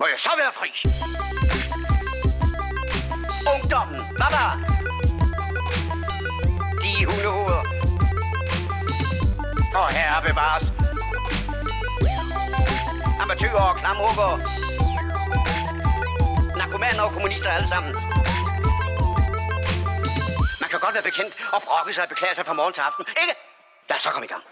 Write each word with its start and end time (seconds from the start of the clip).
Må 0.00 0.06
jeg 0.06 0.18
så 0.18 0.30
være 0.42 0.52
fri? 0.58 0.70
Ungdommen, 3.54 4.00
der? 4.34 4.50
De 6.82 7.06
hundehoveder. 7.06 7.62
Og 9.80 9.88
herre 9.96 10.22
bevares. 10.28 10.64
Amatøger 13.22 13.62
og 13.70 13.76
klamrukker. 13.76 14.30
Narkomaner 16.58 17.02
og 17.02 17.12
kommunister 17.12 17.50
alle 17.50 17.68
sammen. 17.68 17.92
Man 20.62 20.68
kan 20.70 20.78
godt 20.84 20.94
være 20.96 21.06
bekendt 21.10 21.32
og 21.54 21.60
brokke 21.66 21.92
sig 21.92 22.02
og 22.02 22.08
beklage 22.08 22.34
sig 22.34 22.46
fra 22.46 22.52
morgen 22.52 22.72
til 22.72 22.80
aften, 22.80 23.04
ikke? 23.22 23.34
Lad 23.88 23.96
os 23.96 24.02
så 24.02 24.10
komme 24.10 24.26
i 24.28 24.32
gang. 24.34 24.44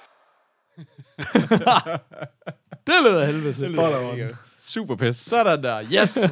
Det 2.86 3.02
lyder 3.02 3.24
helvede 3.24 3.52
til. 3.52 4.36
Super 4.68 4.96
pis. 4.96 5.16
Sådan 5.16 5.62
der. 5.62 5.82
Yes. 5.92 6.18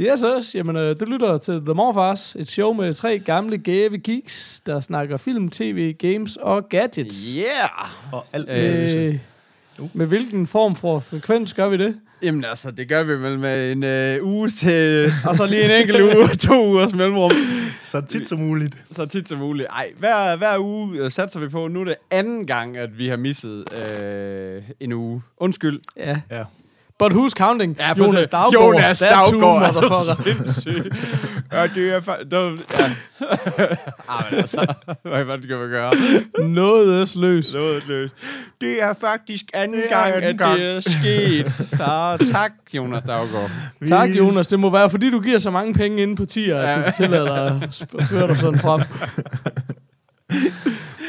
Yes, 0.00 0.24
yes. 0.36 0.54
Jamen, 0.54 0.76
øh, 0.76 0.96
du 1.00 1.04
lytter 1.04 1.38
til 1.38 1.54
The 1.54 1.74
Morfars, 1.74 2.36
et 2.38 2.48
show 2.50 2.72
med 2.72 2.94
tre 2.94 3.18
gamle 3.18 3.58
gave 3.58 3.98
geeks, 3.98 4.60
der 4.66 4.80
snakker 4.80 5.16
film, 5.16 5.48
tv, 5.48 5.92
games 5.92 6.36
og 6.36 6.68
gadgets. 6.68 7.32
Yeah. 7.36 8.12
Og 8.12 8.26
alt 8.32 8.48
Øh, 8.50 9.18
med 9.92 10.06
hvilken 10.06 10.46
form 10.46 10.76
for 10.76 10.98
frekvens 11.00 11.54
gør 11.54 11.68
vi 11.68 11.76
det? 11.76 11.96
Jamen 12.22 12.44
altså, 12.44 12.70
det 12.70 12.88
gør 12.88 13.02
vi 13.02 13.12
vel 13.12 13.38
med 13.38 13.72
en 13.72 13.84
øh, 13.84 14.24
uge 14.24 14.50
til, 14.50 15.10
og 15.28 15.36
så 15.36 15.46
lige 15.46 15.64
en 15.64 15.80
enkelt 15.80 16.00
uge, 16.00 16.28
to 16.48 16.66
ugers 16.68 16.94
mellemrum. 16.94 17.30
Så 17.82 18.00
tit 18.00 18.28
som 18.28 18.38
muligt. 18.38 18.76
Så 18.90 19.06
tit 19.06 19.28
som 19.28 19.38
muligt. 19.38 19.68
Ej, 19.70 19.90
hver, 19.98 20.36
hver 20.36 20.58
uge 20.58 20.98
øh, 20.98 21.10
satser 21.10 21.40
vi 21.40 21.48
på. 21.48 21.68
Nu 21.68 21.80
er 21.80 21.84
det 21.84 21.94
anden 22.10 22.46
gang, 22.46 22.76
at 22.76 22.98
vi 22.98 23.08
har 23.08 23.16
misset 23.16 23.64
øh, 24.00 24.62
en 24.80 24.92
uge. 24.92 25.22
Undskyld. 25.36 25.80
Ja. 25.96 26.20
Ja. 26.30 26.44
But 26.98 27.12
who's 27.12 27.30
counting? 27.36 27.76
Ja, 27.78 27.92
Jonas. 27.98 28.26
Daugård. 28.26 28.52
Jonas 28.74 29.02
That's 29.02 29.32
who, 29.32 29.40
motherfucker. 29.40 30.14
Ja, 31.52 31.62
det 31.66 31.92
er 31.94 32.00
fa- 32.00 32.24
det, 32.24 32.60
ja. 32.78 32.84
ah, 34.08 34.24
men 34.30 34.40
altså, 34.40 34.74
hvad, 35.02 35.24
hvad 35.24 35.42
skal 35.42 35.56
man 35.58 35.68
gøre? 35.68 35.92
Noget 36.48 37.16
løs. 37.16 37.54
Noget 37.54 37.86
løs. 37.88 38.10
Det 38.60 38.82
er 38.82 38.92
faktisk 39.00 39.44
anden 39.54 39.76
Det 39.76 39.84
er 39.84 39.88
gang, 39.88 40.14
anden 40.14 40.30
at 40.30 40.38
gang. 40.38 40.58
det 40.58 40.76
er 40.76 40.80
sket. 40.80 41.68
Så 41.70 42.28
tak, 42.32 42.52
Jonas 42.74 43.02
Daugård. 43.02 43.50
Tak, 43.88 44.10
Jonas. 44.10 44.48
Det 44.48 44.60
må 44.60 44.70
være, 44.70 44.90
fordi 44.90 45.10
du 45.10 45.20
giver 45.20 45.38
så 45.38 45.50
mange 45.50 45.74
penge 45.74 46.02
inde 46.02 46.16
på 46.16 46.24
tier, 46.24 46.58
at 46.58 46.68
Ja. 46.68 46.76
du 46.76 46.82
kan 46.82 46.92
tillade 46.92 47.26
dig 47.26 47.62
at 47.98 48.04
føre 48.04 48.26
dig 48.28 48.36
sådan 48.36 48.60
frem. 48.60 48.80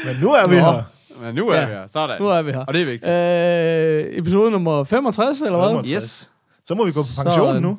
Men 0.06 0.16
nu 0.20 0.32
er 0.32 0.48
vi 0.48 0.56
Nå. 0.56 0.62
her. 0.72 0.82
Men 1.20 1.34
nu 1.34 1.48
er 1.48 1.54
Ja. 1.60 1.66
vi 1.66 1.72
her. 1.72 1.86
Sådan. 1.86 2.20
Nu 2.20 2.28
er 2.28 2.42
vi 2.42 2.52
her. 2.52 2.64
Og 2.64 2.74
det 2.74 2.82
er 2.82 2.86
vigtigt. 2.86 3.14
Øh, 4.14 4.18
episode 4.18 4.50
nummer 4.50 4.84
65, 4.84 5.40
eller 5.40 5.58
hvad? 5.58 5.68
65. 5.68 6.02
Yes. 6.02 6.30
Så 6.64 6.74
må 6.74 6.84
vi 6.84 6.92
gå 6.92 7.00
på 7.02 7.22
pension 7.24 7.46
Sådan. 7.46 7.62
nu. 7.62 7.78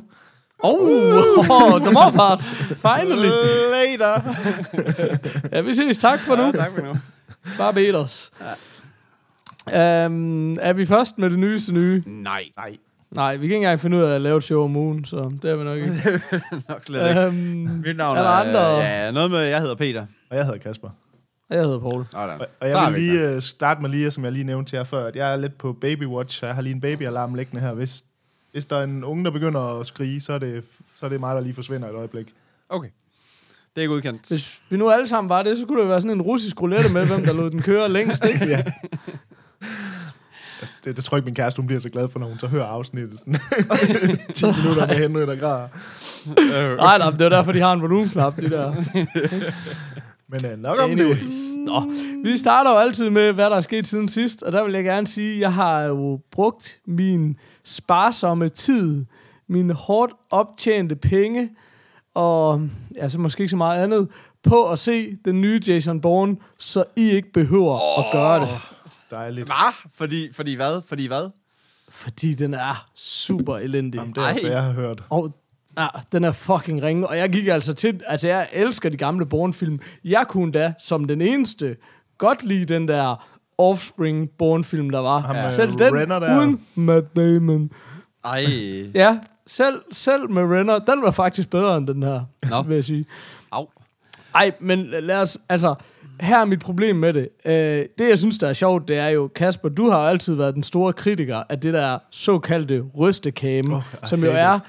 Oh, 0.63 0.81
oh, 0.81 1.81
the 1.81 1.91
morfars. 1.91 2.49
Finally. 2.81 3.29
Later. 3.71 4.21
Ja, 5.51 5.61
vi 5.61 5.73
ses. 5.73 5.97
Tak 5.97 6.19
for 6.19 6.35
nu. 6.35 6.43
Ja, 6.43 6.51
tak 6.51 6.71
for 6.77 6.81
nu. 6.85 6.93
Bare 7.57 7.73
bed 7.73 7.93
os. 7.95 8.31
Um, 9.67 10.51
er 10.61 10.73
vi 10.73 10.85
først 10.85 11.17
med 11.17 11.29
det 11.29 11.39
nyeste 11.39 11.73
nye? 11.73 12.03
Nej. 12.07 12.43
Nej. 12.57 12.77
Nej, 13.11 13.31
vi 13.31 13.37
kan 13.37 13.43
ikke 13.43 13.55
engang 13.55 13.79
finde 13.79 13.97
ud 13.97 14.01
af 14.03 14.15
at 14.15 14.21
lave 14.21 14.37
et 14.37 14.43
show 14.43 14.63
om 14.63 14.75
ugen, 14.75 15.05
så 15.05 15.31
det 15.41 15.51
er 15.51 15.55
vi 15.55 15.63
nok 15.63 15.77
ikke. 15.77 16.21
Nok 16.69 16.83
slet 16.83 17.09
ikke. 17.09 17.27
um, 17.27 17.33
Mit 17.85 17.97
navn 17.97 18.17
er 18.17 18.21
der 18.21 18.29
andre? 18.29 18.61
Ja, 18.77 19.11
noget 19.11 19.31
med, 19.31 19.39
jeg 19.39 19.59
hedder 19.59 19.75
Peter. 19.75 20.05
Og 20.31 20.37
jeg 20.37 20.45
hedder 20.45 20.59
Kasper. 20.59 20.89
Jeg 21.55 21.63
hedder 21.63 21.79
Paul. 21.79 22.05
Sådan. 22.11 22.29
Og, 22.29 22.47
og 22.59 22.67
Der 22.67 22.77
er 22.77 22.83
jeg 22.83 22.93
vil 22.93 23.01
vi 23.01 23.07
lige 23.07 23.35
uh, 23.35 23.41
starte 23.41 23.81
med 23.81 23.89
lige, 23.89 24.11
som 24.11 24.23
jeg 24.23 24.31
lige 24.31 24.43
nævnte 24.43 24.71
til 24.71 24.77
jer 24.77 24.83
før, 24.83 25.05
at 25.05 25.15
jeg 25.15 25.31
er 25.33 25.35
lidt 25.35 25.57
på 25.57 25.73
babywatch, 25.73 26.39
så 26.39 26.45
jeg 26.45 26.55
har 26.55 26.61
lige 26.61 26.73
en 26.73 26.81
babyalarm 26.81 27.33
liggende 27.33 27.61
her. 27.61 27.73
Hvis, 27.73 28.03
hvis 28.51 28.65
der 28.65 28.77
er 28.77 28.83
en 28.83 29.03
unge, 29.03 29.25
der 29.25 29.31
begynder 29.31 29.79
at 29.79 29.85
skrige, 29.85 30.21
så 30.21 30.33
er 30.33 30.37
det, 30.37 30.63
så 30.95 31.05
er 31.05 31.09
det 31.09 31.19
mig, 31.19 31.35
der 31.35 31.41
lige 31.41 31.53
forsvinder 31.53 31.87
et 31.87 31.95
øjeblik. 31.95 32.33
Okay. 32.69 32.89
Det 33.75 33.83
er 33.83 33.87
godkendt. 33.87 34.27
Hvis 34.29 34.61
vi 34.69 34.77
nu 34.77 34.89
alle 34.89 35.07
sammen 35.07 35.29
var 35.29 35.43
det, 35.43 35.57
så 35.57 35.65
kunne 35.65 35.77
det 35.77 35.83
jo 35.83 35.89
være 35.89 36.01
sådan 36.01 36.17
en 36.17 36.21
russisk 36.21 36.61
roulette 36.61 36.93
med, 36.93 37.07
hvem 37.07 37.23
der 37.23 37.33
lod 37.33 37.49
den 37.51 37.61
køre 37.61 37.89
længst, 37.89 38.25
ikke? 38.25 38.45
ja. 38.55 38.63
Det, 40.83 40.95
det 40.95 41.03
tror 41.03 41.17
jeg 41.17 41.19
ikke, 41.19 41.25
min 41.25 41.35
kæreste 41.35 41.59
hun 41.59 41.67
bliver 41.67 41.79
så 41.79 41.89
glad 41.89 42.09
for, 42.09 42.19
når 42.19 42.27
hun 42.27 42.39
så 42.39 42.47
hører 42.47 42.65
afsnittet 42.65 43.19
sådan 43.19 43.33
10 44.33 44.45
minutter 44.45 44.87
med 44.87 44.95
Henry, 44.95 45.21
der 45.21 45.35
græder. 45.35 45.67
Nej, 46.75 46.97
nej, 46.97 47.09
det 47.09 47.21
er 47.21 47.29
derfor, 47.29 47.51
de 47.51 47.59
har 47.59 47.73
en 47.73 47.81
volumenknap, 47.81 48.37
de 48.37 48.49
der. 48.49 48.73
Men 50.31 50.53
uh, 50.53 50.59
nok 50.59 50.79
om 50.79 50.91
Anyway. 50.91 51.09
det. 51.09 51.57
Nå, 51.65 51.83
vi 52.23 52.37
starter 52.37 52.71
jo 52.71 52.77
altid 52.77 53.09
med, 53.09 53.33
hvad 53.33 53.49
der 53.49 53.55
er 53.55 53.61
sket 53.61 53.87
siden 53.87 54.09
sidst, 54.09 54.43
og 54.43 54.51
der 54.51 54.63
vil 54.63 54.73
jeg 54.73 54.83
gerne 54.83 55.07
sige, 55.07 55.33
at 55.33 55.39
jeg 55.39 55.53
har 55.53 55.81
jo 55.81 56.19
brugt 56.31 56.79
min 56.85 57.37
sparsomme 57.63 58.49
tid, 58.49 59.01
mine 59.47 59.73
hårdt 59.73 60.13
optjente 60.29 60.95
penge, 60.95 61.49
og 62.13 62.61
altså 62.97 63.19
måske 63.19 63.41
ikke 63.41 63.49
så 63.49 63.57
meget 63.57 63.83
andet, 63.83 64.07
på 64.43 64.69
at 64.69 64.79
se 64.79 65.17
den 65.25 65.41
nye 65.41 65.61
Jason 65.67 66.01
Bourne, 66.01 66.37
så 66.57 66.83
I 66.95 67.11
ikke 67.11 67.31
behøver 67.31 67.97
oh. 67.97 68.05
at 68.05 68.11
gøre 68.11 68.39
det. 68.39 68.49
Dejligt. 69.11 69.47
Hvad? 69.47 69.73
Fordi, 69.95 70.33
fordi 70.33 70.53
hvad? 70.55 70.81
Fordi 70.87 71.07
hvad? 71.07 71.29
Fordi 71.89 72.33
den 72.33 72.53
er 72.53 72.85
super 72.95 73.57
elendig. 73.57 73.97
Jamen, 73.97 74.15
det 74.15 74.23
er 74.23 74.27
også, 74.27 74.41
hvad 74.41 74.51
jeg 74.51 74.63
har 74.63 74.71
hørt. 74.71 75.03
Og 75.09 75.33
ja, 75.77 75.87
den 76.11 76.23
er 76.23 76.31
fucking 76.31 76.83
ringe. 76.83 77.07
Og 77.07 77.17
jeg 77.17 77.29
gik 77.29 77.47
altså 77.47 77.73
til... 77.73 78.01
Altså, 78.07 78.27
jeg 78.27 78.47
elsker 78.53 78.89
de 78.89 78.97
gamle 78.97 79.25
Bourne-film. 79.25 79.79
Jeg 80.03 80.25
kunne 80.29 80.51
da, 80.51 80.73
som 80.79 81.05
den 81.05 81.21
eneste, 81.21 81.75
godt 82.17 82.43
lide 82.43 82.73
den 82.73 82.87
der 82.87 83.25
Offspring 83.57 84.29
Bourne-film, 84.37 84.89
der 84.89 84.99
var. 84.99 85.33
Med 85.33 85.51
selv 85.51 85.71
den, 85.71 85.95
Renner 85.95 86.19
der. 86.19 86.37
uden 86.39 86.61
Matt 86.75 87.15
Damon. 87.15 87.71
Ej. 88.25 88.45
Ja, 88.93 89.19
selv, 89.47 89.81
selv 89.91 90.29
med 90.29 90.43
Renner, 90.43 90.79
den 90.79 91.01
var 91.01 91.11
faktisk 91.11 91.49
bedre 91.49 91.77
end 91.77 91.87
den 91.87 92.03
her, 92.03 92.21
Nå. 92.49 92.61
vil 92.61 92.75
jeg 92.75 92.83
sige. 92.83 93.05
Au. 93.51 93.67
Ej, 94.35 94.51
men 94.59 94.87
lad 95.01 95.21
os... 95.21 95.37
Altså, 95.49 95.75
her 96.21 96.37
er 96.37 96.45
mit 96.45 96.59
problem 96.59 96.95
med 96.95 97.13
det. 97.13 97.29
Øh, 97.45 97.85
det, 97.97 98.09
jeg 98.09 98.19
synes, 98.19 98.37
der 98.37 98.47
er 98.47 98.53
sjovt, 98.53 98.87
det 98.87 98.97
er 98.97 99.07
jo, 99.07 99.27
Kasper, 99.35 99.69
du 99.69 99.89
har 99.89 100.01
jo 100.01 100.07
altid 100.07 100.35
været 100.35 100.55
den 100.55 100.63
store 100.63 100.93
kritiker 100.93 101.43
af 101.49 101.59
det 101.59 101.73
der 101.73 101.97
såkaldte 102.11 102.83
rystekame, 102.97 103.75
Oh, 103.75 103.77
oh, 103.77 103.83
som 104.05 104.23
jo 104.23 104.31
er 104.31 104.59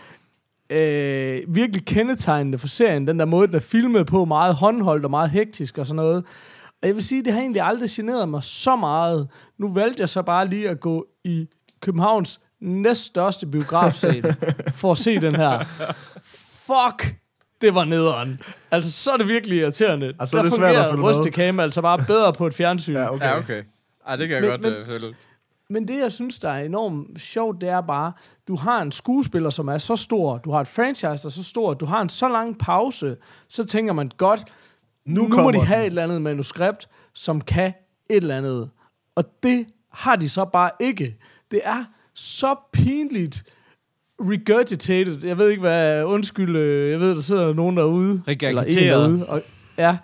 øh, 0.72 1.54
virkelig 1.54 1.84
kendetegnende 1.86 2.58
for 2.58 2.68
serien. 2.68 3.06
Den 3.06 3.18
der 3.18 3.24
måde, 3.24 3.46
den 3.46 3.54
er 3.56 3.60
filmet 3.60 4.06
på, 4.06 4.24
meget 4.24 4.54
håndholdt 4.54 5.04
og 5.04 5.10
meget 5.10 5.30
hektisk 5.30 5.78
og 5.78 5.86
sådan 5.86 5.96
noget. 5.96 6.24
Og 6.82 6.88
jeg 6.88 6.94
vil 6.94 7.04
sige, 7.04 7.24
det 7.24 7.32
har 7.32 7.40
egentlig 7.40 7.62
aldrig 7.62 7.88
generet 7.90 8.28
mig 8.28 8.42
så 8.42 8.76
meget. 8.76 9.28
Nu 9.58 9.72
valgte 9.72 10.00
jeg 10.00 10.08
så 10.08 10.22
bare 10.22 10.48
lige 10.48 10.68
at 10.68 10.80
gå 10.80 11.06
i 11.24 11.48
Københavns 11.80 12.40
næststørste 12.60 13.46
biografsal 13.46 14.34
for 14.80 14.92
at 14.92 14.98
se 14.98 15.20
den 15.20 15.36
her. 15.36 15.58
Fuck, 16.66 17.14
det 17.60 17.74
var 17.74 17.84
nederen. 17.84 18.38
Altså, 18.70 18.90
så 18.92 19.10
er 19.12 19.16
det 19.16 19.28
virkelig 19.28 19.58
irriterende. 19.58 20.12
Altså, 20.20 20.38
det 20.38 20.46
er 20.46 20.50
svært 20.50 20.76
at 20.76 20.84
følge 20.90 20.96
med. 21.02 21.10
rystekame 21.10 21.62
altså 21.62 21.82
bare 21.82 21.98
bedre 22.06 22.32
på 22.32 22.46
et 22.46 22.54
fjernsyn. 22.54 22.94
Ja, 22.94 23.12
okay. 23.14 23.26
Ja, 23.26 23.38
okay. 23.38 23.62
Ej, 24.06 24.16
det 24.16 24.28
kan 24.28 24.34
jeg 24.34 24.40
Men- 24.42 24.50
godt 24.50 24.60
men- 24.60 24.86
følge. 24.86 25.14
Men 25.72 25.88
det, 25.88 26.00
jeg 26.00 26.12
synes, 26.12 26.38
der 26.38 26.48
er 26.48 26.64
enormt 26.64 27.20
sjovt, 27.20 27.60
det 27.60 27.68
er 27.68 27.80
bare, 27.80 28.12
du 28.48 28.56
har 28.56 28.82
en 28.82 28.92
skuespiller, 28.92 29.50
som 29.50 29.68
er 29.68 29.78
så 29.78 29.96
stor, 29.96 30.38
du 30.38 30.50
har 30.50 30.60
et 30.60 30.68
franchise, 30.68 31.22
der 31.22 31.24
er 31.24 31.28
så 31.28 31.44
stor, 31.44 31.74
du 31.74 31.86
har 31.86 32.00
en 32.00 32.08
så 32.08 32.28
lang 32.28 32.58
pause, 32.58 33.16
så 33.48 33.64
tænker 33.64 33.92
man, 33.92 34.10
godt, 34.16 34.44
nu, 35.06 35.28
nu 35.28 35.42
må 35.42 35.50
de 35.50 35.56
den. 35.56 35.66
have 35.66 35.80
et 35.80 35.86
eller 35.86 36.02
andet 36.02 36.22
manuskript, 36.22 36.88
som 37.14 37.40
kan 37.40 37.72
et 38.10 38.16
eller 38.16 38.36
andet. 38.36 38.70
Og 39.14 39.24
det 39.42 39.66
har 39.92 40.16
de 40.16 40.28
så 40.28 40.44
bare 40.44 40.70
ikke. 40.80 41.16
Det 41.50 41.60
er 41.64 41.84
så 42.14 42.54
pinligt 42.72 43.44
regurgitated. 44.20 45.26
Jeg 45.26 45.38
ved 45.38 45.48
ikke, 45.50 45.60
hvad... 45.60 46.04
Undskyld, 46.04 46.56
øh, 46.56 46.90
jeg 46.90 47.00
ved, 47.00 47.14
der 47.14 47.20
sidder 47.20 47.54
nogen 47.54 47.76
derude. 47.76 48.22
Eller 48.26 48.62
en 48.62 48.78
derude. 48.78 49.26
Og, 49.26 49.42
ja. 49.78 49.96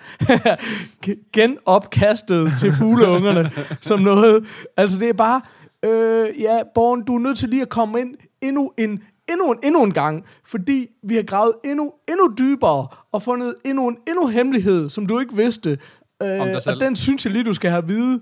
Genopkastet 1.33 2.53
til 2.59 2.73
fugleungerne 2.79 3.51
som 3.81 4.01
noget. 4.01 4.45
Altså, 4.77 4.99
det 4.99 5.09
er 5.09 5.13
bare... 5.13 5.41
Øh, 5.85 6.41
ja, 6.41 6.63
Born, 6.75 7.05
du 7.05 7.15
er 7.15 7.19
nødt 7.19 7.39
til 7.39 7.49
lige 7.49 7.63
at 7.63 7.69
komme 7.69 8.01
ind 8.01 8.15
endnu 8.41 8.73
en, 8.79 9.03
endnu 9.29 9.53
en, 9.53 9.59
endnu 9.65 9.83
en 9.83 9.93
gang, 9.93 10.25
fordi 10.45 10.87
vi 11.03 11.15
har 11.15 11.23
gravet 11.23 11.53
endnu, 11.65 11.93
endnu 12.09 12.35
dybere 12.39 12.87
og 13.13 13.23
fundet 13.23 13.55
endnu 13.65 13.89
en 13.89 13.97
endnu 14.09 14.27
hemmelighed, 14.27 14.89
som 14.89 15.07
du 15.07 15.19
ikke 15.19 15.37
vidste. 15.37 15.79
Øh, 16.23 16.41
og 16.67 16.81
den 16.81 16.97
synes 16.97 17.25
jeg 17.25 17.33
lige, 17.33 17.45
du 17.45 17.53
skal 17.53 17.71
have 17.71 17.83
at 17.83 17.89
vide, 17.89 18.21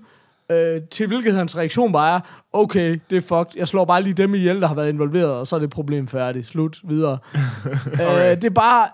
øh, 0.51 0.81
til 0.91 1.07
hvilket 1.07 1.33
hans 1.33 1.57
reaktion 1.57 1.91
bare 1.91 2.15
er, 2.15 2.19
okay, 2.53 2.99
det 3.09 3.17
er 3.17 3.21
fucked, 3.21 3.51
jeg 3.55 3.67
slår 3.67 3.85
bare 3.85 4.03
lige 4.03 4.13
dem 4.13 4.35
ihjel, 4.35 4.61
der 4.61 4.67
har 4.67 4.75
været 4.75 4.89
involveret, 4.89 5.31
og 5.31 5.47
så 5.47 5.55
er 5.55 5.59
det 5.59 5.69
problem 5.69 6.07
færdigt, 6.07 6.47
slut, 6.47 6.79
videre. 6.83 7.17
øh, 8.03 8.35
det 8.35 8.43
er 8.43 8.49
bare, 8.49 8.87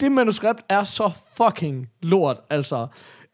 det 0.00 0.12
manuskript 0.12 0.60
er 0.68 0.84
så 0.84 1.10
fucking 1.36 1.88
lort, 2.02 2.36
altså. 2.50 2.86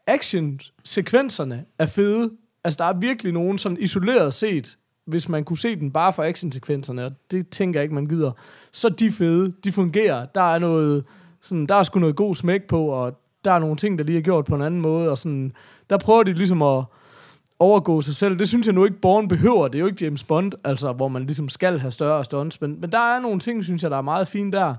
Action-sekvenserne 0.06 1.64
er 1.78 1.86
fede, 1.86 2.30
altså 2.66 2.76
der 2.78 2.84
er 2.84 2.98
virkelig 2.98 3.32
nogen 3.32 3.58
sådan 3.58 3.78
isoleret 3.80 4.34
set, 4.34 4.78
hvis 5.06 5.28
man 5.28 5.44
kunne 5.44 5.58
se 5.58 5.76
den 5.76 5.90
bare 5.90 6.12
for 6.12 6.22
actionsekvenserne, 6.22 7.04
og 7.04 7.12
det 7.30 7.48
tænker 7.48 7.80
jeg 7.80 7.82
ikke, 7.82 7.94
man 7.94 8.06
gider, 8.06 8.32
så 8.72 8.88
de 8.88 9.12
fede, 9.12 9.52
de 9.64 9.72
fungerer, 9.72 10.26
der 10.26 10.54
er 10.54 10.58
noget, 10.58 11.04
sådan, 11.40 11.66
der 11.66 11.74
er 11.74 11.82
sgu 11.82 11.98
noget 11.98 12.16
god 12.16 12.34
smæk 12.34 12.62
på, 12.62 12.86
og 12.86 13.20
der 13.44 13.52
er 13.52 13.58
nogle 13.58 13.76
ting, 13.76 13.98
der 13.98 14.04
lige 14.04 14.18
er 14.18 14.22
gjort 14.22 14.44
på 14.44 14.54
en 14.54 14.62
anden 14.62 14.80
måde, 14.80 15.10
og 15.10 15.18
sådan, 15.18 15.52
der 15.90 15.98
prøver 15.98 16.22
de 16.22 16.32
ligesom 16.32 16.62
at, 16.62 16.84
overgå 17.58 18.02
sig 18.02 18.14
selv. 18.14 18.38
Det 18.38 18.48
synes 18.48 18.66
jeg 18.66 18.74
nu 18.74 18.84
ikke, 18.84 19.00
Born 19.00 19.28
behøver. 19.28 19.68
Det 19.68 19.78
er 19.78 19.80
jo 19.80 19.86
ikke 19.86 20.04
James 20.04 20.24
Bond, 20.24 20.52
altså, 20.64 20.92
hvor 20.92 21.08
man 21.08 21.24
ligesom 21.24 21.48
skal 21.48 21.78
have 21.78 21.90
større 21.90 22.24
stunts. 22.24 22.60
Men, 22.60 22.80
men 22.80 22.92
der 22.92 22.98
er 22.98 23.20
nogle 23.20 23.40
ting, 23.40 23.64
synes 23.64 23.82
jeg, 23.82 23.90
der 23.90 23.96
er 23.96 24.02
meget 24.02 24.28
fine 24.28 24.52
der. 24.52 24.74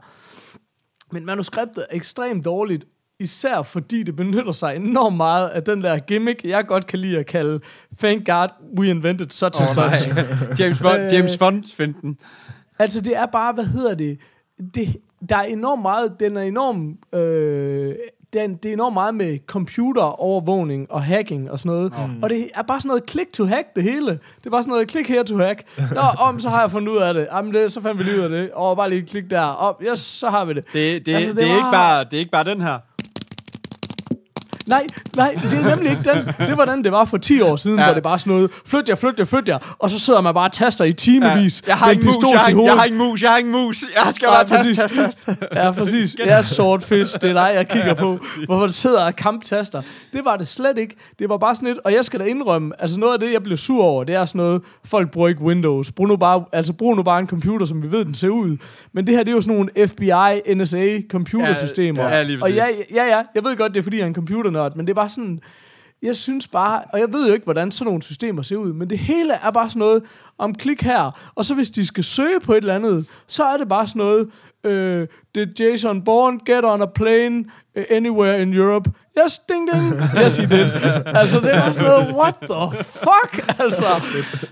Men 1.12 1.26
manuskriptet 1.26 1.86
er 1.90 1.96
ekstremt 1.96 2.46
dårligt, 2.46 2.86
især 3.20 3.62
fordi 3.62 4.04
det 4.04 4.16
benytter 4.16 4.52
sig 4.52 4.76
enormt 4.76 5.18
meget 5.18 5.48
af 5.48 5.64
den 5.64 5.84
der 5.84 5.98
gimmick, 6.00 6.44
jeg 6.44 6.68
godt 6.68 6.88
kan 6.88 7.00
lide 7.00 7.18
at 7.20 7.26
kalde 7.26 7.60
Thank 8.00 8.26
God 8.28 8.48
we 8.80 8.88
invented 8.90 9.30
such 9.30 9.62
and 9.62 9.70
such. 9.70 10.16
nej. 10.16 10.26
James 10.60 10.80
Bond, 10.82 11.02
Øh, 11.02 11.14
James 11.14 11.38
Bond 11.38 11.64
finden. 11.76 12.18
Altså, 12.80 13.02
det 13.02 13.16
er 13.18 13.26
bare, 13.26 13.54
hvad 13.54 13.66
hedder 13.66 13.96
det? 13.96 14.18
det 14.76 14.98
der 15.30 15.36
er 15.38 15.42
enormt 15.44 15.82
meget, 15.82 16.20
den 16.20 16.38
er 16.38 16.42
enormt, 16.42 16.98
øh, 17.20 17.96
den, 18.34 18.56
det 18.56 18.70
er 18.70 18.74
enormt 18.74 18.94
meget 18.94 19.16
med 19.16 19.38
computerovervågning 19.48 20.92
og 20.92 21.04
hacking 21.04 21.52
og 21.52 21.60
sådan 21.60 21.70
noget. 21.72 21.94
Mm. 22.10 22.24
Og 22.24 22.30
det 22.30 22.48
er 22.56 22.62
bare 22.64 22.80
sådan 22.80 22.88
noget 22.88 23.04
click 23.10 23.34
to 23.34 23.46
hack, 23.46 23.68
det 23.76 23.84
hele. 23.84 24.08
Det 24.12 24.46
er 24.46 24.50
bare 24.50 24.64
sådan 24.64 24.72
noget 24.72 24.92
click 24.92 25.08
here 25.10 25.24
to 25.24 25.38
hack. 25.38 25.64
Nå, 25.94 26.02
om, 26.20 26.40
så 26.40 26.50
har 26.50 26.62
jeg 26.62 26.72
fundet 26.72 26.92
ud 26.94 26.98
af 26.98 27.14
det. 27.14 27.28
Jamen, 27.34 27.54
det, 27.54 27.72
så 27.74 27.82
fandt 27.82 28.00
vi 28.00 28.04
lige 28.04 28.18
ud 28.18 28.24
af 28.24 28.30
det. 28.30 28.52
Og 28.54 28.78
bare 28.78 28.90
lige 28.90 29.02
klik 29.02 29.30
der. 29.30 29.42
Op, 29.42 29.82
yes, 29.92 30.00
så 30.00 30.30
har 30.30 30.46
vi 30.46 30.54
det. 30.54 30.64
Det, 30.74 31.06
det, 31.06 31.16
Altså, 31.16 31.30
det 31.30 31.38
det, 31.40 31.46
er 31.46 31.50
var- 31.50 31.56
ikke 31.58 31.72
bare, 31.74 32.04
det 32.04 32.14
er 32.14 32.20
ikke 32.20 32.32
bare 32.32 32.44
den 32.44 32.62
her. 32.62 32.78
Nej, 34.70 34.86
nej, 35.16 35.36
det 35.44 35.54
er 35.60 35.70
nemlig 35.76 35.92
ikke 35.92 36.04
den. 36.14 36.48
Det 36.48 36.58
var 36.58 36.66
den, 36.66 36.84
det 36.84 36.92
var 36.92 37.06
for 37.06 37.18
10 37.18 37.42
år 37.42 37.56
siden, 37.56 37.78
ja. 37.78 37.82
Ja. 37.84 37.88
hvor 37.88 37.94
det 37.94 38.04
bare 38.04 38.20
sådan 38.20 38.34
noget, 38.34 38.52
flyt 38.66 38.90
jer, 38.90 38.96
flyt 38.96 39.20
jer, 39.20 39.26
flyt 39.26 39.48
jer. 39.48 39.76
Og 39.80 39.90
så 39.90 40.00
sidder 40.00 40.22
man 40.22 40.34
bare 40.34 40.46
og 40.48 40.52
taster 40.52 40.86
i 40.86 40.94
timevis 40.94 41.64
jeg 41.68 41.76
har 41.78 41.92
en 41.92 42.06
mus, 42.06 42.16
jeg 42.32 42.40
har, 42.40 42.64
jeg 42.64 42.74
har 42.74 42.84
ikke 42.84 42.98
mus, 42.98 43.22
jeg 43.24 43.30
har 43.32 43.38
ikke 43.38 43.50
mus. 43.50 43.84
Jeg 43.96 44.14
skal 44.16 44.28
Ja, 44.28 44.34
bare 44.34 44.44
taste, 44.48 44.58
præcis. 44.58 44.78
taste, 44.78 44.96
taste. 45.04 45.38
Ja, 45.56 45.72
præcis. 45.72 46.16
Jeg 46.26 46.38
er 46.38 46.42
swordfish, 46.42 47.14
det 47.22 47.30
er 47.30 47.34
dig, 47.34 47.52
jeg 47.56 47.68
kigger 47.68 47.94
på. 47.94 48.20
Hvorfor 48.46 48.66
det 48.66 48.76
sidder 48.76 49.06
og 49.06 49.16
kamptaster. 49.16 49.82
Det 50.14 50.22
var 50.26 50.36
det 50.38 50.48
slet 50.48 50.78
ikke. 50.78 50.96
Det 51.20 51.30
var 51.30 51.38
bare 51.38 51.56
sådan 51.56 51.68
lidt, 51.68 51.80
og 51.86 51.94
jeg 51.94 52.06
skal 52.06 52.20
da 52.20 52.26
indrømme, 52.26 52.74
altså 52.80 53.00
noget 53.00 53.14
af 53.14 53.20
det, 53.20 53.34
jeg 53.34 53.44
blev 53.44 53.58
sur 53.58 53.84
over, 53.84 54.04
det 54.04 54.16
er 54.16 54.26
sådan 54.26 54.40
noget, 54.40 54.62
folk 54.86 55.12
bruger 55.12 55.28
ikke 55.28 55.42
Windows. 55.42 55.92
Brug 55.92 56.08
nu 56.08 56.16
bare, 56.18 56.44
altså 56.54 56.74
brug 56.74 56.96
nu 56.96 57.04
bare 57.04 57.20
en 57.20 57.28
computer, 57.28 57.66
som 57.66 57.84
vi 57.84 57.92
ved, 57.92 58.06
den 58.06 58.14
ser 58.16 58.30
ud. 58.30 58.58
Men 58.94 59.08
det 59.08 59.16
her, 59.16 59.24
det 59.24 59.32
er 59.32 59.36
jo 59.36 59.42
sådan 59.42 59.56
nogle 59.56 59.88
FBI, 59.88 60.54
NSA 60.56 61.00
computersystemer. 61.10 62.04
Ja, 62.04 62.22
ja, 62.22 62.38
og 62.42 62.52
ja, 62.52 62.66
ja, 62.96 63.06
ja, 63.06 63.22
jeg 63.36 63.44
ved 63.44 63.56
godt, 63.58 63.74
det 63.74 63.80
er 63.80 63.84
fordi, 63.84 63.98
jeg 63.98 64.04
er 64.04 64.08
nørd, 64.58 64.76
men 64.76 64.88
det 64.88 64.92
er 64.92 64.96
bare 64.96 65.10
sådan, 65.10 65.40
jeg 66.02 66.16
synes 66.16 66.48
bare, 66.48 66.84
og 66.94 67.00
jeg 67.00 67.14
ved 67.14 67.28
jo 67.28 67.34
ikke, 67.34 67.44
hvordan 67.44 67.72
sådan 67.72 67.86
nogle 67.86 68.04
systemer 68.04 68.42
ser 68.42 68.56
ud, 68.56 68.74
men 68.74 68.90
det 68.90 69.00
hele 69.00 69.34
er 69.34 69.52
bare 69.52 69.70
sådan 69.70 69.80
noget 69.80 70.04
om 70.38 70.56
klik 70.56 70.82
her, 70.82 71.32
og 71.36 71.46
så 71.46 71.54
hvis 71.56 71.70
de 71.70 71.86
skal 71.86 72.04
søge 72.04 72.40
på 72.40 72.54
et 72.54 72.58
eller 72.58 72.76
andet, 72.76 73.06
så 73.28 73.44
er 73.44 73.58
det 73.58 73.68
bare 73.68 73.88
sådan 73.88 74.00
noget, 74.00 74.30
øh, 74.68 75.08
did 75.36 75.48
Jason 75.60 76.04
Bourne 76.04 76.40
get 76.46 76.64
on 76.64 76.82
a 76.82 76.86
plane 76.86 77.46
uh, 77.78 77.84
anywhere 77.90 78.42
in 78.42 78.54
Europe? 78.54 78.90
Yes, 79.26 79.42
ding 79.50 79.70
ding, 79.74 79.94
yes 80.26 80.36
he 80.38 80.46
did. 80.46 80.72
altså 81.06 81.40
det 81.40 81.56
er 81.56 81.72
sådan 81.72 81.92
noget, 81.92 82.16
what 82.16 82.36
the 82.42 82.84
fuck, 82.84 83.60
altså. 83.60 83.86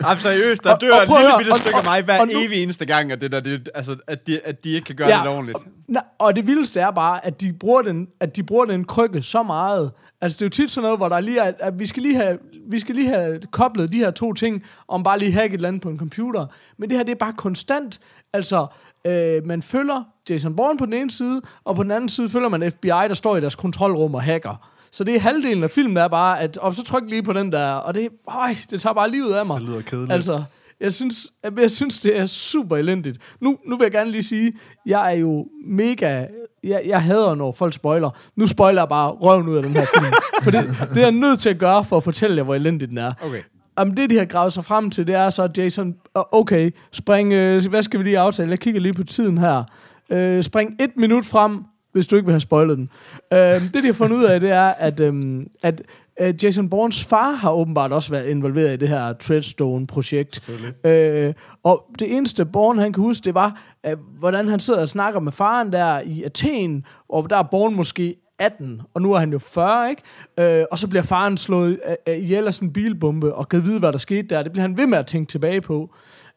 Jamen 0.01 0.19
seriøst, 0.19 0.63
der 0.63 0.73
Og- 0.73 0.81
dør 0.81 0.95
og 0.95 1.01
et 1.01 1.07
prøv 1.07 1.17
at 1.17 1.23
lille 1.23 1.37
bitte 1.37 1.51
og- 1.51 1.57
stykke 1.59 1.77
af 1.77 1.83
mig 1.83 2.03
hver 2.03 2.19
og 2.21 2.27
nu- 2.27 2.33
evig 2.45 2.63
eneste 2.63 2.85
gang, 2.85 3.11
at, 3.11 3.21
det 3.21 3.31
der, 3.31 3.39
det, 3.39 3.69
altså, 3.75 3.95
at, 4.07 4.27
de, 4.27 4.39
at 4.45 4.63
de 4.63 4.69
ikke 4.71 4.85
kan 4.85 4.95
gøre 4.95 5.07
ja. 5.09 5.19
det 5.23 5.27
ordentligt. 5.27 5.57
Og, 5.57 6.01
og 6.19 6.35
det 6.35 6.47
vildeste 6.47 6.79
er 6.79 6.91
bare, 6.91 7.25
at 7.25 7.41
de 7.41 7.53
bruger 7.53 7.81
den, 7.81 8.07
at 8.19 8.35
de 8.35 8.43
bruger 8.43 8.65
den 8.65 8.85
krykke 8.85 9.21
så 9.21 9.43
meget. 9.43 9.91
Altså, 10.21 10.35
det 10.37 10.41
er 10.41 10.45
jo 10.45 10.49
tit 10.49 10.71
sådan 10.71 10.83
noget, 10.83 10.99
hvor 10.99 11.09
der 11.09 11.19
lige 11.19 11.39
er, 11.39 11.51
at 11.59 11.79
vi 11.79 11.87
skal 11.87 12.03
lige 12.03 12.15
have, 12.15 12.37
vi 12.71 12.79
skal 12.79 12.95
lige 12.95 13.09
have 13.09 13.39
koblet 13.51 13.91
de 13.91 13.97
her 13.97 14.11
to 14.11 14.33
ting, 14.33 14.63
om 14.87 15.03
bare 15.03 15.19
lige 15.19 15.31
hacke 15.31 15.53
et 15.53 15.57
eller 15.57 15.67
andet 15.67 15.81
på 15.81 15.89
en 15.89 15.97
computer. 15.99 16.45
Men 16.77 16.89
det 16.89 16.97
her, 16.97 17.03
det 17.03 17.11
er 17.11 17.15
bare 17.15 17.33
konstant. 17.37 17.99
Altså, 18.33 18.67
øh, 19.07 19.45
man 19.45 19.61
følger 19.61 20.03
Jason 20.29 20.55
Bourne 20.55 20.77
på 20.77 20.85
den 20.85 20.93
ene 20.93 21.11
side, 21.11 21.41
og 21.63 21.75
på 21.75 21.83
den 21.83 21.91
anden 21.91 22.09
side 22.09 22.29
følger 22.29 22.49
man 22.49 22.71
FBI, 22.71 22.87
der 22.87 23.13
står 23.13 23.37
i 23.37 23.41
deres 23.41 23.55
kontrolrum 23.55 24.15
og 24.15 24.23
hacker. 24.23 24.69
Så 24.91 25.03
det 25.03 25.15
er 25.15 25.19
halvdelen 25.19 25.63
af 25.63 25.69
filmen, 25.69 25.95
der 25.95 26.03
er 26.03 26.07
bare, 26.07 26.39
at 26.39 26.57
og 26.57 26.75
så 26.75 26.83
tryk 26.83 27.03
lige 27.07 27.23
på 27.23 27.33
den 27.33 27.51
der, 27.51 27.73
og 27.73 27.93
det, 27.93 28.09
øj, 28.27 28.55
det 28.69 28.81
tager 28.81 28.93
bare 28.93 29.11
livet 29.11 29.33
af 29.33 29.45
mig. 29.45 29.59
Det 29.59 29.69
lyder 29.69 29.81
kedeligt. 29.81 30.11
Altså, 30.11 30.43
jeg 30.79 30.93
synes, 30.93 31.27
jeg, 31.43 31.51
jeg 31.59 31.71
synes, 31.71 31.99
det 31.99 32.19
er 32.19 32.25
super 32.25 32.77
elendigt. 32.77 33.17
Nu, 33.41 33.57
nu 33.67 33.77
vil 33.77 33.85
jeg 33.85 33.91
gerne 33.91 34.11
lige 34.11 34.23
sige, 34.23 34.53
jeg 34.85 35.13
er 35.13 35.17
jo 35.17 35.47
mega... 35.65 36.25
Jeg, 36.63 36.81
jeg 36.85 37.03
hader, 37.03 37.35
når 37.35 37.51
folk 37.51 37.73
spoiler. 37.73 38.09
Nu 38.35 38.47
spoiler 38.47 38.81
jeg 38.81 38.89
bare 38.89 39.09
røven 39.09 39.47
ud 39.47 39.57
af 39.57 39.63
den 39.63 39.71
her 39.71 39.85
film. 39.97 40.13
For 40.43 40.51
det, 40.51 40.75
det 40.93 40.97
er 40.97 41.01
jeg 41.01 41.11
nødt 41.11 41.39
til 41.39 41.49
at 41.49 41.57
gøre, 41.57 41.85
for 41.85 41.97
at 41.97 42.03
fortælle 42.03 42.37
jer, 42.37 42.43
hvor 42.43 42.55
elendigt 42.55 42.89
den 42.89 42.97
er. 42.97 43.13
Okay. 43.21 43.41
Om 43.75 43.91
det, 43.91 44.09
de 44.09 44.17
har 44.17 44.25
gravet 44.25 44.53
sig 44.53 44.65
frem 44.65 44.89
til, 44.89 45.07
det 45.07 45.15
er 45.15 45.29
så, 45.29 45.49
Jason, 45.57 45.95
øh, 46.17 46.23
okay, 46.31 46.71
spring, 46.91 47.33
øh, 47.33 47.69
hvad 47.69 47.83
skal 47.83 47.99
vi 47.99 48.03
lige 48.03 48.19
aftale? 48.19 48.49
Jeg 48.49 48.59
kigger 48.59 48.81
lige 48.81 48.93
på 48.93 49.03
tiden 49.03 49.37
her. 49.37 49.63
Øh, 50.09 50.43
spring 50.43 50.75
et 50.79 50.91
minut 50.97 51.25
frem, 51.25 51.63
hvis 51.91 52.07
du 52.07 52.15
ikke 52.15 52.25
vil 52.25 52.33
have 52.33 52.39
spoilet 52.39 52.77
den. 52.77 52.89
Øh, 53.33 53.39
det, 53.39 53.73
de 53.73 53.85
har 53.85 53.93
fundet 53.93 54.17
ud 54.17 54.23
af, 54.23 54.39
det 54.39 54.51
er, 54.51 54.67
at, 54.67 54.99
øhm, 54.99 55.47
at 55.63 55.81
øh, 56.21 56.33
Jason 56.43 56.69
Bournes 56.69 57.03
far 57.03 57.31
har 57.31 57.51
åbenbart 57.51 57.91
også 57.91 58.09
været 58.09 58.27
involveret 58.27 58.73
i 58.73 58.77
det 58.77 58.89
her 58.89 59.13
Treadstone-projekt. 59.13 60.49
Øh, 60.85 61.33
og 61.63 61.85
det 61.99 62.17
eneste 62.17 62.45
Bourne, 62.45 62.81
han 62.81 62.93
kan 62.93 63.03
huske, 63.03 63.25
det 63.25 63.33
var, 63.33 63.61
øh, 63.85 63.97
hvordan 64.19 64.47
han 64.47 64.59
sidder 64.59 64.81
og 64.81 64.89
snakker 64.89 65.19
med 65.19 65.31
faren 65.31 65.71
der 65.71 65.99
i 65.99 66.23
Athen, 66.23 66.85
og 67.09 67.29
der 67.29 67.37
er 67.37 67.43
Bourne 67.43 67.75
måske 67.75 68.15
18, 68.39 68.81
og 68.93 69.01
nu 69.01 69.13
er 69.13 69.19
han 69.19 69.31
jo 69.31 69.39
40, 69.39 69.89
ikke? 69.89 70.01
Øh, 70.39 70.65
og 70.71 70.79
så 70.79 70.87
bliver 70.87 71.03
faren 71.03 71.37
slået 71.37 71.79
øh, 71.87 72.13
øh 72.13 72.19
ihjel 72.19 72.47
af 72.47 72.53
sådan 72.53 72.67
en 72.67 72.73
bilbombe, 72.73 73.35
og 73.35 73.49
kan 73.49 73.63
vide, 73.63 73.79
hvad 73.79 73.91
der 73.91 73.97
skete 73.97 74.27
der. 74.27 74.43
Det 74.43 74.51
bliver 74.51 74.61
han 74.61 74.77
ved 74.77 74.87
med 74.87 74.97
at 74.97 75.07
tænke 75.07 75.31
tilbage 75.31 75.61
på. 75.61 75.89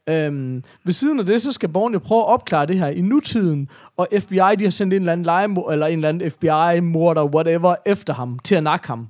Øhm, 0.08 0.62
ved 0.84 0.92
siden 0.92 1.20
af 1.20 1.26
det, 1.26 1.42
så 1.42 1.52
skal 1.52 1.68
Bourne 1.68 1.92
jo 1.92 1.98
prøve 1.98 2.20
at 2.20 2.28
opklare 2.28 2.66
det 2.66 2.78
her 2.78 2.88
i 2.88 3.00
nutiden, 3.00 3.68
og 3.96 4.08
FBI, 4.18 4.56
de 4.58 4.64
har 4.64 4.70
sendt 4.70 4.94
en 4.94 5.02
eller 5.02 5.12
anden 5.12 5.24
lege, 5.24 5.56
eller 5.72 5.86
en 5.86 5.98
eller 5.98 6.08
anden 6.08 6.30
FBI-morder, 6.30 7.24
whatever, 7.24 7.74
efter 7.86 8.14
ham, 8.14 8.38
til 8.38 8.54
at 8.54 8.62
nakke 8.62 8.86
ham. 8.86 9.08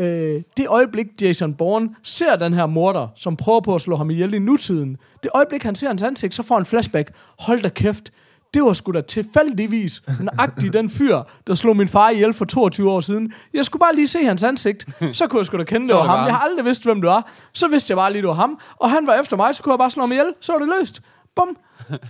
Øh, 0.00 0.42
det 0.56 0.68
øjeblik, 0.68 1.06
Jason 1.22 1.54
Bourne 1.54 1.88
ser 2.02 2.36
den 2.36 2.54
her 2.54 2.66
morder, 2.66 3.08
som 3.14 3.36
prøver 3.36 3.60
på 3.60 3.74
at 3.74 3.80
slå 3.80 3.96
ham 3.96 4.10
ihjel 4.10 4.34
i 4.34 4.38
nutiden, 4.38 4.96
det 5.22 5.30
øjeblik, 5.34 5.62
han 5.62 5.74
ser 5.74 5.86
hans 5.86 6.02
ansigt, 6.02 6.34
så 6.34 6.42
får 6.42 6.54
han 6.54 6.64
flashback. 6.64 7.10
Hold 7.38 7.62
da 7.62 7.68
kæft, 7.68 8.12
det 8.54 8.62
var 8.62 8.72
sgu 8.72 8.92
da 8.92 9.00
tilfældigvis 9.00 10.02
nøjagtigt 10.20 10.72
den 10.72 10.90
fyr, 10.90 11.18
der 11.46 11.54
slog 11.54 11.76
min 11.76 11.88
far 11.88 12.10
ihjel 12.10 12.34
for 12.34 12.44
22 12.44 12.90
år 12.90 13.00
siden. 13.00 13.32
Jeg 13.54 13.64
skulle 13.64 13.80
bare 13.80 13.94
lige 13.94 14.08
se 14.08 14.24
hans 14.24 14.42
ansigt, 14.42 14.86
så 15.12 15.26
kunne 15.26 15.38
jeg 15.38 15.46
sgu 15.46 15.58
da 15.58 15.64
kende, 15.64 15.86
det 15.88 15.94
var 15.96 16.02
ham. 16.02 16.26
Jeg 16.26 16.34
har 16.34 16.40
aldrig 16.40 16.64
vidst, 16.64 16.84
hvem 16.84 17.00
det 17.00 17.08
var. 17.10 17.30
Så 17.52 17.68
vidste 17.68 17.90
jeg 17.90 17.96
bare 17.96 18.12
lige, 18.12 18.22
det 18.22 18.28
var 18.28 18.34
ham. 18.34 18.58
Og 18.76 18.90
han 18.90 19.06
var 19.06 19.14
efter 19.14 19.36
mig, 19.36 19.54
så 19.54 19.62
kunne 19.62 19.72
jeg 19.72 19.78
bare 19.78 19.90
slå 19.90 20.02
ham 20.02 20.12
ihjel. 20.12 20.32
Så 20.40 20.52
var 20.52 20.58
det 20.58 20.68
løst. 20.80 21.00
Bum. 21.36 21.56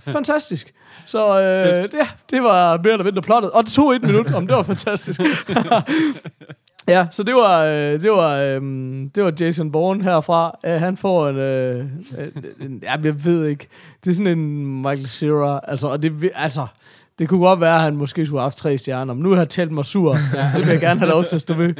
Fantastisk. 0.07 0.73
Så 1.05 1.41
øh, 1.41 1.83
det, 1.83 1.91
det 2.31 2.43
var 2.43 2.77
mere 2.77 2.93
eller 2.93 3.03
mindre 3.03 3.21
plottet. 3.21 3.51
Og 3.51 3.63
det 3.63 3.73
tog 3.73 3.95
et 3.95 4.03
minut, 4.03 4.33
om 4.33 4.47
det 4.47 4.55
var 4.55 4.63
fantastisk. 4.63 5.21
ja, 6.87 7.07
så 7.11 7.23
det 7.23 7.35
var, 7.35 7.63
øh, 7.63 8.01
det 8.01 8.11
var, 8.11 8.37
øh, 8.37 8.61
det 9.15 9.23
var 9.23 9.33
Jason 9.39 9.71
Bourne 9.71 10.03
herfra. 10.03 10.57
Øh, 10.65 10.71
han 10.73 10.97
får 10.97 11.29
en, 11.29 11.35
øh, 11.35 11.85
en, 12.61 12.79
ja, 12.83 12.95
jeg 13.03 13.25
ved 13.25 13.47
ikke, 13.47 13.67
det 14.03 14.11
er 14.11 14.15
sådan 14.15 14.39
en 14.39 14.75
Michael 14.81 15.07
Cera, 15.07 15.59
altså, 15.63 15.87
og 15.87 16.03
det, 16.03 16.31
altså, 16.35 16.67
det 17.19 17.29
kunne 17.29 17.39
godt 17.39 17.61
være, 17.61 17.75
at 17.75 17.81
han 17.81 17.95
måske 17.95 18.25
skulle 18.25 18.39
have 18.39 18.45
haft 18.45 18.57
tre 18.57 18.77
stjerner, 18.77 19.13
men 19.13 19.23
nu 19.23 19.29
har 19.29 19.37
jeg 19.37 19.49
talt 19.49 19.71
mig 19.71 19.85
sur. 19.85 20.11
Det 20.55 20.65
vil 20.65 20.71
jeg 20.71 20.79
gerne 20.79 20.99
have 20.99 21.11
lov 21.11 21.23
til 21.23 21.35
at 21.35 21.41
stå 21.41 21.53
ved. 21.53 21.73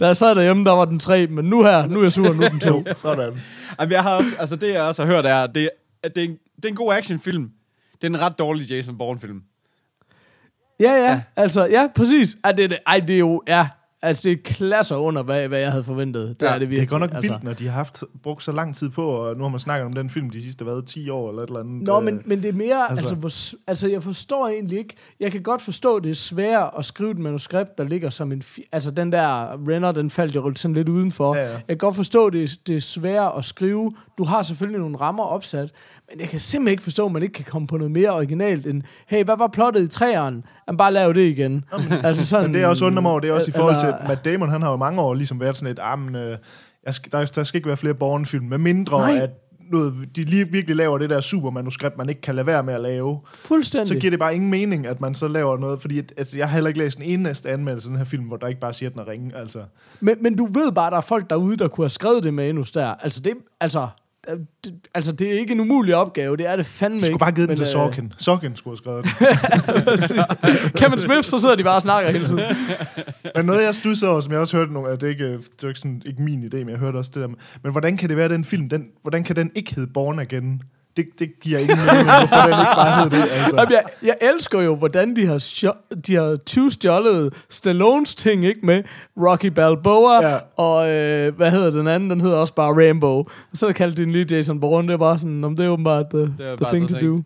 Da 0.00 0.06
jeg 0.06 0.16
sad 0.16 0.34
derhjemme, 0.34 0.64
der 0.64 0.72
var 0.72 0.84
den 0.84 0.98
tre, 0.98 1.26
men 1.26 1.44
nu 1.44 1.62
her, 1.62 1.86
nu 1.86 1.98
er 1.98 2.02
jeg 2.02 2.12
sur, 2.12 2.32
nu 2.32 2.42
er 2.42 2.48
den 2.48 2.60
to. 2.60 2.84
Sådan. 2.94 3.42
Jamen, 3.80 3.92
jeg 3.92 4.02
har 4.02 4.16
også, 4.16 4.30
altså 4.38 4.56
det 4.56 4.72
jeg 4.72 4.82
også 4.82 5.04
har 5.04 5.12
hørt 5.12 5.26
er, 5.26 5.46
det, 5.46 5.70
at 6.02 6.14
det, 6.14 6.24
er 6.24 6.28
en, 6.28 6.38
det 6.56 6.64
er 6.64 6.68
en 6.68 6.76
god 6.76 6.94
actionfilm. 6.94 7.50
Det 7.92 8.04
er 8.04 8.08
en 8.08 8.20
ret 8.20 8.38
dårlig 8.38 8.70
Jason 8.70 8.98
Bourne-film. 8.98 9.42
Ja, 10.80 10.90
ja, 10.90 11.02
ja. 11.02 11.22
altså, 11.36 11.66
ja, 11.66 11.88
præcis. 11.96 12.36
Ej, 12.44 12.52
det, 12.52 12.64
er 12.64 12.68
det, 12.68 12.78
ej, 12.86 13.00
det 13.00 13.14
er 13.14 13.18
jo, 13.18 13.42
ja, 13.48 13.68
altså, 14.06 14.22
det 14.24 14.32
er 14.32 14.36
klasser 14.44 14.96
under, 14.96 15.22
hvad, 15.22 15.48
hvad 15.48 15.58
jeg 15.58 15.70
havde 15.70 15.84
forventet. 15.84 16.40
Det 16.40 16.46
Ja, 16.46 16.54
er 16.54 16.58
det 16.58 16.70
Det 16.70 16.78
er 16.78 16.86
godt 16.86 17.00
nok 17.00 17.10
altså. 17.14 17.20
vildt, 17.30 17.44
når 17.44 17.52
de 17.52 17.64
har 17.66 17.72
haft, 17.72 18.04
brugt 18.22 18.42
så 18.42 18.52
lang 18.52 18.76
tid 18.76 18.88
på, 18.90 19.06
og 19.06 19.36
nu 19.36 19.42
har 19.42 19.50
man 19.50 19.60
snakket 19.60 19.86
om 19.86 19.92
den 19.92 20.10
film 20.10 20.30
de 20.30 20.42
sidste, 20.42 20.64
hvad, 20.64 20.82
10 20.86 21.10
år 21.10 21.28
eller 21.30 21.42
et 21.42 21.46
eller 21.46 21.60
andet. 21.60 21.82
Nå, 21.82 21.98
øh, 21.98 22.04
men, 22.04 22.22
men 22.24 22.42
det 22.42 22.48
er 22.48 22.52
mere, 22.52 22.90
altså, 22.90 23.14
altså- 23.14 23.14
hvor, 23.14 23.68
altså 23.70 23.88
jeg 23.88 24.02
forstår 24.02 24.48
egentlig 24.48 24.78
ikke, 24.78 24.94
jeg 25.20 25.32
kan 25.32 25.42
godt 25.42 25.62
forstå, 25.62 25.98
det 25.98 26.10
er 26.10 26.14
svært 26.14 26.70
at 26.78 26.84
skrive 26.84 27.10
et 27.10 27.18
manuskript, 27.18 27.78
der 27.78 27.84
ligger 27.84 28.10
som 28.10 28.32
en, 28.32 28.42
altså 28.72 28.90
den 28.90 29.12
der 29.12 29.52
Renner, 29.68 29.92
den 29.92 30.10
faldt 30.10 30.34
jo 30.34 30.52
sådan 30.56 30.74
lidt 30.74 30.88
udenfor. 30.88 31.34
Ja, 31.36 31.42
ja. 31.42 31.50
Jeg 31.50 31.60
kan 31.68 31.76
godt 31.78 31.96
forstå, 31.96 32.30
det, 32.30 32.42
er- 32.42 32.56
det 32.66 32.76
er 32.76 32.80
svært 32.80 33.32
at 33.38 33.44
skrive, 33.44 33.92
du 34.18 34.24
har 34.24 34.42
selvfølgelig 34.42 34.80
nogle 34.80 34.96
rammer 34.96 35.24
opsat, 35.24 35.70
men 36.10 36.20
jeg 36.20 36.28
kan 36.28 36.40
simpelthen 36.40 36.72
ikke 36.72 36.82
forstå, 36.82 37.06
at 37.06 37.12
man 37.12 37.22
ikke 37.22 37.32
kan 37.32 37.44
komme 37.44 37.68
på 37.68 37.76
noget 37.76 37.90
mere 37.92 38.10
originalt 38.10 38.66
end, 38.66 38.82
hey, 39.06 39.24
hvad 39.24 39.34
var 39.38 39.46
plottet 39.46 39.82
i 39.82 39.88
træeren? 39.88 40.44
Jamen, 40.68 40.76
bare 40.76 40.92
lav 40.92 41.12
det 41.12 41.20
igen. 41.28 41.64
altså 42.04 42.26
sådan, 42.26 42.44
Men 42.46 42.54
det 42.54 42.62
er 42.62 42.66
også 42.66 42.84
undrer 42.84 43.02
mig 43.02 43.22
det 43.22 43.30
er 43.30 43.32
også 43.34 43.50
i 43.50 43.52
forhold 43.52 43.80
til, 43.80 43.94
Matt 44.08 44.24
Damon, 44.24 44.50
han 44.50 44.62
har 44.62 44.70
jo 44.70 44.76
mange 44.76 45.00
år 45.00 45.14
ligesom 45.14 45.40
været 45.40 45.56
sådan 45.56 45.72
et, 45.72 45.78
ah, 45.82 45.98
men, 45.98 46.14
øh, 46.14 46.38
jeg 46.86 46.94
skal, 46.94 47.12
der, 47.12 47.24
der 47.24 47.42
skal 47.42 47.58
ikke 47.58 47.68
være 47.68 47.76
flere 47.76 47.94
Bourne-film, 47.94 48.44
med 48.44 48.58
mindre 48.58 48.98
Nej. 48.98 49.18
at 49.22 49.30
noget, 49.70 49.94
de 50.16 50.22
lige 50.22 50.52
virkelig 50.52 50.76
laver 50.76 50.98
det 50.98 51.10
der 51.10 51.20
supermanuskript, 51.20 51.98
man 51.98 52.08
ikke 52.08 52.20
kan 52.20 52.34
lade 52.34 52.46
være 52.46 52.62
med 52.62 52.74
at 52.74 52.80
lave. 52.80 53.20
Fuldstændig. 53.26 53.88
Så 53.88 53.94
giver 53.94 54.10
det 54.10 54.18
bare 54.18 54.34
ingen 54.34 54.50
mening, 54.50 54.86
at 54.86 55.00
man 55.00 55.14
så 55.14 55.28
laver 55.28 55.58
noget, 55.58 55.80
fordi 55.80 55.98
at, 55.98 56.12
altså, 56.16 56.38
jeg 56.38 56.48
har 56.48 56.54
heller 56.54 56.68
ikke 56.68 56.80
læst 56.80 56.98
en 56.98 57.04
eneste 57.04 57.50
anmeldelse 57.50 57.88
af 57.88 57.90
den 57.90 57.98
her 57.98 58.04
film, 58.04 58.24
hvor 58.24 58.36
der 58.36 58.46
ikke 58.46 58.60
bare 58.60 58.72
siger, 58.72 58.90
at 58.90 58.92
den 58.92 59.00
er 59.00 59.08
ringe, 59.08 59.36
altså. 59.36 59.62
Men, 60.00 60.16
men 60.20 60.36
du 60.36 60.46
ved 60.46 60.72
bare, 60.72 60.86
at 60.86 60.90
der 60.90 60.96
er 60.96 61.02
folk 61.02 61.30
derude, 61.30 61.56
der 61.56 61.68
kunne 61.68 61.84
have 61.84 61.90
skrevet 61.90 62.22
det 62.22 62.34
manus 62.34 62.72
der. 62.72 62.86
Altså, 62.88 63.20
det, 63.20 63.32
altså 63.60 63.88
altså, 64.94 65.12
det 65.12 65.34
er 65.34 65.38
ikke 65.38 65.52
en 65.52 65.60
umulig 65.60 65.94
opgave. 65.94 66.36
Det 66.36 66.46
er 66.46 66.56
det 66.56 66.66
fandme 66.66 66.96
Du 66.96 67.02
skulle 67.02 67.10
ikke. 67.10 67.18
bare 67.18 67.32
give 67.32 67.46
den 67.46 67.56
til 67.56 67.64
øh, 67.64 67.68
Sorkin. 67.68 68.12
Sorkin 68.18 68.56
skulle 68.56 68.78
have 68.84 69.04
skrevet 69.04 69.04
den. 69.04 70.70
Kevin 70.80 71.00
Smith, 71.00 71.22
så 71.22 71.38
sidder 71.38 71.56
de 71.56 71.62
bare 71.64 71.76
og 71.76 71.82
snakker 71.82 72.10
hele 72.12 72.26
tiden. 72.26 72.40
Men 73.36 73.46
noget, 73.46 73.62
jeg 73.64 73.74
studser 73.74 74.08
over, 74.08 74.20
som 74.20 74.32
jeg 74.32 74.40
også 74.40 74.56
hørte 74.56 74.72
nogle, 74.72 74.90
at 74.90 75.00
det 75.00 75.08
ikke, 75.08 75.32
det 75.32 75.64
er 75.64 75.68
ikke, 75.68 75.80
sådan, 75.80 76.02
ikke 76.06 76.22
min 76.22 76.44
idé, 76.44 76.56
men 76.56 76.68
jeg 76.68 76.78
hørte 76.78 76.96
også 76.96 77.10
det 77.14 77.20
der 77.20 77.28
med, 77.28 77.36
men 77.62 77.72
hvordan 77.72 77.96
kan 77.96 78.08
det 78.08 78.16
være, 78.16 78.28
den 78.28 78.44
film, 78.44 78.68
den, 78.68 78.86
hvordan 79.02 79.24
kan 79.24 79.36
den 79.36 79.50
ikke 79.54 79.74
hedde 79.74 79.92
Born 79.92 80.18
Again? 80.18 80.62
Det, 80.96 81.06
det 81.18 81.40
giver 81.40 81.58
ingen 81.58 81.76
mening, 81.78 82.04
hvorfor 82.04 82.42
den 82.50 82.58
ikke 82.60 82.76
bare 82.76 83.02
hedder 83.02 83.16
det, 83.16 83.30
altså. 83.32 83.56
Jamen, 83.56 83.72
jeg, 83.72 83.82
jeg 84.02 84.16
elsker 84.34 84.60
jo, 84.60 84.76
hvordan 84.76 85.16
de 85.16 85.26
har, 85.26 85.38
sjo- 85.38 85.94
de 86.06 86.14
har 86.14 86.36
tyvstjålet 86.46 87.34
Stallones 87.50 88.14
ting, 88.14 88.44
ikke 88.44 88.60
med 88.66 88.82
Rocky 89.16 89.46
Balboa, 89.46 90.28
Ja. 90.28 90.38
og 90.56 90.88
øh, 90.90 91.36
hvad 91.36 91.50
hedder 91.50 91.70
den 91.70 91.86
anden? 91.86 92.10
Den 92.10 92.20
hedder 92.20 92.36
også 92.36 92.54
bare 92.54 92.72
Rainbow. 92.72 93.16
Og 93.18 93.26
så 93.54 93.66
er 93.66 93.68
der 93.70 93.74
kaldt 93.74 93.96
den 93.98 94.12
lige 94.12 94.36
Jason 94.36 94.60
Bourne, 94.60 94.88
det 94.88 94.94
er 94.94 94.98
bare 94.98 95.18
sådan, 95.18 95.44
om 95.44 95.56
det 95.56 95.64
er 95.66 95.68
åbenbart 95.70 96.06
the, 96.10 96.20
er 96.22 96.26
the 96.26 96.56
bare 96.56 96.72
thing 96.72 96.88
to 96.88 96.96
do. 97.00 97.22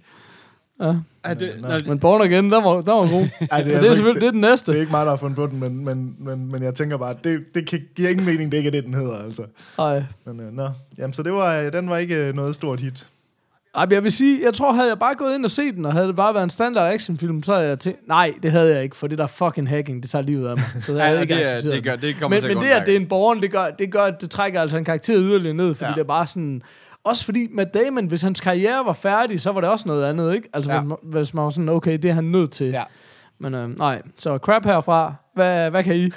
Ja. 0.82 0.94
Er 1.24 1.34
det, 1.34 1.52
når, 1.60 1.78
Men 1.88 1.98
Born 1.98 2.22
Again, 2.22 2.50
der 2.52 2.60
var, 2.60 2.80
der 2.80 2.92
var 2.92 3.10
god. 3.10 3.20
Ej, 3.22 3.28
det, 3.40 3.50
er, 3.50 3.62
det 3.64 3.72
er 3.72 3.78
altså 3.78 3.94
selvfølgelig 3.94 4.08
ikke- 4.16 4.20
det 4.20 4.26
er 4.26 4.30
den 4.32 4.40
næste. 4.40 4.72
Det 4.72 4.76
er 4.76 4.80
ikke 4.80 4.92
mig, 4.92 5.04
der 5.06 5.12
har 5.12 5.16
fundet 5.16 5.36
på 5.36 5.46
den, 5.46 5.60
men, 5.60 5.84
men, 5.84 6.14
men, 6.18 6.52
men 6.52 6.62
jeg 6.62 6.74
tænker 6.74 6.96
bare, 6.96 7.14
det, 7.24 7.40
det 7.54 7.68
kan, 7.68 7.80
giver 7.96 8.08
ingen 8.10 8.26
mening, 8.26 8.52
det 8.52 8.58
ikke 8.58 8.68
er 8.68 8.70
det, 8.72 8.84
den 8.84 8.94
hedder, 8.94 9.18
altså. 9.24 9.42
Ej. 9.78 10.02
Men 10.26 10.40
øh, 10.40 10.52
nå, 10.52 10.68
jamen, 10.98 11.14
så 11.14 11.22
det 11.22 11.32
var, 11.32 11.56
øh, 11.60 11.72
den 11.72 11.90
var 11.90 11.96
ikke 11.98 12.26
øh, 12.26 12.34
noget 12.34 12.54
stort 12.54 12.80
hit. 12.80 13.06
Ej, 13.74 13.86
jeg 13.90 14.02
vil 14.04 14.12
sige, 14.12 14.44
jeg 14.44 14.54
tror, 14.54 14.72
havde 14.72 14.88
jeg 14.88 14.98
bare 14.98 15.14
gået 15.14 15.34
ind 15.34 15.44
og 15.44 15.50
set 15.50 15.74
den, 15.74 15.86
og 15.86 15.92
havde 15.92 16.06
det 16.06 16.16
bare 16.16 16.34
været 16.34 16.44
en 16.44 16.50
standard 16.50 16.92
actionfilm, 16.92 17.42
så 17.42 17.54
havde 17.54 17.68
jeg 17.68 17.78
tænkt, 17.78 18.08
nej, 18.08 18.34
det 18.42 18.50
havde 18.50 18.74
jeg 18.74 18.82
ikke, 18.82 18.96
for 18.96 19.06
det 19.06 19.18
der 19.18 19.26
fucking 19.26 19.68
hacking, 19.68 20.02
det 20.02 20.10
tager 20.10 20.22
livet 20.22 20.48
af 20.48 20.56
mig. 20.56 20.64
Så 20.82 20.92
det 20.92 21.00
havde 21.02 21.16
ja, 21.16 21.22
ikke 21.22 21.34
det, 21.34 21.54
er- 21.56 21.60
det, 21.60 21.84
gør, 21.84 21.96
det 21.96 22.16
kommer 22.20 22.40
men, 22.40 22.48
men 22.48 22.64
det, 22.64 22.70
at 22.70 22.86
det 22.86 22.96
er 22.96 23.00
en 23.00 23.06
borgen, 23.06 23.42
det 23.42 23.50
gør, 23.50 23.70
det 23.70 23.92
gør, 23.92 24.02
at 24.02 24.20
det 24.20 24.30
trækker 24.30 24.60
altså 24.60 24.76
en 24.76 24.84
karakter 24.84 25.16
yderligere 25.18 25.54
ned, 25.56 25.74
fordi 25.74 25.88
Ja. 25.88 25.94
det 25.94 26.00
er 26.00 26.04
bare 26.04 26.26
sådan... 26.26 26.62
Også 27.04 27.24
fordi 27.24 27.48
Matt 27.52 27.74
Damon, 27.74 28.06
hvis 28.06 28.22
hans 28.22 28.40
karriere 28.40 28.86
var 28.86 28.92
færdig, 28.92 29.40
så 29.40 29.52
var 29.52 29.60
det 29.60 29.70
også 29.70 29.88
noget 29.88 30.04
andet, 30.04 30.34
ikke? 30.34 30.48
Altså, 30.54 30.72
ja. 30.72 30.80
hvis, 30.80 30.88
man, 30.88 30.98
hvis 31.12 31.34
man 31.34 31.44
var 31.44 31.50
sådan, 31.50 31.68
okay, 31.68 31.98
det 31.98 32.04
er 32.10 32.14
han 32.14 32.24
nødt 32.24 32.50
til. 32.50 32.66
Ja. 32.66 32.82
Men 33.38 33.54
øh, 33.54 33.78
nej, 33.78 34.02
så 34.18 34.38
crap 34.38 34.64
herfra. 34.64 35.14
Hvad, 35.40 35.70
hvad 35.70 35.84
kan 35.84 35.96
I? 35.96 36.10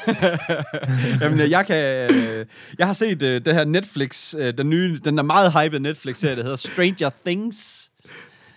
Jamen, 1.21 1.49
jeg 1.51 1.65
kan... 1.65 2.09
Øh, 2.11 2.45
jeg 2.79 2.87
har 2.87 2.93
set 2.93 3.21
øh, 3.23 3.45
det 3.45 3.53
her 3.55 3.65
Netflix, 3.65 4.35
øh, 4.37 4.57
den 4.57 4.69
nye, 4.69 4.99
den 5.03 5.17
der 5.17 5.23
meget 5.23 5.53
hyped 5.53 5.79
Netflix-serie, 5.79 6.35
der 6.35 6.41
hedder 6.41 6.57
Stranger 6.57 7.09
Things. 7.25 7.89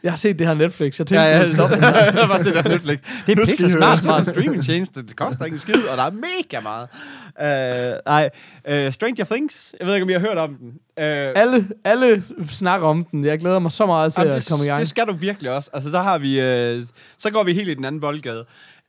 Jeg 0.02 0.12
har 0.12 0.16
set 0.16 0.38
det 0.38 0.46
her 0.46 0.54
Netflix. 0.54 0.98
Jeg 0.98 1.06
tænkte, 1.06 1.24
Ja, 1.24 1.38
ja, 1.38 1.48
stop. 1.48 1.70
jeg 1.80 1.80
har 1.80 2.26
bare 2.28 2.42
set 2.42 2.54
det 2.54 2.62
her 2.62 2.70
Netflix. 2.70 2.98
Det 3.26 3.38
er 3.38 3.44
pisse 3.44 3.70
smart, 3.70 3.98
smart 3.98 4.26
streaming-tjeneste. 4.26 5.02
Det 5.02 5.16
koster 5.16 5.44
ikke 5.44 5.54
en 5.54 5.60
skid, 5.60 5.82
og 5.90 5.96
der 5.96 6.02
er 6.02 6.10
mega 6.10 6.60
meget. 6.60 6.88
Uh, 7.40 7.98
nej, 8.06 8.30
uh, 8.86 8.92
Stranger 8.92 9.24
Things. 9.24 9.74
Jeg 9.80 9.86
ved 9.86 9.94
ikke, 9.94 10.02
om 10.04 10.10
I 10.10 10.12
har 10.12 10.20
hørt 10.20 10.38
om 10.38 10.54
den. 10.54 10.68
Uh, 10.68 11.40
Alle, 11.42 11.68
alle 11.84 12.22
snakker 12.50 12.86
om 12.86 13.04
den. 13.04 13.24
Jeg 13.24 13.38
glæder 13.38 13.58
mig 13.58 13.72
så 13.72 13.86
meget 13.86 14.12
til 14.12 14.20
Jamen, 14.20 14.36
at 14.36 14.46
komme 14.50 14.62
i 14.62 14.64
det, 14.64 14.68
gang. 14.68 14.78
det 14.78 14.88
skal 14.88 15.06
du 15.06 15.12
virkelig 15.12 15.50
også. 15.50 15.70
Altså, 15.72 15.90
så 15.90 15.98
har 15.98 16.18
vi... 16.18 16.40
Øh, 16.40 16.82
så 17.18 17.30
går 17.30 17.44
vi 17.44 17.52
helt 17.54 17.68
i 17.68 17.74
den 17.74 17.84
anden 17.84 18.00
boldgade. 18.00 18.44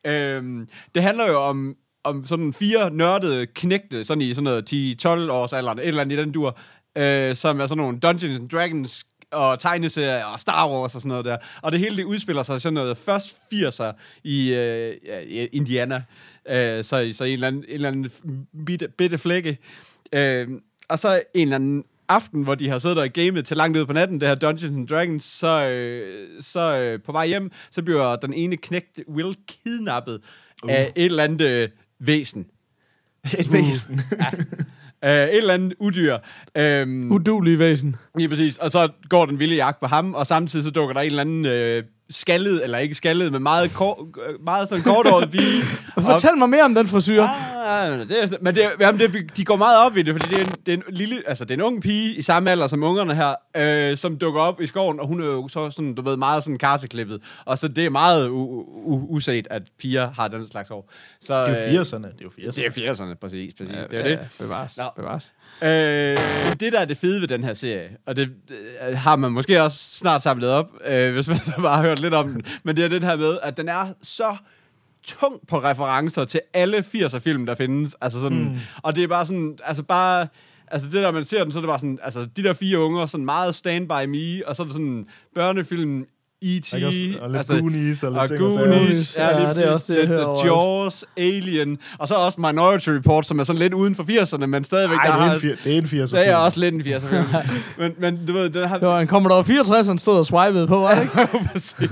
Øhm, 0.05 0.67
det 0.95 1.03
handler 1.03 1.27
jo 1.27 1.41
om, 1.41 1.75
om 2.03 2.25
sådan 2.25 2.53
fire 2.53 2.91
nørdede 2.91 3.45
knægte, 3.45 4.03
sådan 4.03 4.21
i 4.21 4.33
sådan 4.33 4.43
noget 4.43 4.73
10-12 5.05 5.31
års 5.31 5.53
alderen, 5.53 5.79
et 5.79 5.87
eller 5.87 6.01
andet 6.01 6.17
i 6.17 6.21
den 6.21 6.31
dur, 6.31 6.59
øh, 6.97 7.35
som 7.35 7.59
er 7.59 7.67
sådan 7.67 7.81
nogle 7.81 7.99
Dungeons 7.99 8.39
and 8.39 8.49
Dragons 8.49 9.05
og 9.31 9.59
tegneserier 9.59 10.25
og 10.25 10.41
Star 10.41 10.69
Wars 10.69 10.95
og 10.95 11.01
sådan 11.01 11.09
noget 11.09 11.25
der. 11.25 11.37
Og 11.61 11.71
det 11.71 11.79
hele 11.79 11.97
det 11.97 12.03
udspiller 12.03 12.43
sig 12.43 12.61
sådan 12.61 12.73
noget 12.73 12.97
først 12.97 13.35
80'er 13.53 13.93
i 14.23 14.53
øh, 14.53 14.95
ja, 15.05 15.19
i 15.19 15.45
Indiana. 15.45 16.03
Øh, 16.49 16.83
så, 16.83 17.09
så 17.11 17.23
en 17.23 17.33
eller 17.33 17.47
anden, 17.47 17.63
en 17.67 17.73
eller 17.73 17.87
anden 17.87 18.11
bitte, 18.65 18.87
bitte 18.97 19.17
flække. 19.17 19.57
Øh, 20.13 20.47
og 20.89 20.99
så 20.99 21.21
en 21.33 21.41
eller 21.41 21.55
anden 21.55 21.83
aften, 22.09 22.43
hvor 22.43 22.55
de 22.55 22.69
har 22.69 22.79
siddet 22.79 22.97
og 22.97 23.09
gamet 23.09 23.45
til 23.45 23.57
langt 23.57 23.77
ud 23.77 23.85
på 23.85 23.93
natten, 23.93 24.19
det 24.19 24.27
her 24.27 24.35
Dungeons 24.35 24.75
and 24.75 24.87
Dragons, 24.87 25.23
så, 25.23 25.69
øh, 25.69 26.27
så 26.41 26.77
øh, 26.77 26.99
på 27.05 27.11
vej 27.11 27.27
hjem, 27.27 27.51
så 27.71 27.83
bliver 27.83 28.15
den 28.15 28.33
ene 28.33 28.57
knægt 28.57 28.99
Will 29.09 29.35
kidnappet 29.47 30.21
uh. 30.63 30.71
af 30.71 30.91
et 30.95 31.05
eller 31.05 31.23
andet 31.23 31.41
øh, 31.41 31.69
væsen. 31.99 32.45
Et 33.39 33.53
væsen. 33.53 34.01
Uh, 35.03 35.09
et 35.09 35.37
eller 35.37 35.53
andet 35.53 35.73
udyr. 35.79 36.17
Um, 36.59 37.11
Udulige 37.11 37.59
væsen. 37.59 37.95
Lige 38.17 38.29
præcis. 38.29 38.57
Og 38.57 38.71
så 38.71 38.89
går 39.09 39.25
den 39.25 39.39
vilde 39.39 39.55
jagt 39.55 39.79
på 39.79 39.87
ham, 39.87 40.13
og 40.13 40.27
samtidig 40.27 40.65
så 40.65 40.71
dukker 40.71 40.93
der 40.93 41.01
en 41.01 41.07
eller 41.07 41.21
anden 41.21 41.45
øh, 41.45 41.83
skaldet, 42.09 42.63
eller 42.63 42.77
ikke 42.77 42.95
skaldet, 42.95 43.31
men 43.31 43.43
meget, 43.43 43.73
kor, 43.73 44.07
meget 44.45 44.69
sådan 44.69 44.83
korthåret 44.83 45.31
pige. 45.31 45.61
Fortæl 46.11 46.37
mig 46.37 46.49
mere 46.49 46.63
om 46.63 46.75
den 46.75 46.87
frisyr. 46.87 47.23
Ah, 47.23 47.99
det 47.99 48.23
er, 48.23 48.37
men 48.41 48.55
det, 48.55 48.61
jamen 48.79 48.99
det, 48.99 49.37
de 49.37 49.45
går 49.45 49.55
meget 49.55 49.85
op 49.85 49.97
i 49.97 50.01
det, 50.01 50.13
fordi 50.13 50.35
det 50.35 50.41
er, 50.41 50.45
en, 50.45 50.51
det 50.65 50.73
er 50.73 50.77
en 50.77 50.83
lille, 50.89 51.21
altså 51.27 51.45
det 51.45 51.51
er 51.51 51.55
en 51.55 51.61
ung 51.61 51.81
pige 51.81 52.15
i 52.15 52.21
samme 52.21 52.51
alder 52.51 52.67
som 52.67 52.83
ungerne 52.83 53.15
her, 53.15 53.35
øh, 53.57 53.97
som 53.97 54.17
dukker 54.17 54.41
op 54.41 54.61
i 54.61 54.65
skoven, 54.67 54.99
og 54.99 55.07
hun 55.07 55.21
er 55.21 55.25
jo 55.25 55.47
så 55.47 55.69
sådan, 55.71 55.95
du 55.95 56.01
ved, 56.01 56.17
meget 56.17 56.43
sådan 56.43 56.57
karseklippet. 56.57 57.21
Og 57.45 57.57
så 57.57 57.67
det 57.67 57.85
er 57.85 57.89
meget 57.89 58.27
u- 58.27 58.31
u- 58.31 59.07
uset, 59.09 59.47
at 59.49 59.61
piger 59.79 60.11
har 60.11 60.27
den 60.27 60.47
slags 60.47 60.69
hår. 60.69 60.91
Så, 61.21 61.45
Det 61.47 61.63
er 61.63 61.67
øh, 61.67 61.75
jo 61.75 61.81
80'erne. 61.81 61.95
Det 61.95 62.21
er 62.21 62.23
jo 62.23 62.29
80'erne. 62.29 62.55
Det 62.55 62.87
er 62.87 62.93
80'erne, 62.93 63.13
præcis. 63.21 63.53
præcis. 63.57 63.75
det 63.91 63.99
er 63.99 64.03
det. 64.03 64.19
Bevares. 64.39 64.77
Nå. 64.77 64.83
Bevares. 64.95 65.31
Øh, 65.61 66.57
det, 66.59 66.73
der 66.73 66.79
er 66.79 66.85
det 66.85 66.97
fede 66.97 67.21
ved 67.21 67.27
den 67.27 67.43
her 67.43 67.53
serie, 67.53 67.89
og 68.05 68.15
det 68.15 68.29
øh, 68.89 68.97
har 68.97 69.15
man 69.15 69.31
måske 69.31 69.63
også 69.63 69.77
snart 69.91 70.23
samlet 70.23 70.49
op, 70.49 70.65
øh, 70.87 71.13
hvis 71.13 71.27
man 71.29 71.39
så 71.41 71.53
bare 71.61 71.81
har 71.81 71.95
hørt 71.97 72.01
lidt 72.01 72.13
om 72.13 72.27
den, 72.29 72.41
men 72.63 72.75
det 72.75 72.83
er 72.83 72.87
det 72.87 73.03
her 73.03 73.15
med, 73.15 73.39
at 73.43 73.57
den 73.57 73.69
er 73.69 73.93
så 74.01 74.35
tung 75.03 75.47
på 75.47 75.59
referencer 75.59 76.25
til 76.25 76.41
alle 76.53 76.77
80'er 76.77 77.17
film, 77.17 77.45
der 77.45 77.55
findes. 77.55 77.95
Altså 78.01 78.21
sådan, 78.21 78.43
mm. 78.43 78.57
Og 78.83 78.95
det 78.95 79.03
er 79.03 79.07
bare 79.07 79.25
sådan, 79.25 79.57
altså 79.63 79.83
bare... 79.83 80.27
Altså 80.71 80.87
det 80.87 80.93
der, 80.93 81.11
man 81.11 81.25
ser 81.25 81.43
den, 81.43 81.51
så 81.51 81.59
er 81.59 81.61
det 81.61 81.67
bare 81.67 81.79
sådan, 81.79 81.99
altså 82.03 82.27
de 82.37 82.43
der 82.43 82.53
fire 82.53 82.79
unger, 82.79 83.05
sådan 83.05 83.25
meget 83.25 83.55
Stand 83.55 83.89
By 83.89 84.05
Me, 84.05 84.47
og 84.47 84.55
så 84.55 84.63
er 84.63 84.65
det 84.65 84.73
sådan 84.73 85.05
børnefilm, 85.35 86.05
E.T., 86.41 86.73
også? 86.73 87.17
Og 87.21 87.29
lidt 87.29 87.37
altså, 87.37 87.53
Goonies 87.59 88.03
og 88.03 88.11
lidt 88.11 88.21
og 88.21 88.29
ting 88.29 88.41
og. 88.41 88.53
Goonies, 88.53 89.17
Ja, 89.17 89.39
ja, 89.41 89.49
det 89.53 89.67
er 89.67 89.71
også 89.71 89.93
det, 89.93 89.99
jeg 89.99 90.07
Lidt, 90.07 90.19
hører. 90.19 90.45
Jaws, 90.45 91.05
Alien, 91.17 91.77
og 91.99 92.07
så 92.07 92.15
også 92.15 92.41
Minority 92.41 92.89
Report, 92.89 93.25
som 93.25 93.39
er 93.39 93.43
sådan 93.43 93.59
lidt 93.59 93.73
uden 93.73 93.95
for 93.95 94.03
80'erne, 94.03 94.45
men 94.45 94.63
stadigvæk, 94.63 94.97
Ej, 94.97 95.05
der 95.07 95.13
det 95.13 95.21
er 95.21 95.27
har... 95.27 95.35
en, 95.35 95.39
fir- 95.41 95.63
det 95.63 95.73
er 95.73 95.77
en 95.77 95.83
80'er 95.83 96.15
Det 96.17 96.27
er 96.27 96.35
også 96.35 96.59
lidt 96.59 96.75
en 96.75 96.81
80'er 96.81 96.99
film. 97.09 97.25
men, 97.79 97.93
men 97.97 98.25
du 98.27 98.33
ved, 98.33 98.49
den 98.49 98.67
har... 98.67 98.77
Det 98.77 98.87
var 98.87 98.99
en 98.99 99.07
Commodore 99.07 99.43
64, 99.43 99.87
han 99.87 99.97
stod 99.97 100.17
og 100.17 100.25
swipede 100.25 100.67
på, 100.67 100.79
var 100.79 100.95
det 100.95 101.01
ikke? 101.01 101.47
Præcis. 101.53 101.91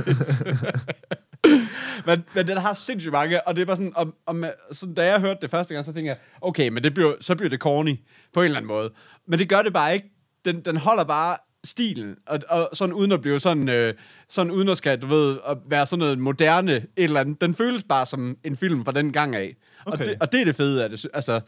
men, 2.06 2.24
men 2.36 2.48
den 2.48 2.58
har 2.58 2.74
sindssygt 2.74 3.12
mange, 3.12 3.48
og 3.48 3.56
det 3.56 3.62
er 3.62 3.66
bare 3.66 3.75
sådan, 3.75 3.92
om, 3.96 4.14
om, 4.28 4.46
sådan, 4.72 4.96
da 4.96 5.06
jeg 5.06 5.20
hørte 5.20 5.40
det 5.42 5.52
første 5.52 5.74
gang, 5.74 5.86
så 5.86 5.94
tænkte 5.94 6.08
jeg, 6.10 6.18
okay, 6.42 6.68
men 6.70 6.84
det 6.84 6.94
bliver, 6.94 7.14
så 7.22 7.36
bliver 7.36 7.50
det 7.50 7.60
corny 7.60 8.00
på 8.34 8.40
en 8.40 8.46
eller 8.46 8.58
anden 8.58 8.68
måde. 8.68 8.90
Men 9.28 9.40
det 9.40 9.50
gør 9.50 9.62
det 9.62 9.74
bare 9.74 9.94
ikke. 9.94 10.06
Den, 10.46 10.62
den 10.66 10.78
holder 10.78 11.04
bare 11.04 11.38
stilen, 11.66 12.16
og, 12.26 12.40
og 12.50 12.70
sådan 12.74 12.94
uden 12.94 13.12
at 13.12 13.22
blive 13.22 13.40
sådan, 13.40 13.70
øh, 13.70 13.94
sådan 14.30 14.52
uden 14.52 14.70
at 14.70 14.78
skal, 14.78 15.02
du 15.02 15.08
ved, 15.08 15.38
at 15.48 15.58
være 15.70 15.86
sådan 15.86 16.00
noget 16.00 16.20
moderne, 16.20 16.72
et 16.76 16.86
eller 16.96 17.20
andet. 17.20 17.42
Den 17.42 17.54
føles 17.54 17.84
bare 17.84 18.06
som 18.06 18.38
en 18.44 18.56
film 18.56 18.86
fra 18.86 18.92
den 18.92 19.12
gang 19.14 19.36
af. 19.36 19.56
Okay. 19.86 20.00
Og, 20.00 20.06
det, 20.06 20.16
og 20.20 20.32
det 20.32 20.42
er 20.42 20.46
det 20.46 20.56
fede 20.56 20.84
af 20.84 20.90
det. 20.90 21.08
Altså, 21.14 21.40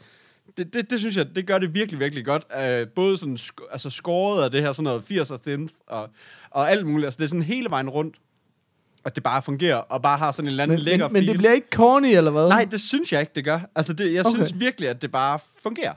det, 0.56 0.72
det, 0.74 0.90
det 0.90 0.98
synes 1.00 1.16
jeg, 1.16 1.26
det 1.34 1.46
gør 1.46 1.58
det 1.58 1.74
virkelig, 1.74 2.00
virkelig 2.00 2.24
godt. 2.24 2.42
Uh, 2.58 2.88
både 2.94 3.16
sådan, 3.16 3.36
sk- 3.40 3.68
altså 3.72 3.90
skåret 3.90 4.44
af 4.44 4.50
det 4.50 4.62
her 4.62 4.72
sådan 4.72 4.84
noget 4.84 5.02
80'er 5.10 5.42
synth, 5.42 5.74
og, 5.86 6.08
og 6.50 6.70
alt 6.70 6.86
muligt. 6.86 7.04
Altså, 7.06 7.18
det 7.18 7.24
er 7.24 7.28
sådan 7.28 7.42
hele 7.42 7.70
vejen 7.70 7.88
rundt, 7.90 8.16
at 9.04 9.14
det 9.14 9.22
bare 9.22 9.42
fungerer, 9.42 9.76
og 9.76 10.02
bare 10.02 10.18
har 10.18 10.32
sådan 10.32 10.46
en 10.46 10.50
eller 10.50 10.62
anden 10.62 10.74
Men, 10.76 10.84
lækker 10.84 11.08
men, 11.08 11.12
men 11.12 11.22
feel. 11.22 11.32
det 11.32 11.38
bliver 11.38 11.52
ikke 11.52 11.66
corny, 11.74 12.16
eller 12.16 12.30
hvad? 12.30 12.48
Nej, 12.48 12.66
det 12.70 12.80
synes 12.80 13.12
jeg 13.12 13.20
ikke, 13.20 13.32
det 13.34 13.44
gør. 13.44 13.60
Altså, 13.74 13.92
det, 13.92 14.12
jeg. 14.14 14.26
Okay. 14.26 14.34
synes 14.34 14.60
virkelig, 14.60 14.88
at 14.88 15.02
det 15.02 15.12
bare 15.12 15.38
fungerer. 15.62 15.92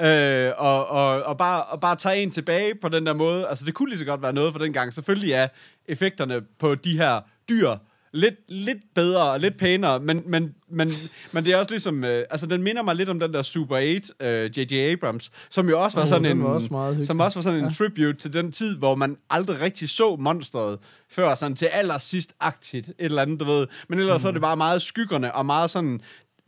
Øh, 0.00 0.52
og, 0.56 0.86
og, 0.88 1.22
og, 1.22 1.38
bare, 1.38 1.62
og 1.64 1.80
bare 1.80 1.96
tage 1.96 2.22
en 2.22 2.30
tilbage 2.30 2.74
på 2.82 2.88
den 2.88 3.06
der 3.06 3.14
måde. 3.14 3.48
Altså, 3.48 3.64
det 3.64 3.74
kunne 3.74 3.88
lige 3.88 3.98
så 3.98 4.04
godt 4.04 4.22
være 4.22 4.32
noget 4.32 4.52
for 4.52 4.58
den 4.58 4.72
gang. 4.72 4.92
Selvfølgelig 4.92 5.32
er 5.32 5.48
effekterne 5.86 6.40
på 6.58 6.74
de 6.74 6.98
her 6.98 7.20
dyr 7.48 7.76
lidt, 8.12 8.34
lidt 8.48 8.78
bedre 8.94 9.30
og 9.30 9.40
lidt 9.40 9.58
pænere, 9.58 10.00
men, 10.00 10.22
men, 10.26 10.54
men, 10.68 10.88
men 11.32 11.44
det 11.44 11.52
er 11.52 11.56
også 11.56 11.70
ligesom... 11.70 12.04
Øh, 12.04 12.24
altså, 12.30 12.46
den 12.46 12.62
minder 12.62 12.82
mig 12.82 12.96
lidt 12.96 13.08
om 13.08 13.20
den 13.20 13.32
der 13.32 13.42
Super 13.42 13.76
8, 13.76 14.12
øh, 14.20 14.58
J.J. 14.58 14.92
Abrams, 14.92 15.30
som 15.50 15.68
jo 15.68 15.82
også 15.82 15.96
var 15.96 16.02
Åh, 16.02 16.08
sådan 16.08 16.26
en... 16.26 16.42
var 16.42 16.48
også 16.48 17.04
som 17.04 17.20
også 17.20 17.38
var 17.38 17.42
sådan 17.42 17.58
en 17.58 17.64
Ja. 17.64 17.70
tribute 17.70 18.18
til 18.18 18.32
den 18.32 18.52
tid, 18.52 18.76
hvor 18.76 18.94
man 18.94 19.16
aldrig 19.30 19.60
rigtig 19.60 19.88
så 19.88 20.16
monstret 20.16 20.78
før, 21.10 21.34
sådan 21.34 21.56
til 21.56 21.66
allersidst 21.66 22.34
agtigt, 22.40 22.88
et 22.88 22.94
eller 22.98 23.22
andet, 23.22 23.40
du 23.40 23.44
ved. 23.44 23.66
Men 23.88 23.98
ellers 23.98 24.18
mm. 24.18 24.20
så 24.22 24.28
er 24.28 24.32
det 24.32 24.40
bare 24.40 24.56
meget 24.56 24.82
skyggerne, 24.82 25.34
og 25.34 25.46
meget 25.46 25.70
sådan, 25.70 26.00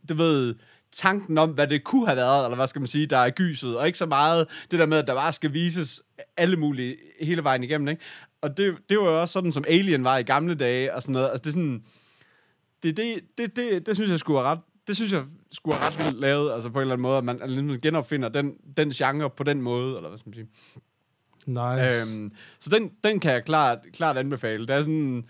du 0.09 0.13
ved, 0.13 0.55
tanken 0.95 1.37
om, 1.37 1.49
hvad 1.49 1.67
det 1.67 1.83
kunne 1.83 2.05
have 2.05 2.17
været, 2.17 2.45
eller 2.45 2.55
hvad 2.55 2.67
skal 2.67 2.79
man 2.79 2.87
sige, 2.87 3.05
der 3.05 3.17
er 3.17 3.29
gyset, 3.29 3.77
og 3.77 3.85
ikke 3.85 3.97
så 3.97 4.05
meget 4.05 4.47
det 4.71 4.79
der 4.79 4.85
med, 4.85 4.97
at 4.97 5.07
der 5.07 5.13
bare 5.13 5.33
skal 5.33 5.53
vises 5.53 6.03
alle 6.37 6.57
mulige 6.57 6.95
hele 7.21 7.43
vejen 7.43 7.63
igennem, 7.63 7.87
ikke? 7.87 8.01
Og 8.41 8.57
det, 8.57 8.75
det 8.89 8.97
var 8.99 9.05
jo 9.05 9.21
også 9.21 9.33
sådan, 9.33 9.51
som 9.51 9.63
Alien 9.67 10.03
var 10.03 10.17
i 10.17 10.23
gamle 10.23 10.55
dage, 10.55 10.93
og 10.93 11.01
sådan 11.01 11.13
noget. 11.13 11.29
Altså, 11.29 11.41
det 11.41 11.47
er 11.47 11.51
sådan, 11.51 11.83
det, 12.83 12.97
det, 12.97 13.19
det, 13.37 13.55
det, 13.55 13.85
det 13.85 13.95
synes 13.95 14.11
jeg 14.11 14.19
skulle 14.19 14.37
være 14.37 14.45
ret, 14.45 14.59
det 14.87 14.95
synes 14.95 15.13
jeg 15.13 15.23
skulle 15.51 15.77
være 15.79 15.87
ret 15.87 15.97
vildt 15.97 16.19
lavet, 16.19 16.53
altså 16.53 16.69
på 16.69 16.79
en 16.79 16.81
eller 16.81 16.93
anden 16.93 17.01
måde, 17.01 17.17
at 17.17 17.23
man, 17.23 17.39
man 17.65 17.79
genopfinder 17.81 18.29
den, 18.29 18.53
den 18.77 18.91
genre 18.91 19.29
på 19.29 19.43
den 19.43 19.61
måde, 19.61 19.95
eller 19.95 20.09
hvad 20.09 20.17
skal 20.17 20.29
man 20.29 20.33
sige. 20.33 20.47
Nice. 21.45 22.15
Øhm, 22.15 22.31
så 22.59 22.69
den, 22.69 22.91
den 23.03 23.19
kan 23.19 23.31
jeg 23.31 23.43
klart, 23.45 23.79
klart 23.93 24.17
anbefale. 24.17 24.67
Det 24.67 24.75
er 24.75 24.81
sådan, 24.81 25.25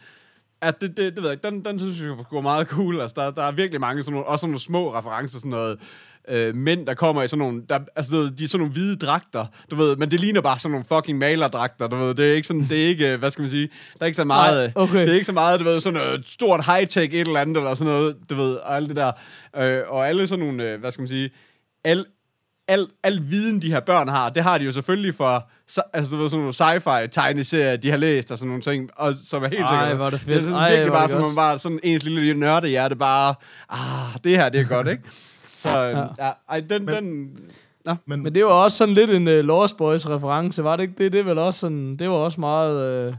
at 0.62 0.82
det, 0.82 0.98
det, 0.98 1.16
det 1.16 1.24
ved 1.24 1.30
jeg 1.30 1.34
ikke, 1.34 1.48
den, 1.48 1.66
den 1.66 1.80
synes 1.80 2.02
jeg 2.02 2.26
går 2.30 2.42
meget 2.42 2.68
cool. 2.68 3.02
Altså, 3.02 3.14
der, 3.22 3.32
der 3.32 3.44
er 3.44 3.52
virkelig 3.52 3.82
mange 3.82 4.04
sådan 4.04 4.14
nogle, 4.14 4.28
også 4.28 4.42
sådan 4.42 4.50
nogle 4.52 4.60
små 4.60 4.94
referencer, 4.94 5.40
sådan 5.40 5.52
noget, 5.52 5.80
øh, 6.28 6.56
mænd, 6.56 6.88
der 6.88 6.94
kommer 6.94 7.24
i 7.24 7.28
sådan 7.28 7.40
nogle, 7.40 7.64
der, 7.70 7.80
altså, 7.96 8.16
de 8.38 8.44
er 8.44 8.48
sådan 8.48 8.60
nogle 8.60 8.74
hvide 8.74 8.96
dragter, 8.96 9.46
du 9.72 9.76
ved, 9.76 9.96
men 9.96 10.12
det 10.12 10.20
ligner 10.20 10.42
bare 10.42 10.60
sådan 10.60 10.72
nogle 10.72 10.86
fucking 10.86 11.18
malerdragter, 11.18 11.88
du 11.88 11.96
ved, 11.96 12.14
det 12.14 12.30
er 12.32 12.34
ikke 12.34 12.48
sådan, 12.48 12.62
det 12.70 12.84
er 12.84 12.88
ikke, 12.88 13.14
øh, 13.14 13.20
hvad 13.20 13.32
skal 13.32 13.42
man 13.42 13.50
sige, 13.50 13.70
der 13.94 14.02
er 14.02 14.06
ikke 14.06 14.16
så 14.16 14.24
meget, 14.24 14.74
Nej, 14.76 14.84
okay. 14.84 15.00
det 15.00 15.10
er 15.10 15.14
ikke 15.14 15.26
så 15.26 15.34
meget, 15.34 15.60
du 15.60 15.66
ved, 15.66 15.80
sådan 15.80 16.00
noget 16.00 16.28
stort 16.28 16.60
high-tech 16.60 17.16
et 17.16 17.28
eller 17.28 17.40
andet, 17.40 17.58
eller 17.58 17.74
sådan 17.74 17.94
noget, 17.94 18.16
du 18.30 18.36
ved, 18.36 18.56
og 18.56 18.76
alt 18.76 18.88
det 18.90 18.96
der, 18.96 19.12
øh, 19.58 19.82
og 19.88 20.08
alle 20.08 20.28
sådan 20.28 20.46
nogle, 20.46 20.72
øh, 20.72 20.80
hvad 20.80 20.92
skal 20.92 21.02
man 21.02 21.10
sige, 21.10 21.30
al, 21.84 22.06
al, 22.68 22.88
al 23.04 23.22
viden, 23.30 23.62
de 23.62 23.72
her 23.72 23.80
børn 23.80 24.08
har, 24.08 24.30
det 24.30 24.44
har 24.44 24.58
de 24.58 24.66
jo 24.66 24.72
selvfølgelig 24.72 25.16
for, 25.16 25.48
så- 25.68 25.82
altså 25.94 26.12
du 26.12 26.18
ved, 26.22 26.30
sådan 26.30 26.40
nogle 26.40 26.54
sci-fi 26.54 27.08
tegneserier, 27.08 27.76
de 27.78 27.90
har 27.92 27.98
læst 27.98 28.32
og 28.32 28.38
sådan 28.38 28.48
nogle 28.50 28.62
ting, 28.64 28.90
og 28.96 29.14
som 29.24 29.44
er 29.44 29.48
helt 29.48 29.62
Ej, 29.62 29.68
sikkert. 29.82 29.98
hvor 29.98 30.06
er 30.06 30.10
det 30.10 30.20
fedt. 30.22 30.30
Det 30.30 30.38
er 30.38 30.42
sådan 30.42 30.56
Ej, 30.56 30.70
virkelig 30.72 30.94
bare, 30.94 31.10
som 31.10 31.22
man 31.22 31.36
bare 31.36 31.58
sådan 31.58 31.80
ens 31.84 32.04
lille 32.04 32.34
nørdehjerte 32.34 32.96
bare, 32.96 33.36
ah, 33.70 33.80
det 34.24 34.38
her, 34.38 34.50
det 34.50 34.62
er 34.62 34.66
godt, 34.66 34.88
ikke? 34.88 35.04
Så, 35.58 35.80
ja. 35.80 36.26
ja 36.26 36.32
ej, 36.50 36.60
den, 36.70 36.86
Men- 36.86 36.96
den, 36.96 37.30
Men, 38.06 38.24
Men 38.24 38.36
det 38.36 38.46
var 38.46 38.52
også 38.52 38.78
sådan 38.78 38.94
lidt 38.94 39.10
en 39.10 39.28
uh, 39.28 39.34
Lost 39.34 39.78
Boys 39.78 40.10
reference, 40.10 40.64
var 40.64 40.76
det 40.76 40.84
ikke 40.84 41.04
det? 41.04 41.12
Det 41.14 41.20
er 41.20 41.24
vel 41.24 41.38
også 41.38 41.60
sådan, 41.60 41.98
det 41.98 42.10
var 42.10 42.16
også 42.16 42.40
meget, 42.40 43.08
uh, 43.10 43.16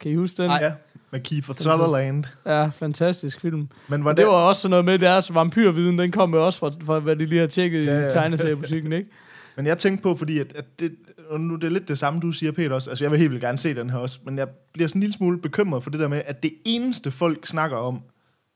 kan 0.00 0.10
I 0.10 0.14
huske 0.14 0.42
den? 0.42 0.50
ja, 0.50 0.72
med 1.12 1.20
Kiefer 1.20 1.54
Sutherland. 1.54 2.24
Ja, 2.46 2.66
fantastisk 2.66 3.40
film. 3.40 3.68
Men 3.88 3.92
Og 3.92 3.98
hvordan, 3.98 4.16
det 4.16 4.26
var 4.26 4.32
også 4.32 4.62
sådan 4.62 4.70
noget 4.70 4.84
med 4.84 4.98
deres 4.98 5.34
vampyrviden, 5.34 5.98
den 5.98 6.10
kom 6.10 6.34
jo 6.34 6.46
også 6.46 6.58
fra, 6.58 6.70
fra 6.84 6.98
hvad 6.98 7.16
de 7.16 7.26
lige 7.26 7.40
har 7.40 7.46
tjekket 7.46 7.86
Ja, 7.86 7.92
i 7.92 8.02
ja. 8.02 8.08
tegneseriebutikken, 8.08 8.92
ikke? 8.92 9.10
Men 9.56 9.66
jeg 9.66 9.78
tænkte 9.78 10.02
på, 10.02 10.14
fordi 10.14 10.38
at, 10.38 10.52
at 10.56 10.80
det, 10.80 10.92
og 11.30 11.40
nu 11.40 11.54
det 11.54 11.64
er 11.64 11.70
lidt 11.70 11.88
det 11.88 11.98
samme, 11.98 12.20
du 12.20 12.30
siger, 12.30 12.52
Peter, 12.52 12.74
også. 12.74 12.90
Altså, 12.90 13.04
jeg 13.04 13.10
vil 13.10 13.18
helt 13.18 13.30
vildt 13.30 13.44
gerne 13.44 13.58
se 13.58 13.74
den 13.74 13.90
her 13.90 13.98
også, 13.98 14.18
men 14.24 14.38
jeg 14.38 14.48
bliver 14.72 14.88
sådan 14.88 14.98
en 14.98 15.00
lille 15.00 15.14
smule 15.14 15.38
bekymret 15.38 15.82
for 15.82 15.90
det 15.90 16.00
der 16.00 16.08
med, 16.08 16.22
at 16.26 16.42
det 16.42 16.52
eneste 16.64 17.10
folk 17.10 17.46
snakker 17.46 17.76
om, 17.76 18.00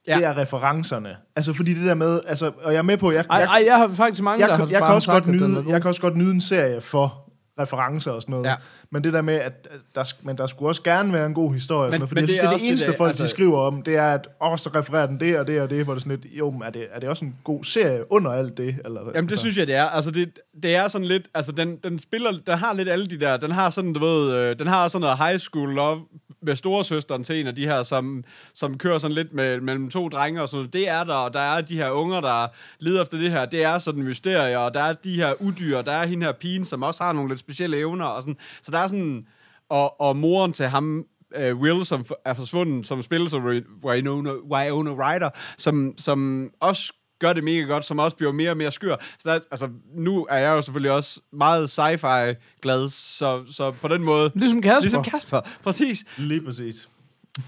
ja. 0.08 0.16
Det 0.16 0.24
er 0.24 0.38
referencerne. 0.38 1.16
Altså, 1.36 1.52
fordi 1.52 1.74
det 1.74 1.84
der 1.86 1.94
med, 1.94 2.20
altså, 2.26 2.52
og 2.62 2.72
jeg 2.72 2.78
er 2.78 2.82
med 2.82 2.96
på, 2.96 3.12
jeg, 3.12 3.24
Ej, 3.30 3.36
jeg, 3.36 3.46
ej, 3.46 3.62
jeg 3.66 3.76
har 3.76 3.88
faktisk 3.88 4.22
mange, 4.22 4.40
jeg, 4.40 4.48
der 4.48 4.54
jeg, 4.54 4.66
har 4.66 4.72
jeg, 4.72 4.82
kan 4.82 4.94
også 4.94 5.12
godt 5.12 5.26
nyde, 5.26 5.64
jeg 5.68 5.82
kan 5.82 5.88
også 5.88 6.00
godt 6.00 6.16
nyde 6.16 6.30
en 6.30 6.40
serie 6.40 6.80
for 6.80 7.25
referencer 7.60 8.10
og 8.10 8.22
sådan 8.22 8.32
noget. 8.32 8.46
Ja. 8.46 8.54
Men 8.90 9.04
det 9.04 9.12
der 9.12 9.22
med, 9.22 9.34
at 9.34 9.68
der, 9.94 10.12
men 10.22 10.38
der 10.38 10.46
skulle 10.46 10.68
også 10.68 10.82
gerne 10.82 11.12
være 11.12 11.26
en 11.26 11.34
god 11.34 11.52
historie. 11.52 11.90
Men, 11.90 12.00
men, 12.00 12.08
fordi 12.08 12.20
men 12.20 12.28
det 12.28 12.34
synes, 12.34 12.38
er 12.38 12.42
det 12.42 12.54
også 12.54 12.56
det 12.56 12.62
det 12.62 12.68
eneste, 12.68 12.90
der- 12.90 12.96
folk 12.96 13.08
altså- 13.08 13.24
de 13.24 13.28
skriver 13.28 13.58
om, 13.58 13.82
det 13.82 13.96
er, 13.96 14.12
at 14.12 14.28
åh, 14.42 14.58
så 14.58 14.70
refererer 14.74 15.06
den 15.06 15.20
det 15.20 15.38
og 15.38 15.46
det 15.46 15.60
og 15.60 15.70
det, 15.70 15.84
hvor 15.84 15.94
det 15.94 16.02
sådan 16.02 16.18
lidt, 16.22 16.32
jo, 16.38 16.50
men 16.50 16.62
er 16.62 16.70
det, 16.70 16.86
er 16.92 17.00
det 17.00 17.08
også 17.08 17.24
en 17.24 17.36
god 17.44 17.64
serie 17.64 18.12
under 18.12 18.30
alt 18.32 18.56
det? 18.56 18.76
Eller, 18.84 19.00
Jamen, 19.00 19.14
det 19.14 19.18
altså, 19.20 19.38
synes 19.38 19.58
jeg, 19.58 19.66
det 19.66 19.74
er. 19.74 19.84
Altså, 19.84 20.10
det, 20.10 20.38
det 20.62 20.74
er 20.76 20.88
sådan 20.88 21.06
lidt... 21.06 21.28
Altså, 21.34 21.52
den, 21.52 21.76
den 21.76 21.98
spiller... 21.98 22.30
Den 22.46 22.58
har 22.58 22.72
lidt 22.74 22.88
alle 22.88 23.06
de 23.06 23.20
der... 23.20 23.36
Den 23.36 23.50
har 23.50 23.70
sådan, 23.70 23.92
du 23.92 24.00
ved... 24.00 24.34
Øh, 24.34 24.58
den 24.58 24.66
har 24.66 24.88
sådan 24.88 25.00
noget 25.00 25.18
high 25.18 25.38
school 25.38 25.74
love 25.74 26.00
med 26.46 26.56
storesøsteren 26.56 27.24
til 27.24 27.40
en 27.40 27.46
af 27.46 27.54
de 27.54 27.66
her, 27.66 27.82
som, 27.82 28.24
som 28.54 28.78
kører 28.78 28.98
sådan 28.98 29.14
lidt 29.14 29.32
med, 29.32 29.60
mellem 29.60 29.90
to 29.90 30.08
drenge 30.08 30.42
og 30.42 30.48
sådan 30.48 30.58
noget. 30.58 30.72
Det 30.72 30.88
er 30.88 31.04
der, 31.04 31.14
og 31.14 31.32
der 31.32 31.40
er 31.40 31.60
de 31.60 31.76
her 31.76 31.90
unger, 31.90 32.20
der 32.20 32.46
lider 32.78 33.02
efter 33.02 33.18
det 33.18 33.30
her. 33.30 33.44
Det 33.44 33.62
er 33.64 33.78
sådan 33.78 34.02
mysterier, 34.02 34.58
og 34.58 34.74
der 34.74 34.80
er 34.80 34.92
de 34.92 35.14
her 35.14 35.42
udyr, 35.42 35.78
og 35.78 35.86
der 35.86 35.92
er 35.92 36.06
hende 36.06 36.26
her 36.26 36.32
pigen, 36.32 36.64
som 36.64 36.82
også 36.82 37.04
har 37.04 37.12
nogle 37.12 37.28
lidt 37.28 37.40
specielle 37.40 37.76
evner, 37.78 38.04
og 38.04 38.22
sådan. 38.22 38.36
Så 38.62 38.70
der 38.70 38.78
er 38.78 38.86
sådan... 38.86 39.26
Og, 39.68 40.00
og 40.00 40.16
moren 40.16 40.52
til 40.52 40.66
ham, 40.66 41.04
uh, 41.38 41.60
Will, 41.60 41.86
som 41.86 42.04
er 42.24 42.34
forsvundet, 42.34 42.86
som 42.86 43.02
spiller 43.02 43.28
som 43.28 43.46
Wy- 43.46 43.84
Winona, 43.84 44.30
Winona 44.30 44.90
Ryder, 44.90 45.30
som, 45.58 45.94
som 45.98 46.50
også 46.60 46.92
gør 47.18 47.32
det 47.32 47.44
mega 47.44 47.62
godt, 47.62 47.84
som 47.84 47.98
også 47.98 48.16
bliver 48.16 48.32
mere 48.32 48.50
og 48.50 48.56
mere 48.56 48.72
skør. 48.72 48.96
Så 49.18 49.30
der, 49.30 49.38
altså, 49.50 49.68
nu 49.94 50.26
er 50.30 50.38
jeg 50.38 50.50
jo 50.50 50.62
selvfølgelig 50.62 50.92
også 50.92 51.20
meget 51.32 51.78
sci-fi 51.78 52.34
glad, 52.62 52.88
så, 52.88 53.44
så 53.52 53.70
på 53.70 53.88
den 53.88 54.02
måde... 54.02 54.30
Ligesom 54.34 54.62
Kasper. 54.62 54.80
Ligesom 54.80 55.02
Kasper, 55.02 55.40
præcis. 55.62 56.04
Lige 56.18 56.42
præcis. 56.42 56.88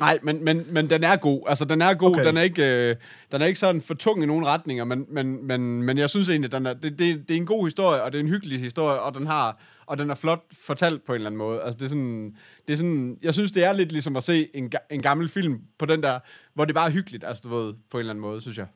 Nej, 0.00 0.18
men, 0.22 0.44
men, 0.44 0.66
men 0.70 0.90
den 0.90 1.04
er 1.04 1.16
god. 1.16 1.42
Altså, 1.46 1.64
den 1.64 1.82
er 1.82 1.94
god. 1.94 2.10
Okay. 2.10 2.20
Okay. 2.20 2.28
Den, 2.28 2.36
er 2.36 2.42
ikke, 2.42 2.88
øh, 2.90 2.96
den 3.32 3.42
er 3.42 3.46
ikke 3.46 3.60
sådan 3.60 3.80
for 3.80 3.94
tung 3.94 4.22
i 4.22 4.26
nogen 4.26 4.46
retninger, 4.46 4.84
men, 4.84 5.04
men, 5.08 5.46
men, 5.46 5.82
men 5.82 5.98
jeg 5.98 6.10
synes 6.10 6.28
egentlig, 6.28 6.52
den 6.52 6.66
er, 6.66 6.72
det, 6.72 6.98
det, 6.98 7.28
det 7.28 7.30
er 7.30 7.38
en 7.38 7.46
god 7.46 7.66
historie, 7.66 8.02
og 8.02 8.12
det 8.12 8.18
er 8.18 8.22
en 8.22 8.28
hyggelig 8.28 8.60
historie, 8.60 9.00
og 9.00 9.14
den 9.14 9.26
har 9.26 9.58
og 9.88 9.98
den 9.98 10.10
er 10.10 10.14
flot 10.14 10.44
fortalt 10.66 11.04
på 11.04 11.12
en 11.12 11.14
eller 11.14 11.26
anden 11.26 11.38
måde. 11.38 11.62
Altså, 11.62 11.78
det 11.78 11.84
er 11.84 11.88
sådan, 11.88 12.36
det 12.66 12.72
er 12.72 12.76
sådan, 12.76 13.16
jeg 13.22 13.34
synes, 13.34 13.50
det 13.50 13.64
er 13.64 13.72
lidt 13.72 13.92
ligesom 13.92 14.16
at 14.16 14.24
se 14.24 14.48
en, 14.54 14.72
ga- 14.74 14.86
en 14.90 15.02
gammel 15.02 15.28
film 15.28 15.60
på 15.78 15.86
den 15.86 16.02
der, 16.02 16.18
hvor 16.54 16.64
det 16.64 16.74
bare 16.74 16.88
er 16.88 16.92
hyggeligt, 16.92 17.24
altså, 17.24 17.42
du 17.46 17.56
ved, 17.56 17.74
på 17.90 17.96
en 17.96 18.00
eller 18.00 18.10
anden 18.10 18.22
måde, 18.22 18.40
synes 18.40 18.58
jeg. 18.58 18.66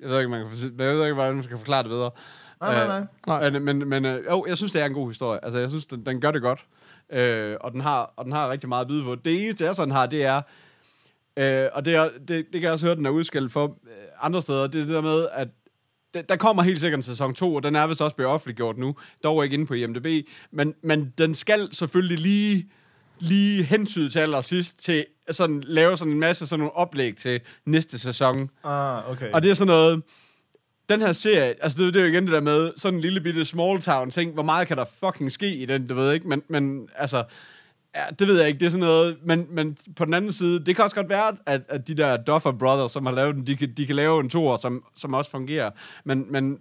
Jeg 0.00 0.08
ved 0.08 0.18
ikke, 0.18 0.30
man 0.30 0.40
kan, 0.40 0.74
jeg 0.78 0.94
ved 0.94 1.02
ikke, 1.02 1.14
hvordan 1.14 1.34
man 1.34 1.44
skal 1.44 1.56
forklare 1.58 1.82
det 1.82 1.90
bedre. 1.90 2.10
Nej, 2.60 2.74
nej, 2.74 2.86
nej. 2.86 3.06
Nej. 3.26 3.50
Men, 3.50 3.64
men, 3.64 3.88
men 3.88 4.04
øh, 4.04 4.24
jo, 4.30 4.46
jeg 4.48 4.56
synes, 4.56 4.72
det 4.72 4.82
er 4.82 4.86
en 4.86 4.92
god 4.92 5.08
historie. 5.08 5.44
Altså, 5.44 5.58
jeg 5.58 5.68
synes, 5.68 5.86
den, 5.86 6.06
den 6.06 6.20
gør 6.20 6.30
det 6.30 6.42
godt. 6.42 6.66
Øh, 7.12 7.56
og, 7.60 7.72
den 7.72 7.80
har, 7.80 8.12
og 8.16 8.24
den 8.24 8.32
har 8.32 8.50
rigtig 8.50 8.68
meget 8.68 8.80
at 8.80 8.88
byde 8.88 9.04
på. 9.04 9.14
Det 9.14 9.44
eneste, 9.44 9.64
jeg 9.64 9.76
sådan 9.76 9.94
har, 9.94 10.06
det 10.06 10.24
er, 10.24 10.42
øh, 11.36 11.68
og 11.72 11.84
det, 11.84 11.94
er, 11.94 12.08
det, 12.18 12.28
det 12.28 12.52
kan 12.52 12.62
jeg 12.62 12.72
også 12.72 12.86
høre, 12.86 12.96
den 12.96 13.06
er 13.06 13.10
udskilt 13.10 13.52
for 13.52 13.64
øh, 13.64 13.92
andre 14.20 14.42
steder, 14.42 14.66
det 14.66 14.78
er 14.78 14.84
det 14.84 14.94
der 14.94 15.00
med, 15.00 15.28
at 15.32 15.48
der, 16.14 16.22
der 16.22 16.36
kommer 16.36 16.62
helt 16.62 16.80
sikkert 16.80 16.98
en 16.98 17.02
sæson 17.02 17.34
2, 17.34 17.54
og 17.54 17.62
den 17.62 17.76
er 17.76 17.86
vist 17.86 18.02
også 18.02 18.16
blevet 18.16 18.32
offentliggjort 18.32 18.78
nu, 18.78 18.96
dog 19.24 19.44
ikke 19.44 19.54
inde 19.54 19.66
på 19.66 19.74
IMDb, 19.74 20.28
men, 20.50 20.74
men 20.82 21.12
den 21.18 21.34
skal 21.34 21.68
selvfølgelig 21.72 22.18
lige, 22.18 22.70
lige 23.18 23.62
hentyde 23.62 24.10
til 24.10 24.18
allersidst 24.18 24.84
til 24.84 25.04
sådan, 25.30 25.62
lave 25.66 25.96
sådan 25.96 26.12
en 26.12 26.20
masse 26.20 26.46
sådan 26.46 26.60
nogle 26.60 26.76
oplæg 26.76 27.16
til 27.16 27.40
næste 27.64 27.98
sæson. 27.98 28.50
Ah, 28.64 29.10
okay. 29.10 29.30
Og 29.32 29.42
det 29.42 29.50
er 29.50 29.54
sådan 29.54 29.66
noget... 29.66 30.02
Den 30.88 31.00
her 31.00 31.12
serie, 31.12 31.54
altså 31.62 31.78
det, 31.78 31.94
det 31.94 32.00
er 32.00 32.04
jo 32.04 32.12
igen 32.12 32.24
det 32.24 32.32
der 32.32 32.40
med, 32.40 32.72
sådan 32.76 32.94
en 32.94 33.00
lille 33.00 33.20
bitte 33.20 33.44
small 33.44 33.80
town 33.80 34.10
ting, 34.10 34.32
hvor 34.32 34.42
meget 34.42 34.68
kan 34.68 34.76
der 34.76 34.84
fucking 34.84 35.32
ske 35.32 35.56
i 35.56 35.66
den, 35.66 35.86
du 35.86 35.94
ved 35.94 36.12
ikke, 36.12 36.28
men, 36.28 36.42
men 36.48 36.88
altså, 36.96 37.24
ja, 37.94 38.04
det 38.18 38.26
ved 38.26 38.38
jeg 38.38 38.48
ikke, 38.48 38.60
det 38.60 38.66
er 38.66 38.70
sådan 38.70 38.86
noget, 38.86 39.16
men, 39.24 39.46
men 39.50 39.76
på 39.96 40.04
den 40.04 40.14
anden 40.14 40.32
side, 40.32 40.64
det 40.64 40.76
kan 40.76 40.84
også 40.84 40.96
godt 40.96 41.08
være, 41.08 41.36
at, 41.46 41.60
at 41.68 41.88
de 41.88 41.94
der 41.94 42.16
Duffer 42.16 42.52
Brothers, 42.52 42.90
som 42.90 43.06
har 43.06 43.12
lavet 43.12 43.34
den, 43.34 43.46
de 43.46 43.56
kan, 43.56 43.72
de 43.76 43.86
kan 43.86 43.96
lave 43.96 44.20
en 44.20 44.30
toer, 44.30 44.56
som, 44.56 44.84
som 44.96 45.14
også 45.14 45.30
fungerer, 45.30 45.70
men, 46.04 46.26
men, 46.32 46.58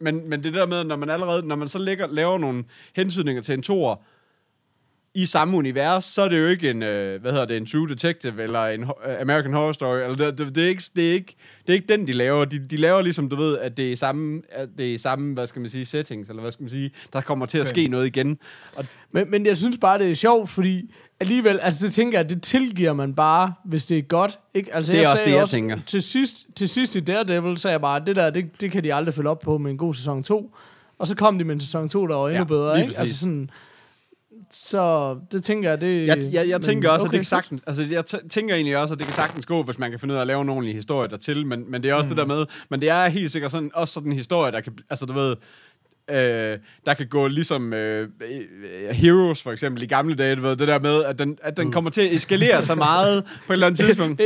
men, 0.00 0.28
men 0.28 0.42
det 0.42 0.54
der 0.54 0.66
med, 0.66 0.84
når 0.84 0.96
man 0.96 1.10
allerede, 1.10 1.46
når 1.46 1.56
man 1.56 1.68
så 1.68 1.78
lægger, 1.78 2.06
laver 2.06 2.38
nogle 2.38 2.64
hensydninger 2.96 3.42
til 3.42 3.54
en 3.54 3.62
toer, 3.62 3.96
i 5.14 5.26
samme 5.26 5.56
univers, 5.56 6.04
så 6.04 6.22
er 6.22 6.28
det 6.28 6.38
jo 6.38 6.46
ikke 6.46 6.70
en, 6.70 6.82
øh, 6.82 7.20
hvad 7.20 7.30
hedder 7.32 7.44
det, 7.46 7.56
en 7.56 7.66
True 7.66 7.88
Detective, 7.88 8.42
eller 8.42 8.64
en 8.66 8.84
ho- 8.84 9.10
øh, 9.10 9.20
American 9.20 9.52
Horror 9.52 9.72
Story, 9.72 9.98
eller 9.98 10.14
det, 10.14 10.38
det, 10.38 10.54
det, 10.54 10.64
er 10.64 10.68
ikke, 10.68 10.82
det, 10.96 11.08
er 11.08 11.12
ikke, 11.12 11.36
det 11.66 11.72
er 11.72 11.74
ikke 11.74 11.86
den, 11.88 12.06
de 12.06 12.12
laver. 12.12 12.44
De, 12.44 12.58
de 12.68 12.76
laver 12.76 13.02
ligesom, 13.02 13.28
du 13.28 13.36
ved, 13.36 13.58
at 13.58 13.76
det 13.76 13.92
er 13.92 13.96
samme, 13.96 14.42
at 14.52 14.68
det 14.78 14.94
er 14.94 14.98
samme, 14.98 15.34
hvad 15.34 15.46
skal 15.46 15.60
man 15.60 15.70
sige, 15.70 15.86
settings, 15.86 16.28
eller 16.30 16.42
hvad 16.42 16.52
skal 16.52 16.62
man 16.62 16.70
sige, 16.70 16.90
der 17.12 17.20
kommer 17.20 17.46
til 17.46 17.58
at 17.58 17.66
Okay. 17.66 17.74
ske 17.82 17.88
noget 17.88 18.06
igen. 18.06 18.38
Og 18.76 18.84
Men, 19.12 19.30
men 19.30 19.46
jeg 19.46 19.56
synes 19.56 19.78
bare, 19.80 19.98
det 19.98 20.10
er 20.10 20.14
sjovt, 20.14 20.48
fordi 20.50 20.94
alligevel, 21.20 21.60
altså 21.62 21.86
det 21.86 21.92
tænker 21.94 22.18
jeg, 22.18 22.28
det 22.30 22.42
tilgiver 22.42 22.92
man 22.92 23.14
bare, 23.14 23.52
hvis 23.64 23.84
det 23.84 23.98
er 23.98 24.02
godt. 24.02 24.38
Ikke? 24.54 24.74
Altså, 24.74 24.92
Det 24.92 25.02
er 25.02 25.08
også 25.08 25.16
sagde 25.18 25.30
det, 25.30 25.34
jeg 25.34 25.42
også, 25.42 25.52
tænker. 25.56 25.78
Til 25.86 26.02
sidst, 26.02 26.36
til 26.56 26.68
sidst 26.68 26.96
i 26.96 27.00
Daredevil 27.00 27.58
sagde 27.58 27.72
jeg 27.72 27.80
bare, 27.80 28.02
det 28.06 28.16
der, 28.16 28.30
det, 28.30 28.60
det 28.60 28.70
kan 28.72 28.84
de 28.84 28.94
aldrig 28.94 29.14
følge 29.14 29.30
op 29.30 29.38
på 29.40 29.58
med 29.58 29.70
en 29.70 29.78
god 29.78 29.94
sæson 29.94 30.22
2. 30.22 30.54
Og 30.98 31.06
så 31.06 31.14
kom 31.16 31.38
de 31.38 31.44
med 31.44 31.54
en 31.54 31.60
sæson 31.60 31.88
2, 31.88 32.06
der 32.06 32.14
var 32.16 32.28
endnu 32.28 32.38
Ja, 32.38 32.44
bedre. 32.44 32.76
Ikke? 32.80 32.86
præcis. 32.86 32.98
Altså 33.00 33.18
sådan, 33.18 33.50
så 34.50 35.16
det 35.32 35.44
tænker 35.44 35.70
jeg, 35.70 35.80
det... 35.80 36.06
jeg, 36.06 36.18
jeg, 36.18 36.48
jeg 36.48 36.58
men 36.58 36.62
tænker 36.62 36.90
også, 36.90 37.06
okay, 37.06 37.08
at 37.08 37.12
det 37.12 37.18
kan 37.18 37.24
sagtens, 37.24 37.62
altså 37.66 37.84
jeg 37.90 38.04
tænker 38.30 38.54
egentlig 38.54 38.76
også, 38.76 38.94
at 38.94 38.98
det 38.98 39.06
kan 39.06 39.14
sagtens 39.14 39.46
gå, 39.46 39.62
hvis 39.62 39.78
man 39.78 39.90
kan 39.90 40.00
finde 40.00 40.12
ud 40.12 40.16
af 40.16 40.20
at 40.20 40.26
lave 40.26 40.40
en 40.40 40.48
ordentlig 40.48 40.74
historie 40.74 41.08
dertil, 41.08 41.46
men, 41.46 41.70
men 41.70 41.82
det 41.82 41.90
er 41.90 41.94
også 41.94 42.08
mm. 42.08 42.16
det 42.16 42.28
der 42.28 42.34
med, 42.34 42.46
men 42.70 42.80
det 42.80 42.88
er 42.88 43.08
helt 43.08 43.32
sikkert 43.32 43.50
sådan, 43.50 43.70
også 43.74 43.94
sådan 43.94 44.10
en 44.10 44.16
historie, 44.16 44.52
der 44.52 44.60
kan, 44.60 44.78
altså 44.90 45.06
du 45.06 45.12
ved, 45.12 45.36
øh, 46.12 46.58
der 46.86 46.94
kan 46.94 47.06
gå 47.06 47.26
ligesom 47.26 47.72
øh, 47.72 48.08
øh, 48.22 48.96
Heroes 48.96 49.42
for 49.42 49.52
eksempel 49.52 49.82
i 49.82 49.86
gamle 49.86 50.14
dage, 50.14 50.36
du 50.36 50.42
ved, 50.42 50.56
det 50.56 50.68
der 50.68 50.78
med, 50.78 51.04
at 51.04 51.18
den, 51.18 51.38
at 51.42 51.56
den 51.56 51.72
kommer 51.72 51.90
til 51.90 52.00
at 52.00 52.12
eskalere 52.12 52.62
så 52.62 52.74
meget 52.74 53.24
på 53.46 53.52
et 53.52 53.54
eller 53.56 53.66
andet 53.66 53.80
tidspunkt. 53.86 54.20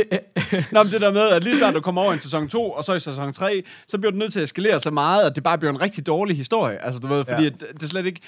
Nå, 0.71 0.83
men 0.83 0.91
det 0.91 1.01
der 1.01 1.11
med, 1.13 1.21
at 1.29 1.43
lige 1.43 1.57
snart 1.57 1.73
du 1.73 1.81
kommer 1.81 2.01
over 2.01 2.13
i 2.13 2.19
sæson 2.19 2.47
2, 2.47 2.71
og 2.71 2.83
så 2.83 2.93
i 2.93 2.99
sæson 2.99 3.33
3, 3.33 3.63
så 3.87 3.97
bliver 3.97 4.11
du 4.11 4.17
nødt 4.17 4.33
til 4.33 4.39
at 4.39 4.43
eskalere 4.43 4.79
så 4.79 4.91
meget, 4.91 5.23
at 5.29 5.35
det 5.35 5.43
bare 5.43 5.57
bliver 5.57 5.71
en 5.73 5.81
rigtig 5.81 6.07
dårlig 6.07 6.37
historie. 6.37 6.85
Altså, 6.85 6.99
du 6.99 7.07
ved, 7.07 7.25
fordi 7.25 7.43
Ja. 7.43 7.49
ja. 7.61 7.73
det 7.73 7.83
er 7.83 7.87
slet 7.87 8.05
ikke, 8.05 8.21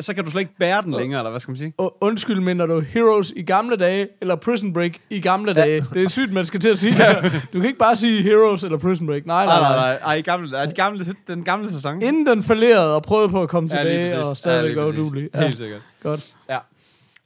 så 0.00 0.14
kan 0.14 0.24
du 0.24 0.30
slet 0.30 0.40
ikke 0.40 0.56
bære 0.58 0.82
den 0.82 0.92
længere, 0.94 1.20
eller 1.20 1.30
hvad 1.30 1.40
skal 1.40 1.50
man 1.52 1.58
sige? 1.58 1.72
U- 1.82 1.98
undskyld, 2.00 2.40
mener 2.40 2.66
du 2.66 2.80
Heroes 2.80 3.32
i 3.36 3.42
gamle 3.42 3.76
dage, 3.76 4.08
eller 4.20 4.36
Prison 4.36 4.72
Break 4.72 4.92
i 5.10 5.20
gamle 5.20 5.52
dage? 5.52 5.86
Det 5.94 6.04
er 6.04 6.08
sygt, 6.08 6.32
man 6.32 6.44
skal 6.44 6.60
til 6.60 6.68
at 6.68 6.78
sige 6.78 6.92
det. 6.92 7.32
Du 7.52 7.58
kan 7.60 7.66
ikke 7.66 7.78
bare 7.78 7.96
sige 7.96 8.22
Heroes 8.22 8.64
eller 8.64 8.78
Prison 8.78 9.06
Break. 9.06 9.26
Nej, 9.26 9.46
nej, 9.46 9.60
Nej, 9.60 9.70
nej, 9.70 9.76
nej. 9.76 9.98
Ej, 10.04 10.14
i 10.14 10.20
gamle, 10.22 10.56
ej, 10.56 10.66
de 10.66 10.72
gamle, 10.72 11.06
den 11.28 11.44
gamle 11.44 11.72
sæson. 11.72 12.02
Inden 12.02 12.26
den 12.26 12.42
falderede 12.42 12.94
og 12.94 13.02
prøvede 13.04 13.28
på 13.28 13.42
at 13.42 13.48
komme 13.48 13.70
Ja, 13.72 13.78
tilbage, 13.78 14.14
præcis. 14.14 14.28
og 14.28 14.36
stadigvæk 14.36 14.76
Ja, 14.76 14.82
ja, 14.82 14.88
udulig. 14.88 15.28
Helt 15.34 15.56
sikkert. 15.58 15.80
godt. 16.02 16.34
Ja. 16.48 16.58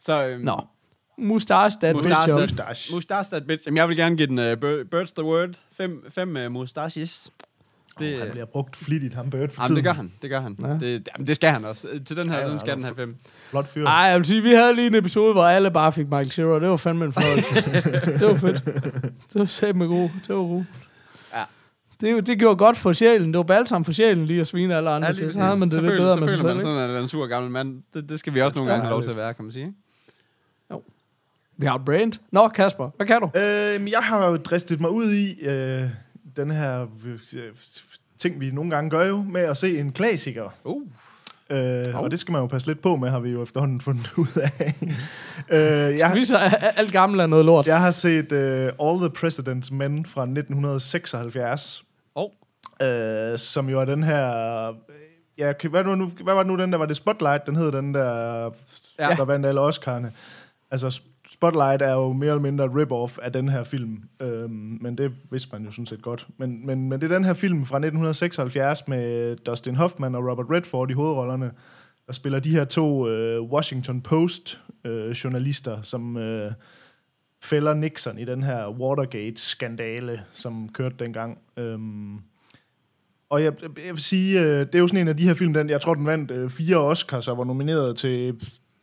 Så, 0.01 0.25
øhm, 0.33 0.41
Nå. 0.45 0.61
Mustache, 1.19 1.79
that 1.83 1.97
Mustache, 1.97 2.17
bitch 2.19 2.29
job. 2.29 2.41
Mustache. 2.41 2.95
Mustache 2.95 3.31
that 3.31 3.47
bitch. 3.47 3.67
Jamen, 3.67 3.77
jeg 3.77 3.88
vil 3.88 3.97
gerne 3.97 4.17
give 4.17 4.27
den 4.27 4.38
uh, 4.38 4.85
Birds 4.91 5.12
the 5.12 5.25
Word. 5.25 5.51
Fem, 5.77 6.05
fem 6.11 6.37
uh, 6.47 6.53
mustaches. 6.53 7.31
Det, 7.99 8.14
Oh, 8.14 8.21
han 8.21 8.31
bliver 8.31 8.45
brugt 8.47 8.77
flittigt, 8.77 9.14
ham 9.14 9.31
Bird, 9.31 9.51
for 9.51 9.62
jamen, 9.62 9.67
tiden. 9.69 9.77
det 9.77 9.85
gør 9.85 9.93
han. 9.93 10.12
Det 10.23 10.31
gør 10.31 10.41
han. 10.41 10.57
Ja. 10.62 10.69
Ja. 10.69 10.75
Det, 10.75 11.09
jamen, 11.14 11.27
det 11.27 11.37
skal 11.37 11.51
han 11.51 11.64
også. 11.64 11.88
Øh, 11.88 12.01
Til 12.05 12.17
den 12.17 12.29
her, 12.29 12.35
Ja, 12.35 12.41
ja, 12.41 12.47
ja, 12.47 12.51
den 12.53 12.59
skal 12.61 12.75
den 12.75 12.83
have 12.85 12.95
fem. 12.95 13.17
Flot 13.51 13.67
fyr. 13.69 13.87
Ej, 13.87 13.93
jeg 13.95 14.19
vil 14.19 14.27
sige, 14.27 14.43
vi 14.43 14.51
havde 14.53 14.75
lige 14.75 14.87
en 14.87 14.95
episode, 14.95 15.33
hvor 15.33 15.45
alle 15.45 15.71
bare 15.71 15.93
fik 15.93 16.05
Michael 16.07 16.31
Cera. 16.31 16.61
Det 16.61 16.69
var 16.69 16.77
fandme 16.77 17.05
en 17.05 17.12
fornøjelse. 17.12 17.55
det 18.21 18.29
var 18.29 18.35
fedt. 18.35 18.64
Det 19.33 19.35
var 19.41 19.45
satme 19.45 19.85
god. 19.85 20.09
Det 20.27 20.29
var 20.37 20.43
god. 20.43 20.64
Ja. 22.02 22.06
Det, 22.06 22.26
det 22.26 22.38
gjorde 22.38 22.56
godt 22.56 22.76
for 22.76 22.92
sjælen. 22.92 23.28
Det 23.28 23.37
var 23.38 23.42
balsam 23.42 23.84
for 23.84 23.92
sjælen 23.92 24.26
lige 24.26 24.40
at 24.40 24.46
svine 24.46 24.76
alle 24.76 24.90
andre. 24.90 25.06
Ja, 25.06 25.12
lige 25.12 25.32
så 25.32 25.42
havde 25.42 25.58
man 25.58 25.68
det 25.68 25.74
så 25.74 25.80
lidt 25.80 25.90
føler, 25.90 26.02
bedre 26.04 26.14
så 26.14 26.20
med 26.20 26.28
sig 26.28 26.38
føler 26.38 26.61
selv. 26.61 26.66
man 26.66 26.78
sådan, 26.78 26.96
at 26.96 27.00
en 27.02 27.08
sur 27.08 27.26
gammel 27.26 27.50
mand. 27.50 27.82
Det, 27.94 28.08
det 28.08 28.18
skal 28.18 28.34
vi 28.34 28.42
også 28.42 28.58
nogle 28.58 28.70
skal 28.70 28.74
gange 28.74 28.84
have 28.84 28.92
lov 28.92 29.02
til 29.02 29.11
at 29.11 29.16
være, 29.16 29.34
kan 29.34 29.44
man 29.44 29.52
sige. 29.52 29.64
ikke? 29.64 29.74
Vi 31.61 31.66
har 31.66 31.74
et 31.74 31.84
brand. 31.84 32.12
Nå, 32.32 32.48
Kasper, 32.48 32.90
hvad 32.96 33.06
kan 33.06 33.20
du? 33.20 33.26
Øh, 33.38 33.90
jeg 33.90 34.00
har 34.02 34.26
jo 34.28 34.37
dristet 34.37 34.80
mig 34.80 34.90
ud 34.90 35.12
i 35.12 35.46
øh, 35.46 35.84
den 36.37 36.50
her 36.50 36.82
øh, 36.82 37.18
ting, 38.18 38.40
vi 38.40 38.50
nogle 38.50 38.70
gange 38.70 38.90
gør 38.90 39.06
jo, 39.06 39.22
med 39.22 39.40
at 39.40 39.56
se 39.56 39.78
en 39.78 39.92
klassiker. 39.92 40.54
Uh. 40.64 40.82
Øh, 41.50 41.84
og 41.94 42.11
det 42.11 42.18
skal 42.18 42.32
man 42.32 42.40
jo 42.40 42.46
passe 42.46 42.68
lidt 42.68 42.80
på 42.80 42.96
med, 42.96 43.11
har 43.11 43.20
vi 43.20 43.30
jo 43.30 43.42
efterhånden 43.42 43.80
fundet 43.80 44.12
ud 44.16 44.40
af. 44.58 44.74
øh, 45.92 45.98
jeg, 45.98 46.11
Vi 46.14 46.24
så 46.24 46.37
alt 46.76 46.92
gammelt 46.92 47.22
er 47.22 47.26
noget 47.26 47.44
lort. 47.44 47.66
jeg 47.66 47.80
har 47.80 47.90
set 47.90 48.32
uh, 48.32 48.88
All 48.88 49.11
the 49.11 49.11
President's 49.18 49.74
Men 49.74 50.04
fra 50.06 50.22
1976, 50.22 51.82
Oh. 51.82 51.88
Øh, 52.83 53.38
som 53.38 53.68
jo 53.68 53.81
er 53.81 53.85
den 53.85 54.03
her... 54.03 54.23
Ja, 55.38 55.53
hvad, 55.71 55.83
var 55.83 55.94
nu, 55.94 56.07
hvad 56.07 56.35
var 56.35 56.42
det 56.42 56.53
nu, 56.53 56.57
den 56.57 56.73
der 56.73 56.79
var 56.79 56.87
det 56.87 56.97
Spotlight? 56.97 57.47
Den 57.47 57.57
hed 57.57 57.73
den 57.73 57.94
der, 57.94 58.42
ja. 58.99 59.14
Der 59.16 59.25
vandt 59.25 59.47
alle 59.47 59.68
Oscar'ne. 59.68 60.07
Altså, 60.71 61.01
Spotlight 61.31 61.83
er 61.83 61.92
jo 61.92 62.12
mere 62.12 62.31
eller 62.31 62.42
mindre 62.42 62.64
rip-off 62.64 63.18
af 63.23 63.33
den 63.33 63.49
her 63.49 63.64
film. 63.64 64.03
Øhm, 64.21 64.79
men 64.81 64.99
det 64.99 65.12
vidste 65.31 65.49
man 65.53 65.64
jo 65.64 65.71
sådan 65.71 65.87
set 65.87 66.03
godt. 66.03 66.27
Men, 66.37 66.66
men, 66.66 66.88
men 66.88 67.01
det 67.01 67.11
er 67.11 67.14
den 67.14 67.25
her 67.25 67.35
film 67.35 67.64
fra 67.64 67.77
1976 67.77 68.88
med 68.88 69.37
Dustin 69.37 69.77
Hoffman 69.77 70.14
og 70.14 70.31
Robert 70.31 70.47
Redford 70.51 70.90
i 70.90 70.92
hovedrollerne, 70.92 71.51
der 72.07 72.12
spiller 72.12 72.40
de 72.40 72.51
her 72.51 72.64
to 72.64 73.09
øh, 73.09 73.42
Washington 73.42 74.03
Post-journalister, 74.03 75.83
som 75.83 76.16
øh, 76.16 76.53
fælder 77.42 77.75
Nixon 77.75 78.18
i 78.18 78.25
den 78.25 78.42
her 78.42 78.68
Watergate-skandale, 78.68 80.23
som 80.33 80.68
kørte 80.68 80.97
dengang. 80.99 81.38
Øhm, 81.57 82.18
og 83.31 83.43
jeg, 83.43 83.53
jeg 83.62 83.95
vil 83.95 84.03
sige, 84.03 84.41
øh, 84.41 84.47
det 84.47 84.75
er 84.75 84.79
jo 84.79 84.87
sådan 84.87 85.01
en 85.01 85.09
af 85.09 85.17
de 85.17 85.23
her 85.23 85.35
film, 85.35 85.55
den, 85.55 85.71
jeg 85.71 85.81
tror, 85.81 85.95
den 85.95 86.07
vandt 86.07 86.31
øh, 86.31 86.51
fire 86.51 86.77
Oscars 86.77 87.29
og 87.29 87.38
var 87.38 87.45
nomineret 87.45 87.97
til 87.97 88.35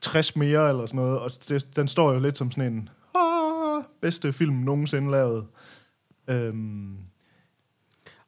60 0.02 0.36
mere 0.36 0.70
eller 0.70 0.86
sådan 0.86 0.98
noget. 0.98 1.20
Og 1.20 1.32
det, 1.50 1.76
den 1.76 1.88
står 1.88 2.14
jo 2.14 2.20
lidt 2.20 2.38
som 2.38 2.52
sådan 2.52 2.74
en 2.74 2.90
ah, 3.16 3.84
bedste 4.02 4.34
film 4.34 4.54
nogensinde 4.54 5.12
lavet. 5.12 5.46
Øhm, 6.30 6.98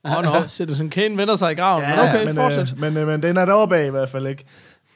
Åh, 0.05 0.17
oh, 0.17 0.23
nå, 0.23 0.47
Citizen 0.47 0.89
Kane 0.89 1.17
vender 1.17 1.35
sig 1.35 1.51
i 1.51 1.55
graven. 1.55 1.83
Ja, 1.83 1.95
men 1.95 2.09
okay, 2.09 2.25
men, 2.25 2.35
fortsæt. 2.35 2.73
Øh, 2.73 2.79
men, 2.79 2.97
øh, 2.97 3.07
men 3.07 3.23
den 3.23 3.37
er 3.37 3.45
deroppe 3.45 3.77
af 3.77 3.87
i 3.87 3.89
hvert 3.89 4.09
fald 4.09 4.27
ikke. 4.27 4.45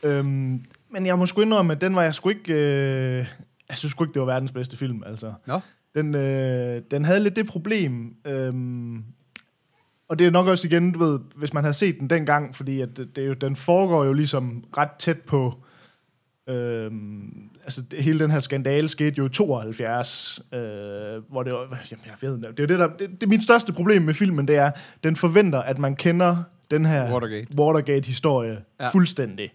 Øhm, 0.03 0.65
men 0.89 1.05
jeg 1.05 1.17
må 1.17 1.25
sgu 1.25 1.41
indrømme, 1.41 1.73
at 1.73 1.81
den 1.81 1.95
var 1.95 2.03
jeg 2.03 2.15
sgu 2.15 2.29
ikke... 2.29 2.53
Øh, 2.53 3.25
jeg 3.69 3.77
synes 3.77 3.91
sgu 3.91 4.03
ikke, 4.03 4.13
det 4.13 4.19
var 4.19 4.25
verdens 4.25 4.51
bedste 4.51 4.77
film, 4.77 5.03
altså. 5.05 5.33
Nå. 5.45 5.59
Den, 5.95 6.15
øh, 6.15 6.81
den 6.91 7.05
havde 7.05 7.19
lidt 7.19 7.35
det 7.35 7.47
problem, 7.47 8.15
øhm, 8.27 9.03
og 10.11 10.19
det 10.19 10.27
er 10.27 10.31
nok 10.31 10.47
også 10.47 10.67
igen, 10.67 10.91
du 10.91 10.99
ved, 10.99 11.19
hvis 11.35 11.53
man 11.53 11.63
har 11.63 11.71
set 11.71 11.99
den 11.99 12.09
dengang, 12.09 12.55
fordi 12.55 12.81
at 12.81 12.97
det, 12.97 13.15
det 13.15 13.23
er 13.23 13.27
jo, 13.27 13.33
den 13.33 13.55
foregår 13.55 14.05
jo 14.05 14.13
ligesom 14.13 14.63
ret 14.77 14.89
tæt 14.99 15.19
på, 15.19 15.53
øhm, 16.49 17.49
altså 17.63 17.81
det, 17.91 18.03
hele 18.03 18.19
den 18.19 18.31
her 18.31 18.39
skandale 18.39 18.89
skete 18.89 19.15
jo 19.17 19.25
i 19.25 19.29
72, 19.29 20.41
øh, 20.53 20.59
hvor 21.29 21.43
det 21.43 21.53
var, 21.53 21.59
jamen, 21.91 22.05
jeg 22.05 22.13
ved, 22.21 22.37
det 22.37 22.45
er 22.45 22.49
jo 22.59 22.65
det, 22.65 22.79
der, 22.79 22.87
det, 22.87 23.09
det 23.09 23.23
er 23.23 23.27
mit 23.27 23.43
største 23.43 23.73
problem 23.73 24.01
med 24.01 24.13
filmen, 24.13 24.47
det 24.47 24.55
er, 24.57 24.71
den 25.03 25.15
forventer, 25.15 25.59
at 25.59 25.79
man 25.79 25.95
kender 25.95 26.43
den 26.71 26.85
her 26.85 27.13
Watergate. 27.13 27.47
Watergate-historie 27.57 28.57
Ja. 28.79 28.89
fuldstændig. 28.89 29.53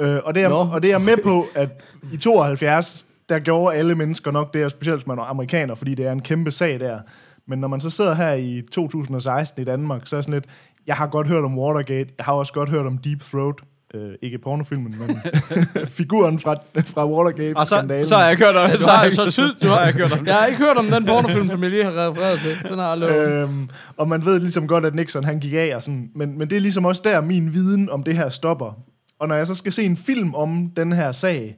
Øh, 0.00 0.18
og, 0.24 0.34
det 0.34 0.42
er, 0.42 0.48
Nå. 0.48 0.54
og 0.54 0.82
det 0.82 0.88
er 0.88 0.92
jeg 0.92 1.02
med 1.02 1.16
på, 1.22 1.46
at 1.54 1.70
i 2.12 2.16
72, 2.16 3.06
der 3.28 3.38
gjorde 3.38 3.76
alle 3.76 3.94
mennesker 3.94 4.30
nok 4.30 4.54
det, 4.54 4.64
og 4.64 4.70
specielt 4.70 4.98
hvis 4.98 5.06
man 5.06 5.18
er 5.18 5.22
amerikaner, 5.22 5.74
fordi 5.74 5.94
det 5.94 6.06
er 6.06 6.12
en 6.12 6.22
kæmpe 6.22 6.50
sag 6.50 6.80
der. 6.80 7.00
Men 7.48 7.58
når 7.58 7.68
man 7.68 7.80
så 7.80 7.90
sidder 7.90 8.14
her 8.14 8.32
i 8.32 8.62
2016 8.72 9.62
i 9.62 9.64
Danmark, 9.64 10.02
så 10.04 10.16
er 10.16 10.20
sådan 10.20 10.34
lidt, 10.34 10.44
jeg 10.86 10.96
har 10.96 11.06
godt 11.06 11.26
hørt 11.26 11.44
om 11.44 11.58
Watergate, 11.58 12.14
jeg 12.18 12.24
har 12.24 12.32
også 12.32 12.52
godt 12.52 12.68
hørt 12.70 12.86
om 12.86 12.98
Deep 12.98 13.20
Throat, 13.22 13.54
øh, 13.94 14.10
ikke 14.22 14.38
pornofilmen, 14.38 14.94
men 14.98 15.18
figuren 15.98 16.38
fra, 16.38 16.54
fra 16.84 17.02
Og 17.02 17.12
Watergate-skandalen. 17.14 18.06
så, 18.06 18.08
så 18.08 18.16
har 18.16 18.24
jeg 18.26 18.38
kørt 18.38 18.56
om 18.56 18.70
Ja, 18.70 18.76
du 18.76 18.84
har 18.88 19.10
så 19.10 19.30
tid. 19.30 19.54
Du 19.62 19.68
har 19.68 19.84
jeg 19.84 19.94
kørt 19.94 20.12
om 20.18 20.26
jeg 20.26 20.34
har 20.34 20.46
ikke 20.46 20.58
hørt 20.58 20.76
om 20.76 20.86
den 20.86 21.04
pornofilm, 21.06 21.48
som 21.48 21.62
jeg 21.62 21.70
lige 21.70 21.84
har 21.84 21.90
refereret 22.10 22.38
til. 22.38 22.68
Den 22.70 22.78
har 22.78 22.96
jeg 22.96 23.08
hørt. 23.08 23.42
Øhm, 23.42 23.68
og 23.96 24.08
man 24.08 24.24
ved 24.24 24.40
ligesom 24.40 24.68
godt, 24.68 24.86
at 24.86 24.94
Nixon 24.94 25.24
han 25.24 25.40
gik 25.40 25.52
af 25.54 25.72
og 25.74 25.82
sådan, 25.82 26.10
men, 26.14 26.38
men 26.38 26.50
det 26.50 26.56
er 26.56 26.60
ligesom 26.60 26.84
også 26.84 27.02
der, 27.04 27.20
min 27.20 27.52
viden 27.54 27.90
om 27.90 28.02
det 28.02 28.16
her 28.16 28.28
stopper. 28.28 28.78
Og 29.18 29.28
når 29.28 29.34
jeg 29.34 29.46
så 29.46 29.54
skal 29.54 29.72
se 29.72 29.82
en 29.84 29.96
film 29.96 30.34
om 30.34 30.70
den 30.76 30.92
her 30.92 31.12
sag, 31.12 31.56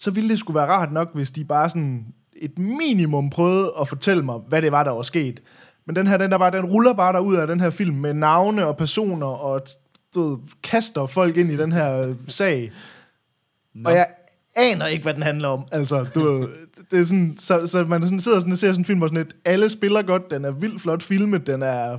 så 0.00 0.10
ville 0.10 0.30
det 0.30 0.38
skulle 0.38 0.54
være 0.54 0.68
rart 0.68 0.92
nok, 0.92 1.08
hvis 1.14 1.30
de 1.30 1.44
bare 1.44 1.68
sådan 1.68 2.06
et 2.40 2.58
minimum 2.58 3.30
prøvede 3.30 3.72
at 3.80 3.88
fortælle 3.88 4.24
mig, 4.24 4.38
hvad 4.48 4.62
det 4.62 4.72
var, 4.72 4.84
der 4.84 4.90
var 4.90 5.02
sket. 5.02 5.42
Men 5.86 5.96
den 5.96 6.06
her, 6.06 6.16
den, 6.16 6.30
der 6.30 6.38
bare, 6.38 6.50
den 6.50 6.64
ruller 6.64 6.94
bare 6.94 7.12
derud 7.12 7.36
af 7.36 7.46
den 7.46 7.60
her 7.60 7.70
film 7.70 7.96
med 7.96 8.14
navne 8.14 8.66
og 8.66 8.76
personer 8.76 9.26
og 9.26 9.62
du 10.14 10.28
ved, 10.28 10.38
kaster 10.62 11.06
folk 11.06 11.36
ind 11.36 11.50
i 11.50 11.56
den 11.56 11.72
her 11.72 12.02
øh, 12.02 12.14
sag. 12.28 12.72
Og 13.84 13.92
jeg 13.92 14.06
aner 14.56 14.86
ikke, 14.86 15.02
hvad 15.02 15.14
den 15.14 15.22
handler 15.22 15.48
om. 15.48 15.64
Altså, 15.72 16.06
du 16.14 16.20
ved, 16.20 16.48
det 16.90 16.98
er 16.98 17.02
sådan, 17.02 17.34
så, 17.38 17.66
så 17.66 17.84
man 17.84 18.02
sådan 18.02 18.20
sidder 18.20 18.40
sådan 18.40 18.52
og 18.52 18.58
ser 18.58 18.72
sådan 18.72 18.80
en 18.80 18.84
film, 18.84 18.98
hvor 18.98 19.08
sådan 19.08 19.26
et, 19.26 19.36
alle 19.44 19.70
spiller 19.70 20.02
godt, 20.02 20.30
den 20.30 20.44
er 20.44 20.50
vildt 20.50 20.80
flot 20.80 21.02
filmet, 21.02 21.46
den 21.46 21.62
er, 21.62 21.98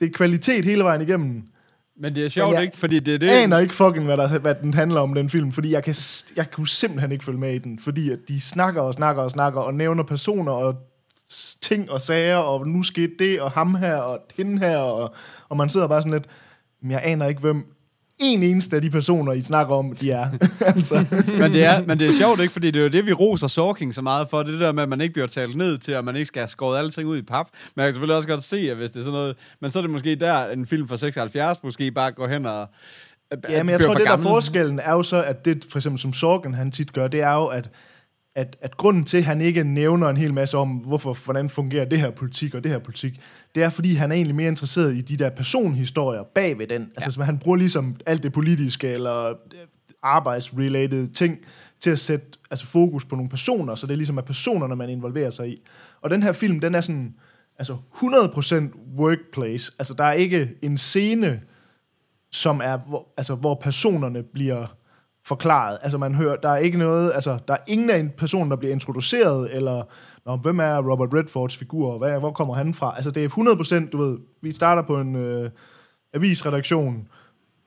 det 0.00 0.06
er 0.06 0.12
kvalitet 0.12 0.64
hele 0.64 0.84
vejen 0.84 1.00
igennem. 1.00 1.42
Men 1.98 2.14
det 2.14 2.24
er 2.24 2.28
sjovt, 2.28 2.54
jeg 2.54 2.62
ikke? 2.62 2.76
Fordi 2.76 3.00
det 3.00 3.14
er 3.14 3.18
det... 3.18 3.26
Jeg 3.26 3.42
aner 3.42 3.58
ikke 3.58 3.74
fucking, 3.74 4.04
hvad, 4.04 4.16
der, 4.16 4.38
hvad 4.38 4.54
den 4.54 4.74
handler 4.74 5.00
om, 5.00 5.14
den 5.14 5.30
film, 5.30 5.52
fordi 5.52 5.72
jeg, 5.72 5.84
kan, 5.84 5.94
jeg 6.36 6.50
kunne 6.50 6.68
simpelthen 6.68 7.12
ikke 7.12 7.24
følge 7.24 7.38
med 7.38 7.54
i 7.54 7.58
den, 7.58 7.78
fordi 7.78 8.10
at 8.10 8.18
de 8.28 8.40
snakker 8.40 8.82
og 8.82 8.94
snakker 8.94 9.22
og 9.22 9.30
snakker 9.30 9.60
og 9.60 9.74
nævner 9.74 10.02
personer 10.02 10.52
og 10.52 10.74
ting 11.62 11.90
og 11.90 12.00
sager, 12.00 12.36
og 12.36 12.68
nu 12.68 12.82
skete 12.82 13.12
det, 13.18 13.40
og 13.40 13.50
ham 13.50 13.74
her, 13.74 13.96
og 13.96 14.18
hende 14.36 14.58
her, 14.58 14.78
og, 14.78 15.14
og 15.48 15.56
man 15.56 15.68
sidder 15.68 15.88
bare 15.88 16.02
sådan 16.02 16.12
lidt, 16.12 16.26
men 16.82 16.90
jeg 16.90 17.00
aner 17.04 17.26
ikke, 17.26 17.40
hvem 17.40 17.75
en 18.18 18.42
eneste 18.42 18.76
af 18.76 18.82
de 18.82 18.90
personer, 18.90 19.32
I 19.32 19.42
snakker 19.42 19.74
om, 19.74 19.92
de 19.92 20.10
er. 20.10 20.30
altså. 20.74 21.06
men, 21.26 21.52
det 21.52 21.64
er, 21.64 21.84
men 21.86 21.98
det 21.98 22.08
er 22.08 22.12
sjovt, 22.12 22.40
ikke? 22.40 22.52
Fordi 22.52 22.70
det 22.70 22.80
er 22.80 22.82
jo 22.82 22.88
det, 22.90 23.06
vi 23.06 23.12
roser 23.12 23.46
Sorking 23.46 23.94
så 23.94 24.02
meget 24.02 24.28
for. 24.30 24.38
Det 24.38 24.48
er 24.48 24.52
det 24.52 24.60
der 24.60 24.72
med, 24.72 24.82
at 24.82 24.88
man 24.88 25.00
ikke 25.00 25.12
bliver 25.12 25.26
talt 25.26 25.56
ned 25.56 25.78
til, 25.78 25.92
at 25.92 26.04
man 26.04 26.16
ikke 26.16 26.26
skal 26.26 26.40
have 26.40 26.48
skåret 26.48 26.78
alle 26.78 26.90
ting 26.90 27.08
ud 27.08 27.18
i 27.18 27.22
pap. 27.22 27.46
Men 27.74 27.82
jeg 27.82 27.86
kan 27.86 27.94
selvfølgelig 27.94 28.16
også 28.16 28.28
godt 28.28 28.42
se, 28.42 28.70
at 28.70 28.76
hvis 28.76 28.90
det 28.90 28.98
er 28.98 29.04
sådan 29.04 29.12
noget... 29.12 29.36
Men 29.60 29.70
så 29.70 29.78
er 29.78 29.80
det 29.80 29.90
måske 29.90 30.16
der, 30.16 30.50
en 30.50 30.66
film 30.66 30.88
fra 30.88 30.96
76 30.96 31.62
måske 31.62 31.90
bare 31.90 32.12
går 32.12 32.26
hen 32.26 32.46
og... 32.46 32.68
Ja, 33.48 33.62
men 33.62 33.70
jeg 33.70 33.80
tror, 33.80 33.94
det 33.94 34.06
der 34.06 34.16
forskellen 34.16 34.78
er 34.78 34.92
jo 34.92 35.02
så, 35.02 35.22
at 35.22 35.44
det, 35.44 35.66
for 35.70 35.78
eksempel 35.78 36.00
som 36.00 36.12
Sorgen 36.12 36.54
han 36.54 36.70
tit 36.70 36.92
gør, 36.92 37.08
det 37.08 37.20
er 37.20 37.32
jo, 37.32 37.46
at, 37.46 37.70
at, 38.36 38.56
at 38.60 38.76
grunden 38.76 39.04
til, 39.04 39.16
at 39.16 39.24
han 39.24 39.40
ikke 39.40 39.64
nævner 39.64 40.08
en 40.08 40.16
hel 40.16 40.34
masse 40.34 40.58
om, 40.58 40.68
hvorfor, 40.68 41.18
hvordan 41.24 41.48
fungerer 41.48 41.84
det 41.84 41.98
her 41.98 42.10
politik 42.10 42.54
og 42.54 42.64
det 42.64 42.70
her 42.70 42.78
politik, 42.78 43.20
det 43.54 43.62
er, 43.62 43.70
fordi 43.70 43.94
han 43.94 44.10
er 44.10 44.16
egentlig 44.16 44.34
mere 44.34 44.48
interesseret 44.48 44.94
i 44.94 45.00
de 45.00 45.16
der 45.16 45.30
personhistorier 45.30 46.22
bag 46.34 46.58
ved 46.58 46.66
den. 46.66 46.90
Altså, 46.96 47.10
så 47.10 47.22
han 47.22 47.38
bruger 47.38 47.56
ligesom 47.56 47.96
alt 48.06 48.22
det 48.22 48.32
politiske 48.32 48.88
eller 48.88 49.34
arbejdsrelated 50.02 51.08
ting 51.08 51.38
til 51.80 51.90
at 51.90 51.98
sætte 51.98 52.26
altså, 52.50 52.66
fokus 52.66 53.04
på 53.04 53.16
nogle 53.16 53.30
personer, 53.30 53.74
så 53.74 53.86
det 53.86 53.92
er 53.92 53.96
ligesom 53.96 54.18
er 54.18 54.22
personerne, 54.22 54.76
man 54.76 54.88
involverer 54.88 55.30
sig 55.30 55.48
i. 55.48 55.62
Og 56.00 56.10
den 56.10 56.22
her 56.22 56.32
film, 56.32 56.60
den 56.60 56.74
er 56.74 56.80
sådan 56.80 57.14
altså 57.58 57.76
100% 57.94 58.96
workplace. 58.98 59.72
Altså, 59.78 59.94
der 59.94 60.04
er 60.04 60.12
ikke 60.12 60.54
en 60.62 60.78
scene, 60.78 61.40
som 62.30 62.60
er, 62.64 62.76
hvor, 62.76 63.08
altså, 63.16 63.34
hvor 63.34 63.54
personerne 63.54 64.22
bliver 64.22 64.66
forklaret. 65.26 65.78
Altså 65.82 65.98
man 65.98 66.14
hører, 66.14 66.36
der 66.36 66.48
er 66.48 66.56
ikke 66.56 66.78
noget, 66.78 67.12
altså 67.14 67.38
der 67.48 67.54
er 67.54 67.58
ingen 67.66 67.90
af 67.90 67.98
en 67.98 68.10
person, 68.10 68.50
der 68.50 68.56
bliver 68.56 68.72
introduceret, 68.72 69.56
eller 69.56 69.82
Nå, 70.26 70.36
hvem 70.36 70.58
er 70.58 70.90
Robert 70.90 71.14
Redfords 71.14 71.56
figur, 71.56 71.92
og 71.92 71.98
hvad, 71.98 72.18
hvor 72.18 72.32
kommer 72.32 72.54
han 72.54 72.74
fra? 72.74 72.92
Altså 72.96 73.10
det 73.10 73.24
er 73.24 73.28
100%, 73.84 73.90
du 73.90 73.98
ved, 73.98 74.18
vi 74.42 74.52
starter 74.52 74.82
på 74.82 75.00
en 75.00 75.16
øh, 75.16 75.50
avisredaktion, 76.14 77.08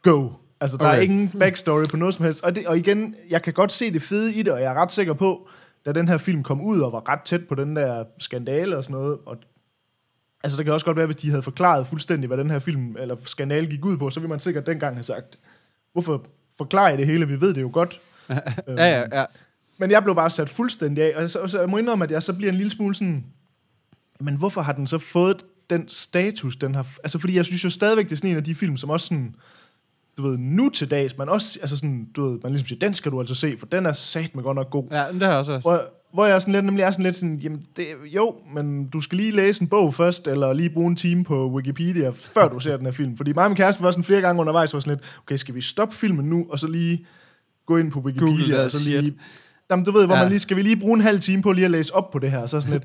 go. 0.04 0.30
Altså 0.62 0.78
der 0.78 0.88
okay. 0.88 0.98
er 0.98 1.02
ingen 1.02 1.30
backstory 1.40 1.86
på 1.92 1.98
noget 1.98 2.14
som 2.14 2.26
helst. 2.26 2.44
Og, 2.44 2.56
det, 2.56 2.68
og 2.68 2.78
igen, 2.78 3.16
jeg 3.30 3.42
kan 3.42 3.54
godt 3.54 3.72
se 3.72 3.94
det 3.94 4.02
fede 4.02 4.34
i 4.34 4.42
det, 4.42 4.54
og 4.54 4.62
jeg 4.62 4.72
er 4.72 4.82
ret 4.82 4.92
sikker 4.92 5.14
på, 5.14 5.48
da 5.86 5.92
den 5.92 6.08
her 6.08 6.18
film 6.18 6.44
kom 6.44 6.62
ud 6.62 6.80
og 6.80 6.92
var 6.92 7.10
ret 7.10 7.22
tæt 7.22 7.48
på 7.48 7.56
den 7.56 7.76
der 7.76 8.04
skandale 8.20 8.78
og 8.78 8.84
sådan 8.84 8.94
noget, 8.94 9.18
og 9.26 9.38
Altså, 10.44 10.58
det 10.58 10.66
kan 10.66 10.74
også 10.74 10.86
godt 10.86 10.98
være, 10.98 11.06
hvis 11.06 11.16
de 11.16 11.30
havde 11.30 11.44
forklaret 11.44 11.88
fuldstændig, 11.88 12.28
hvad 12.28 12.38
den 12.38 12.50
her 12.50 12.60
film 12.60 12.96
eller 13.00 13.16
skandale 13.26 13.68
gik 13.68 13.86
ud 13.86 13.98
på, 13.98 14.10
så 14.10 14.20
ville 14.20 14.30
man 14.30 14.40
sikkert 14.40 14.66
dengang 14.66 14.96
have 14.96 15.04
sagt, 15.04 15.40
hvorfor 15.94 16.26
forklarer 16.60 16.94
I 16.94 16.98
det 16.98 17.06
hele? 17.06 17.28
Vi 17.28 17.42
ved 17.42 17.54
det 17.54 17.62
jo 17.62 17.70
godt. 17.74 18.02
Ja, 18.68 19.00
ja, 19.00 19.04
ja. 19.12 19.26
Men 19.78 19.92
jeg 19.92 20.04
blev 20.04 20.16
bare 20.16 20.30
sat 20.30 20.50
fuldstændig 20.50 21.04
af, 21.04 21.24
og 21.24 21.30
så, 21.30 21.48
så 21.48 21.60
jeg 21.60 21.70
må 21.70 21.78
indrømme, 21.78 22.06
at 22.06 22.12
jeg 22.12 22.24
så 22.24 22.34
bliver 22.34 22.52
en 22.52 22.58
lille 22.58 22.72
smule 22.72 22.96
sådan, 22.96 23.26
men 24.20 24.36
hvorfor 24.36 24.62
har 24.62 24.74
den 24.74 24.88
så 24.88 24.98
fået 24.98 25.46
den 25.70 25.88
status, 25.88 26.56
den 26.56 26.76
har... 26.76 26.88
Altså, 27.04 27.20
fordi 27.20 27.36
jeg 27.36 27.46
synes 27.46 27.64
jo 27.64 27.70
stadigvæk, 27.70 28.06
det 28.06 28.12
er 28.12 28.16
sådan 28.16 28.30
en 28.30 28.38
af 28.38 28.44
de 28.44 28.56
film, 28.56 28.78
som 28.78 28.90
også 28.90 29.06
sådan, 29.06 29.36
du 30.18 30.22
ved, 30.22 30.38
nu 30.38 30.70
til 30.70 30.92
dags, 30.92 31.18
man 31.18 31.30
også, 31.30 31.60
altså 31.62 31.76
sådan, 31.76 32.10
du 32.16 32.30
ved, 32.30 32.40
man 32.44 32.52
ligesom 32.52 32.68
siger, 32.68 32.80
den 32.80 32.94
skal 32.94 33.12
du 33.12 33.20
altså 33.20 33.36
se, 33.36 33.56
for 33.60 33.66
den 33.66 33.86
er 33.86 33.94
sat 33.94 34.36
med 34.36 34.44
godt 34.44 34.56
nok 34.56 34.70
god. 34.70 34.88
Ja, 34.92 35.06
det 35.12 35.22
har 35.22 35.30
jeg 35.30 35.38
også. 35.38 35.58
Hvor, 35.58 35.84
hvor 36.14 36.26
jeg 36.26 36.42
sådan 36.42 36.52
lidt, 36.54 36.66
nemlig 36.66 36.84
er 36.84 36.92
sådan 36.92 37.04
lidt 37.06 37.16
sådan, 37.16 37.36
jamen 37.36 37.62
det, 37.78 37.88
jo, 38.06 38.36
men 38.54 38.88
du 38.88 39.02
skal 39.02 39.18
lige 39.18 39.32
læse 39.32 39.62
en 39.62 39.68
bog 39.68 39.94
først, 39.94 40.28
eller 40.28 40.54
lige 40.54 40.70
bruge 40.70 40.88
en 40.88 40.96
time 40.96 41.24
på 41.24 41.52
Wikipedia, 41.56 42.10
før 42.16 42.48
du 42.48 42.60
ser 42.60 42.78
den 42.78 42.86
her 42.86 42.92
film. 42.94 43.18
Fordi 43.18 43.34
mig 43.34 43.44
og 43.44 43.50
min 43.50 43.58
kæreste 43.58 43.84
var 43.84 43.92
sådan 43.92 44.04
flere 44.04 44.22
gange 44.22 44.42
undervejs, 44.42 44.74
var 44.74 44.80
sådan 44.80 44.92
lidt, 44.98 45.20
okay, 45.24 45.36
skal 45.36 45.56
vi 45.56 45.62
stoppe 45.62 45.96
filmen 45.96 46.26
nu, 46.26 46.46
og 46.50 46.60
så 46.60 46.68
lige 46.68 47.06
gå 47.66 47.78
ind 47.78 47.92
på 47.92 48.00
Wikipedia, 48.00 48.36
Google 48.36 48.62
og 48.64 48.72
så 48.72 48.80
shit. 48.80 49.04
lige... 49.04 49.14
Jamen, 49.72 49.86
du 49.86 49.92
ved, 49.92 50.06
hvor 50.06 50.16
Ja. 50.16 50.22
man 50.22 50.30
lige, 50.30 50.40
skal 50.40 50.58
vi 50.58 50.62
lige 50.62 50.78
bruge 50.80 50.94
en 50.96 51.02
halv 51.02 51.20
time 51.20 51.42
på 51.42 51.52
lige 51.52 51.66
at 51.66 51.72
læse 51.72 51.96
op 51.96 52.10
på 52.12 52.20
det 52.20 52.32
her, 52.32 52.38
og 52.40 52.50
så 52.50 52.62
sådan 52.62 52.74
lidt, 52.74 52.84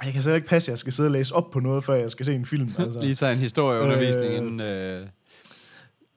ej, 0.00 0.04
jeg 0.06 0.12
kan 0.12 0.22
så 0.22 0.32
ikke 0.32 0.46
passe, 0.46 0.68
at 0.68 0.72
jeg 0.72 0.78
skal 0.78 0.92
sidde 0.92 1.06
og 1.06 1.12
læse 1.12 1.34
op 1.34 1.50
på 1.50 1.60
noget, 1.60 1.84
før 1.84 1.94
jeg 1.94 2.10
skal 2.10 2.26
se 2.26 2.34
en 2.34 2.46
film. 2.46 2.70
Altså. 2.78 3.00
Lige 3.00 3.14
tage 3.14 3.32
en 3.32 3.38
historieundervisning 3.38 4.26
Øh, 4.32 4.36
inden... 4.36 4.60
Øh, 4.60 5.06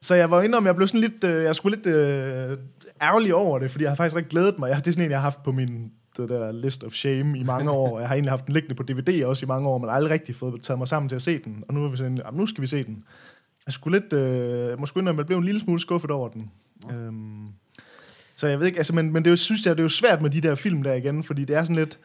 Så 0.01 0.15
jeg 0.15 0.31
var 0.31 0.41
inde 0.41 0.57
om, 0.57 0.65
jeg 0.65 0.75
blev 0.75 0.87
sådan 0.87 0.99
lidt, 1.01 1.23
øh, 1.23 1.43
jeg 1.43 1.55
skulle 1.55 1.75
lidt 1.77 1.87
øh, 1.95 2.57
ærgerlig 3.01 3.35
over 3.35 3.59
det, 3.59 3.71
fordi 3.71 3.83
jeg 3.83 3.91
har 3.91 3.95
faktisk 3.95 4.15
rigtig 4.15 4.29
glædet 4.31 4.59
mig. 4.59 4.69
Jeg, 4.69 4.77
det 4.77 4.87
er 4.87 4.91
sådan 4.91 5.05
en, 5.05 5.11
jeg 5.11 5.19
har 5.19 5.23
haft 5.23 5.43
på 5.43 5.51
min 5.51 5.91
det 6.17 6.29
der 6.29 6.51
list 6.51 6.83
of 6.83 6.91
shame 6.91 7.39
i 7.39 7.43
mange 7.43 7.71
år. 7.71 7.99
Jeg 7.99 8.07
har 8.07 8.15
egentlig 8.15 8.31
haft 8.31 8.45
den 8.45 8.53
liggende 8.53 8.75
på 8.75 8.83
DVD 8.83 9.25
også 9.25 9.45
i 9.45 9.47
mange 9.47 9.69
år, 9.69 9.77
men 9.77 9.89
aldrig 9.89 10.11
rigtig 10.13 10.35
fået 10.35 10.61
taget 10.61 10.77
mig 10.77 10.87
sammen 10.87 11.09
til 11.09 11.15
at 11.15 11.21
se 11.21 11.39
den. 11.43 11.63
Og 11.67 11.73
nu 11.73 11.85
er 11.85 11.89
vi 11.89 11.97
sådan, 11.97 12.17
"Jamen, 12.17 12.39
nu 12.39 12.45
skal 12.47 12.61
vi 12.61 12.67
se 12.67 12.83
den. 12.83 13.03
jeg 13.65 13.73
skulle 13.73 13.99
lidt, 13.99 14.13
øh, 14.13 14.79
måske 14.79 14.99
indrømme, 14.99 15.19
at 15.19 15.23
jeg 15.23 15.27
blev 15.27 15.37
en 15.37 15.43
lille 15.43 15.61
smule 15.61 15.79
skuffet 15.79 16.11
over 16.11 16.29
den. 16.29 16.51
Øhm, 16.91 17.47
så 18.35 18.47
jeg 18.47 18.59
ved 18.59 18.67
ikke, 18.67 18.77
altså, 18.77 18.95
men, 18.95 19.13
men 19.13 19.23
det 19.23 19.27
er 19.27 19.31
jo, 19.31 19.35
synes 19.35 19.65
jeg, 19.65 19.77
det 19.77 19.81
er 19.81 19.85
jo 19.85 19.89
svært 19.89 20.21
med 20.21 20.29
de 20.29 20.41
der 20.41 20.55
film 20.55 20.83
der 20.83 20.93
igen, 20.93 21.23
fordi 21.23 21.45
det 21.45 21.55
er 21.55 21.63
sådan 21.63 21.75
lidt, 21.75 21.99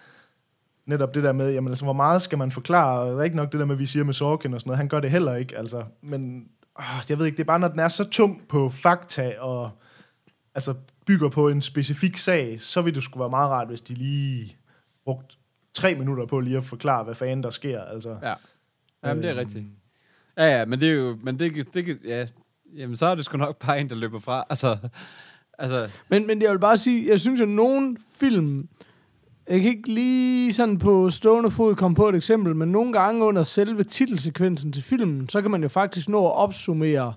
netop 0.87 1.15
det 1.15 1.23
der 1.23 1.33
med, 1.33 1.53
jamen 1.53 1.69
altså, 1.69 1.85
hvor 1.85 1.93
meget 1.93 2.23
skal 2.23 2.39
man 2.39 2.51
forklare, 2.51 3.25
ikke 3.25 3.37
nok 3.37 3.53
det 3.53 3.61
der 3.61 3.67
med, 3.67 3.77
vi 3.77 3.87
siger 3.87 4.05
med 4.05 4.15
Sorkin 4.15 4.55
og 4.55 4.61
sådan 4.61 4.69
noget, 4.69 4.79
han 4.79 4.89
gør 4.89 5.01
det 5.01 5.11
heller 5.11 5.35
ikke, 5.35 5.59
altså, 5.59 5.85
men 6.03 6.49
åh, 6.79 6.85
jeg 7.09 7.19
ved 7.19 7.27
ikke, 7.27 7.37
det 7.37 7.43
er 7.43 7.47
bare, 7.47 7.59
når 7.59 7.69
den 7.69 7.79
er 7.79 7.89
så 7.89 8.09
tung 8.09 8.43
på 8.49 8.69
fakta, 8.69 9.35
og 9.39 9.71
altså 10.55 10.75
bygger 11.07 11.29
på 11.29 11.49
en 11.49 11.63
specifik 11.63 12.17
sag, 12.19 12.61
så 12.61 12.83
vil 12.83 12.95
det 12.95 13.03
skulle 13.03 13.21
være 13.21 13.31
meget 13.31 13.51
rart, 13.51 13.69
hvis 13.69 13.81
de 13.81 13.95
lige 13.95 14.57
brugte 15.05 15.37
tre 15.75 15.95
minutter 15.95 16.27
på 16.27 16.41
lige 16.41 16.57
at 16.57 16.65
forklare, 16.65 17.05
hvad 17.05 17.15
fanden 17.15 17.43
der 17.43 17.51
sker, 17.51 17.81
altså. 17.81 18.17
Ja. 18.23 18.35
Jamen, 19.05 19.23
det 19.23 19.29
er 19.31 19.35
Øhm. 19.35 19.39
rigtigt. 19.39 19.65
Ja, 20.39 20.59
ja, 20.59 20.65
men 20.67 20.81
det 20.81 20.89
er 20.89 20.95
jo... 20.95 21.17
Men 21.23 21.39
det, 21.39 21.75
det, 21.75 21.99
ja, 22.05 22.27
jamen, 22.77 22.97
så 22.97 23.07
er 23.07 23.15
det 23.15 23.25
sgu 23.25 23.37
nok 23.37 23.59
bare 23.67 23.81
en, 23.81 23.89
der 23.89 23.95
løber 23.95 24.19
fra. 24.19 24.45
Altså, 24.51 24.77
altså 25.59 25.91
Men, 26.09 26.27
men 26.27 26.43
jeg 26.43 26.51
vil 26.53 26.59
bare 26.59 26.77
sige, 26.79 27.11
jeg 27.11 27.21
synes 27.21 27.41
jo, 27.41 27.47
nogen 27.47 27.99
film, 28.15 28.69
jeg 29.49 29.61
kan 29.61 29.71
ikke 29.71 29.93
lige 29.93 30.53
sådan 30.53 30.79
på 30.79 31.11
stående 31.11 31.51
fod 31.51 31.75
komme 31.75 31.95
på 31.95 32.09
et 32.09 32.15
eksempel, 32.15 32.57
men 32.57 32.69
nogle 32.69 32.93
gange 32.93 33.25
under 33.25 33.43
selve 33.43 33.83
titelsekvensen 33.83 34.73
til 34.73 34.83
filmen, 34.83 35.29
så 35.29 35.43
kan 35.43 35.51
man 35.51 35.63
jo 35.63 35.69
faktisk 35.69 36.09
nå 36.09 36.27
at 36.27 36.33
opsummere 36.35 37.15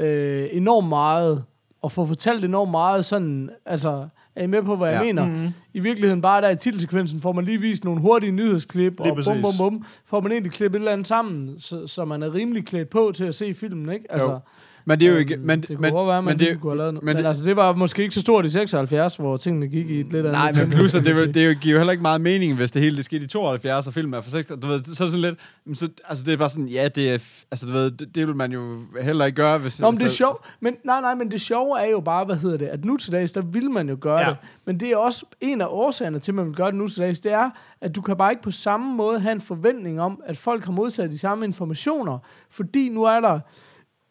øh, 0.00 0.48
enormt 0.52 0.88
meget, 0.88 1.44
og 1.82 1.92
få 1.92 2.04
fortalt 2.06 2.44
enormt 2.44 2.70
meget 2.70 3.04
sådan, 3.04 3.50
altså, 3.66 4.08
er 4.36 4.42
I 4.42 4.46
med 4.46 4.62
på, 4.62 4.76
hvad 4.76 4.88
ja. 4.88 4.94
jeg 4.94 5.00
Ja. 5.02 5.06
mener? 5.06 5.26
Mm-hmm. 5.26 5.48
I 5.74 5.80
virkeligheden 5.80 6.20
bare 6.20 6.40
der 6.40 6.48
i 6.48 6.56
titelsekvensen 6.56 7.20
får 7.20 7.32
man 7.32 7.44
lige 7.44 7.58
vist 7.60 7.84
nogle 7.84 8.00
hurtige 8.00 8.32
nyhedsklip, 8.32 9.00
Lige 9.00 9.12
og 9.12 9.16
bum, 9.24 9.42
bum, 9.42 9.52
bum, 9.58 9.84
får 10.06 10.20
man 10.20 10.32
egentlig 10.32 10.52
klippet 10.52 10.78
et 10.78 10.80
eller 10.80 10.92
andet 10.92 11.06
sammen, 11.06 11.58
så, 11.58 11.86
så 11.86 12.04
man 12.04 12.22
er 12.22 12.34
rimelig 12.34 12.66
klædt 12.66 12.90
på 12.90 13.12
til 13.14 13.24
at 13.24 13.34
se 13.34 13.54
filmen, 13.54 13.94
ikke? 13.94 14.12
Altså, 14.12 14.38
men 14.84 15.00
det 15.00 15.06
er 15.08 15.12
jo 15.12 15.18
ikke... 15.18 15.34
øhm, 15.34 15.42
Men, 15.46 15.60
det 15.60 15.68
kunne 15.68 15.78
men, 15.80 15.92
godt 15.92 16.08
være, 16.08 16.22
man 16.22 16.36
men 16.36 16.46
det, 16.46 16.60
kunne 16.60 16.70
have 16.70 16.78
lavet 16.78 16.94
noget. 16.94 17.04
men 17.04 17.14
Men, 17.16 17.22
det- 17.24 17.28
altså, 17.28 17.44
det 17.44 17.56
var 17.56 17.74
måske 17.74 18.02
ikke 18.02 18.14
så 18.14 18.20
stort 18.20 18.44
i 18.46 18.48
76, 18.48 19.16
hvor 19.16 19.36
tingene 19.36 19.68
gik 19.68 19.90
i 19.90 20.00
et 20.00 20.06
lidt 20.06 20.14
andet 20.26 20.32
Nej, 20.32 20.52
men 20.64 20.70
plus, 20.72 20.94
at 20.94 21.04
det, 21.04 21.16
sige. 21.18 21.32
det 21.48 21.60
giver 21.60 21.72
jo 21.72 21.78
heller 21.78 21.90
ikke 21.92 22.02
meget 22.02 22.20
mening, 22.20 22.54
hvis 22.56 22.70
det 22.70 22.82
hele 22.82 22.96
det 22.96 23.04
skete 23.04 23.24
i 23.24 23.28
72, 23.28 23.86
og 23.86 23.92
filmen 23.92 24.14
er 24.14 24.20
for 24.20 24.30
6. 24.30 24.46
Du 24.62 24.66
ved, 24.66 24.84
så 24.84 25.04
er 25.04 25.08
det 25.08 25.12
sådan 25.12 25.20
lidt... 25.20 25.78
Så, 25.78 25.88
altså, 26.08 26.24
det 26.24 26.32
er 26.32 26.36
bare 26.36 26.50
sådan, 26.50 26.68
ja, 26.68 26.88
det 26.88 27.08
er... 27.10 27.18
Altså, 27.50 27.66
du 27.66 27.72
ved, 27.72 27.90
det, 27.90 28.14
det 28.14 28.26
vil 28.26 28.36
man 28.36 28.52
jo 28.52 28.78
heller 29.02 29.24
ikke 29.24 29.36
gøre, 29.36 29.58
hvis... 29.58 29.80
Nå, 29.80 29.90
men 29.90 29.98
det 30.00 30.04
er 30.06 30.08
sjovt. 30.10 30.46
Men, 30.60 30.76
nej, 30.84 31.00
nej, 31.00 31.14
men 31.14 31.30
det 31.30 31.40
sjove 31.40 31.80
er 31.80 31.86
jo 31.90 32.00
bare, 32.00 32.24
hvad 32.24 32.36
hedder 32.36 32.56
det, 32.56 32.66
at 32.66 32.84
nu 32.84 32.96
til 32.96 33.12
dags, 33.12 33.32
der 33.32 33.40
vil 33.40 33.70
man 33.70 33.88
jo 33.88 33.96
gøre 34.00 34.18
ja. 34.20 34.28
det. 34.28 34.36
Men 34.64 34.80
det 34.80 34.88
er 34.90 34.96
også 34.96 35.24
en 35.40 35.60
af 35.60 35.66
årsagerne 35.68 36.18
til, 36.18 36.30
at 36.32 36.34
man 36.34 36.46
vil 36.46 36.54
gøre 36.54 36.66
det 36.66 36.74
nu 36.74 36.88
til 36.88 36.98
dags, 37.02 37.20
det 37.20 37.32
er, 37.32 37.50
at 37.80 37.96
du 37.96 38.00
kan 38.02 38.16
bare 38.16 38.32
ikke 38.32 38.42
på 38.42 38.50
samme 38.50 38.96
måde 38.96 39.20
have 39.20 39.32
en 39.32 39.40
forventning 39.40 40.00
om, 40.00 40.20
at 40.26 40.36
folk 40.36 40.64
har 40.64 40.72
modtaget 40.72 41.12
de 41.12 41.18
samme 41.18 41.44
informationer, 41.44 42.18
fordi 42.50 42.88
nu 42.88 43.02
er 43.04 43.20
der 43.20 43.40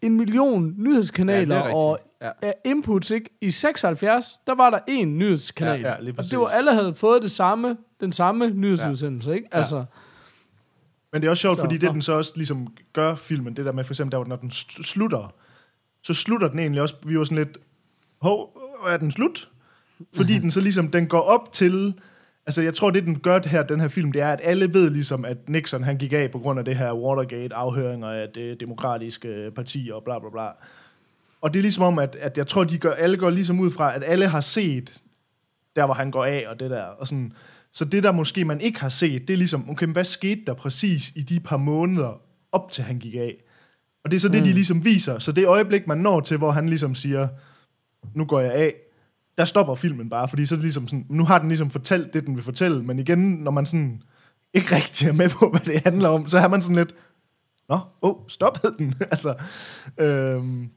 en 0.01 0.17
million 0.17 0.73
nyhedskanaler 0.77 1.55
Ja, 1.55 1.75
og 1.75 1.99
ja. 2.21 2.51
inputs, 2.65 3.11
ikke? 3.11 3.29
I 3.41 3.51
76, 3.51 4.39
der 4.47 4.55
var 4.55 4.69
der 4.69 4.79
én 4.89 5.05
nyhedskanal. 5.05 5.81
Ja, 5.81 5.89
ja, 5.93 5.99
lige 5.99 6.15
og 6.17 6.23
det 6.23 6.39
var, 6.39 6.45
alle 6.45 6.73
havde 6.73 6.93
fået 6.93 7.21
det 7.21 7.31
samme, 7.31 7.77
den 8.01 8.11
samme 8.11 8.49
nyhedsudsendelse, 8.49 9.33
ikke? 9.35 9.47
Altså, 9.51 9.85
Men 11.13 11.21
det 11.21 11.27
er 11.27 11.29
også 11.29 11.41
sjovt, 11.41 11.57
Så, 11.57 11.61
fordi 11.63 11.77
det, 11.77 11.83
nå. 11.89 11.93
den 11.93 12.01
så 12.01 12.13
også 12.13 12.33
ligesom 12.35 12.67
gør 12.93 13.15
filmen, 13.15 13.55
det 13.55 13.65
der 13.65 13.71
med 13.71 13.83
for 13.83 13.93
eksempel, 13.93 14.11
der, 14.11 14.17
hvor 14.17 14.27
når 14.27 14.35
den 14.35 14.51
slutter, 14.51 15.33
så 16.03 16.13
slutter 16.13 16.47
den 16.47 16.59
egentlig 16.59 16.81
også, 16.81 16.95
vi 17.05 17.17
var 17.17 17.23
sådan 17.23 17.37
lidt, 17.37 17.57
hov, 18.21 18.57
er 18.87 18.97
den 18.97 19.11
slut? 19.11 19.49
Fordi 20.15 20.39
den 20.39 20.51
så 20.51 20.61
ligesom, 20.61 20.87
den 20.91 21.07
går 21.07 21.19
op 21.21 21.51
til, 21.51 21.93
altså 22.45 22.61
jeg 22.61 22.73
tror, 22.73 22.91
det 22.91 23.03
den 23.03 23.19
gør 23.19 23.39
det 23.39 23.51
her, 23.51 23.63
den 23.63 23.79
her 23.79 23.87
film, 23.87 24.11
det 24.11 24.21
er, 24.21 24.29
at 24.29 24.39
alle 24.43 24.73
ved 24.73 24.89
ligesom, 24.89 25.25
at 25.25 25.49
Nixon 25.49 25.83
han 25.83 25.97
gik 25.97 26.13
af 26.13 26.31
på 26.31 26.39
grund 26.39 26.59
af 26.59 26.65
det 26.65 26.75
her 26.75 26.93
Watergate-afhøringer 26.93 28.07
af 28.07 28.27
det 28.35 28.59
demokratiske 28.59 29.51
parti 29.55 29.91
og 29.93 30.03
bla 30.03 30.19
bla 30.19 30.29
bla. 30.29 30.47
Og 31.41 31.53
det 31.53 31.59
er 31.59 31.61
ligesom 31.61 31.83
om, 31.83 31.99
at, 31.99 32.15
at 32.15 32.37
jeg 32.37 32.47
tror, 32.47 32.63
de 32.63 32.77
gør, 32.77 32.93
alle 32.93 33.17
går 33.17 33.29
ligesom 33.29 33.59
ud 33.59 33.71
fra, 33.71 33.95
at 33.95 34.03
alle 34.05 34.27
har 34.27 34.41
set 34.41 35.01
der, 35.75 35.85
hvor 35.85 35.93
han 35.93 36.11
går 36.11 36.25
af 36.25 36.45
og 36.47 36.59
det 36.59 36.69
der. 36.69 36.83
Og 36.83 37.07
sådan. 37.07 37.33
Så 37.73 37.85
det, 37.85 38.03
der 38.03 38.11
måske 38.11 38.45
man 38.45 38.61
ikke 38.61 38.81
har 38.81 38.89
set, 38.89 39.27
det 39.27 39.33
er 39.33 39.37
ligesom, 39.37 39.69
okay, 39.69 39.85
men 39.85 39.93
hvad 39.93 40.03
skete 40.03 40.41
der 40.47 40.53
præcis 40.53 41.11
i 41.15 41.21
de 41.21 41.39
par 41.39 41.57
måneder 41.57 42.21
op 42.51 42.71
til 42.71 42.83
han 42.83 42.99
gik 42.99 43.15
af? 43.15 43.35
Og 44.03 44.11
det 44.11 44.17
er 44.17 44.19
så 44.19 44.29
det, 44.29 44.39
mm. 44.39 44.43
de 44.43 44.53
ligesom 44.53 44.85
viser. 44.85 45.19
Så 45.19 45.31
det 45.31 45.45
øjeblik, 45.45 45.87
man 45.87 45.97
når 45.97 46.19
til, 46.19 46.37
hvor 46.37 46.51
han 46.51 46.69
ligesom 46.69 46.95
siger, 46.95 47.27
nu 48.15 48.25
går 48.25 48.39
jeg 48.39 48.53
af, 48.53 48.73
der 49.41 49.45
stopper 49.45 49.75
filmen 49.75 50.09
bare, 50.09 50.27
fordi 50.27 50.45
så 50.45 50.55
er 50.55 50.57
det 50.57 50.63
ligesom 50.63 50.87
sådan, 50.87 51.05
nu 51.09 51.25
har 51.25 51.39
den 51.39 51.47
ligesom 51.47 51.69
fortalt 51.69 52.13
det, 52.13 52.25
den 52.25 52.35
vil 52.35 52.43
fortælle, 52.43 52.83
men 52.83 52.99
igen, 52.99 53.19
når 53.19 53.51
man 53.51 53.65
sådan 53.65 54.01
ikke 54.53 54.75
rigtig 54.75 55.07
er 55.07 55.13
med 55.13 55.29
på, 55.29 55.49
hvad 55.49 55.59
det 55.59 55.81
handler 55.83 56.09
om, 56.09 56.27
så 56.27 56.39
har 56.39 56.47
man 56.47 56.61
sådan 56.61 56.75
lidt, 56.75 56.95
nå, 57.69 57.75
åh, 57.75 57.81
oh, 58.01 58.15
stoppede 58.27 58.73
den? 58.77 58.95
altså, 59.11 59.35
øhm, 59.97 60.69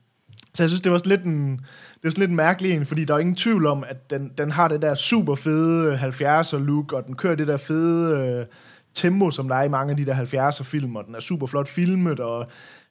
så 0.54 0.62
jeg 0.62 0.68
synes, 0.68 0.80
det 0.80 0.92
var 0.92 0.98
sådan 0.98 1.10
lidt 1.10 1.24
en, 1.24 1.56
det 1.94 2.04
var 2.04 2.10
sådan 2.10 2.20
lidt 2.20 2.30
en 2.30 2.36
mærkelig 2.36 2.72
en, 2.72 2.86
fordi 2.86 3.04
der 3.04 3.14
er 3.14 3.18
ingen 3.18 3.36
tvivl 3.36 3.66
om, 3.66 3.84
at 3.88 4.10
den, 4.10 4.30
den 4.38 4.50
har 4.50 4.68
det 4.68 4.82
der 4.82 4.94
super 4.94 5.34
fede 5.34 5.98
70'er 5.98 6.56
look, 6.56 6.92
og 6.92 7.06
den 7.06 7.16
kører 7.16 7.34
det 7.34 7.46
der 7.46 7.56
fede 7.56 8.28
øh, 8.28 8.46
tempo, 8.94 9.30
som 9.30 9.48
der 9.48 9.56
er 9.56 9.62
i 9.62 9.68
mange 9.68 9.90
af 9.90 9.96
de 9.96 10.06
der 10.06 10.50
70'er 10.50 10.62
film, 10.62 10.96
og 10.96 11.04
den 11.06 11.14
er 11.14 11.20
super 11.20 11.46
flot 11.46 11.68
filmet, 11.68 12.20
og 12.20 12.46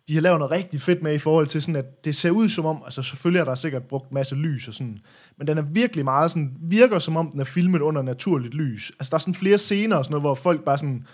de 0.07 0.13
har 0.13 0.21
lavet 0.21 0.39
noget 0.39 0.51
rigtig 0.51 0.81
fedt 0.81 1.03
med 1.03 1.13
i 1.13 1.17
forhold 1.17 1.47
til 1.47 1.61
sådan, 1.61 1.75
at 1.75 2.05
det 2.05 2.15
ser 2.15 2.29
ud 2.29 2.49
som 2.49 2.65
om, 2.65 2.81
altså 2.85 3.03
selvfølgelig 3.03 3.39
er 3.39 3.45
der 3.45 3.55
sikkert 3.55 3.83
brugt 3.83 4.09
en 4.09 4.13
masse 4.13 4.35
lys 4.35 4.67
og 4.67 4.73
sådan, 4.73 4.99
men 5.37 5.47
den 5.47 5.57
er 5.57 5.61
virkelig 5.61 6.05
meget 6.05 6.31
sådan, 6.31 6.53
virker 6.61 6.99
som 6.99 7.17
om 7.17 7.31
den 7.31 7.39
er 7.39 7.43
filmet 7.43 7.81
under 7.81 8.01
naturligt 8.01 8.53
lys. 8.53 8.91
Altså 8.99 9.09
der 9.09 9.15
er 9.15 9.19
sådan 9.19 9.35
flere 9.35 9.57
scener 9.57 9.95
og 9.95 10.05
sådan 10.05 10.13
noget, 10.13 10.23
hvor 10.23 10.35
folk 10.35 10.63
bare 10.63 10.77
sådan, 10.77 11.05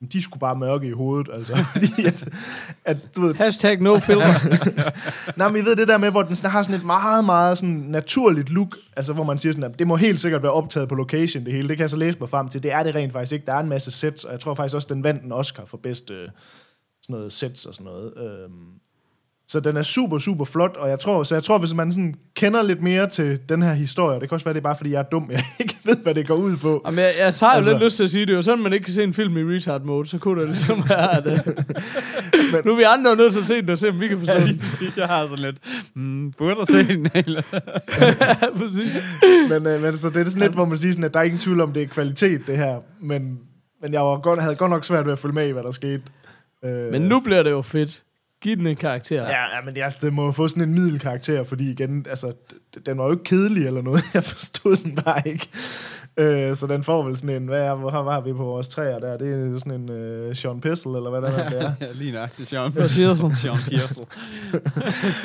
"Men 0.00 0.08
de 0.08 0.22
skulle 0.22 0.40
bare 0.40 0.56
mørke 0.56 0.88
i 0.88 0.92
hovedet, 0.92 1.28
altså. 1.32 1.56
Fordi 1.72 2.04
at, 2.06 2.28
at, 2.84 2.96
du 3.16 3.20
ved, 3.20 3.34
hashtag 3.34 3.80
no 3.80 3.98
filter. 3.98 4.26
Nej, 5.38 5.48
men 5.48 5.62
I 5.62 5.64
ved 5.64 5.76
det 5.76 5.88
der 5.88 5.98
med, 5.98 6.10
hvor 6.10 6.22
den 6.22 6.36
sådan 6.36 6.50
har 6.50 6.62
sådan 6.62 6.76
et 6.76 6.84
meget, 6.86 7.24
meget 7.24 7.58
sådan 7.58 7.84
naturligt 7.88 8.50
look, 8.50 8.76
altså 8.96 9.12
hvor 9.12 9.24
man 9.24 9.38
siger 9.38 9.52
sådan, 9.52 9.70
at 9.72 9.78
det 9.78 9.86
må 9.86 9.96
helt 9.96 10.20
sikkert 10.20 10.42
være 10.42 10.52
optaget 10.52 10.88
på 10.88 10.94
location, 10.94 11.44
det 11.44 11.52
hele. 11.52 11.68
Det 11.68 11.76
kan 11.76 11.82
jeg 11.82 11.90
så 11.90 11.96
læse 11.96 12.18
mig 12.18 12.28
frem 12.28 12.48
til. 12.48 12.62
Det 12.62 12.72
er 12.72 12.82
det 12.82 12.94
rent 12.94 13.12
faktisk 13.12 13.32
ikke. 13.32 13.46
Der 13.46 13.54
er 13.54 13.60
en 13.60 13.68
masse 13.68 13.90
sets, 13.90 14.24
og 14.24 14.32
jeg 14.32 14.40
tror 14.40 14.54
faktisk 14.54 14.74
også, 14.74 14.88
den 14.90 15.04
vandt 15.04 15.22
en 15.22 15.32
Oscar 15.32 15.64
for 15.64 15.76
bedste 15.76 16.14
sådan 17.02 17.14
noget 17.16 17.32
sets 17.32 17.66
og 17.66 17.74
sådan 17.74 17.84
noget. 17.84 18.12
Øhm, 18.16 18.52
så 19.48 19.60
den 19.60 19.76
er 19.76 19.82
super, 19.82 20.18
super 20.18 20.44
flot, 20.44 20.76
og 20.76 20.88
jeg 20.88 20.98
tror, 20.98 21.22
så 21.22 21.34
jeg 21.34 21.42
tror, 21.44 21.58
hvis 21.58 21.74
man 21.74 21.92
sådan 21.92 22.14
kender 22.34 22.62
lidt 22.62 22.82
mere 22.82 23.08
til 23.08 23.38
den 23.48 23.62
her 23.62 23.72
historie, 23.74 24.20
det 24.20 24.28
kan 24.28 24.34
også 24.34 24.44
være, 24.44 24.54
det 24.54 24.60
er 24.60 24.62
bare, 24.62 24.76
fordi 24.76 24.90
jeg 24.90 24.98
er 24.98 25.02
dum, 25.02 25.30
jeg 25.32 25.44
ikke 25.60 25.76
ved, 25.84 25.96
hvad 25.96 26.14
det 26.14 26.26
går 26.28 26.34
ud 26.34 26.56
på. 26.56 26.82
Jamen, 26.86 26.98
jeg, 26.98 27.14
jeg 27.18 27.34
tager 27.34 27.52
jo 27.52 27.56
Altså- 27.56 27.72
lidt 27.72 27.82
lyst 27.84 27.96
til 27.96 28.04
at 28.04 28.10
sige, 28.10 28.26
det 28.26 28.32
er 28.32 28.36
jo 28.36 28.42
sådan, 28.42 28.62
man 28.62 28.72
ikke 28.72 28.84
kan 28.84 28.94
se 28.94 29.02
en 29.04 29.14
film 29.14 29.36
i 29.36 29.54
retard 29.56 29.82
mode, 29.82 30.06
så 30.08 30.18
kunne 30.18 30.40
det 30.40 30.48
ligesom 30.48 30.82
være, 30.88 31.16
at 31.16 31.26
uh, 31.26 32.64
nu 32.64 32.72
er 32.72 32.76
vi 32.76 32.82
andre 32.82 33.10
jo 33.10 33.16
nødt 33.16 33.32
til 33.32 33.40
at 33.40 33.46
se 33.46 33.62
den 33.62 33.70
og 33.70 33.78
se, 33.78 33.88
om 33.88 34.00
vi 34.00 34.08
kan 34.08 34.18
forstå 34.18 34.38
den. 34.38 34.62
jeg 34.96 35.06
har 35.06 35.22
sådan 35.22 35.38
lidt, 35.38 35.56
mm, 35.94 36.32
burde 36.38 36.66
se 36.66 36.88
den, 36.88 37.08
eller? 37.14 37.42
Ja, 38.00 38.34
præcis. 38.56 38.96
men, 39.50 39.66
øh, 39.66 39.82
men 39.82 39.98
så 39.98 40.08
det 40.10 40.16
er 40.16 40.24
sådan 40.30 40.42
lidt, 40.42 40.52
hvor 40.52 40.64
man 40.64 40.78
siger 40.78 40.92
sådan, 40.92 41.04
at 41.04 41.14
der 41.14 41.20
er 41.20 41.24
ingen 41.24 41.38
tvivl 41.38 41.60
om, 41.60 41.72
det 41.72 41.82
er 41.82 41.86
kvalitet, 41.86 42.46
det 42.46 42.56
her. 42.56 42.76
Men, 43.00 43.38
men 43.82 43.92
jeg 43.92 44.00
var 44.00 44.18
godt, 44.20 44.42
havde 44.42 44.56
godt 44.56 44.70
nok 44.70 44.84
svært 44.84 45.04
ved 45.06 45.12
at 45.12 45.18
følge 45.18 45.34
med 45.34 45.48
i, 45.48 45.50
hvad 45.50 45.62
der 45.62 45.70
skete. 45.70 46.02
Øh, 46.64 46.90
Men 46.90 47.02
nu 47.02 47.20
bliver 47.20 47.42
det 47.42 47.50
jo 47.50 47.62
fedt. 47.62 48.02
Giv 48.42 48.56
den 48.56 48.66
en 48.66 48.76
karakter. 48.76 49.22
Ja, 49.22 49.28
ja 49.56 49.60
men 49.64 49.76
jeg, 49.76 49.92
det 50.00 50.12
må 50.12 50.24
jo 50.26 50.32
få 50.32 50.48
sådan 50.48 50.62
en 50.62 50.74
middelkarakter, 50.74 51.44
fordi 51.44 51.70
igen, 51.70 52.06
altså, 52.10 52.32
den 52.86 52.98
var 52.98 53.04
jo 53.04 53.10
ikke 53.10 53.24
kedelig 53.24 53.66
eller 53.66 53.82
noget. 53.82 54.02
Jeg 54.14 54.24
forstod 54.24 54.76
den 54.76 54.94
bare 54.94 55.22
ikke. 55.26 55.48
Øh, 56.16 56.56
så 56.56 56.66
den 56.66 56.84
får 56.84 57.02
vel 57.02 57.16
sådan 57.16 57.36
en, 57.42 57.46
hvad 57.48 57.60
er, 57.60 57.74
hvor 57.74 57.90
har, 57.90 58.02
hvad 58.02 58.12
har 58.12 58.20
vi 58.20 58.32
på 58.32 58.44
vores 58.44 58.68
træer 58.68 58.98
der? 58.98 59.16
Det 59.16 59.54
er 59.54 59.58
sådan 59.58 59.80
en 59.80 59.90
øh, 59.90 60.36
Sean 60.36 60.60
Pistol, 60.60 60.96
eller 60.96 61.10
hvad 61.10 61.22
der 61.22 61.28
er, 61.38 61.48
det 61.48 61.62
er. 61.62 61.72
ja, 61.86 61.86
lige 61.94 62.12
nøjagtigt, 62.12 62.48
Sean. 62.48 62.72
Du? 62.72 62.86
Sean 63.42 63.56
Piersel. 63.68 64.04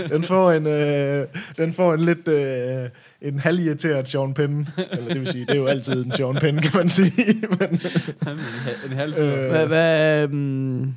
Den 0.10 0.24
får 0.24 0.52
en, 0.52 0.68
øh, 0.68 1.28
den 1.58 1.74
får 1.74 1.94
en 1.94 2.00
lidt, 2.00 2.28
øh, 2.28 2.90
en 3.22 3.40
halvirriteret 3.40 4.08
Sean 4.08 4.34
Penn. 4.34 4.68
Eller 4.92 5.08
det 5.08 5.20
vil 5.20 5.28
sige, 5.28 5.46
det 5.46 5.52
er 5.54 5.60
jo 5.60 5.66
altid 5.66 6.06
en 6.06 6.12
Sean 6.12 6.36
Penn, 6.36 6.58
kan 6.62 6.72
man 6.74 6.90
sige. 6.90 7.42
Men, 7.60 7.70
en, 7.70 7.80
ha- 7.80 8.92
en 8.92 8.98
halv 8.98 9.14
Øh, 9.20 9.50
Hvad, 9.50 9.68
hvad, 9.68 10.26
um, 10.30 10.96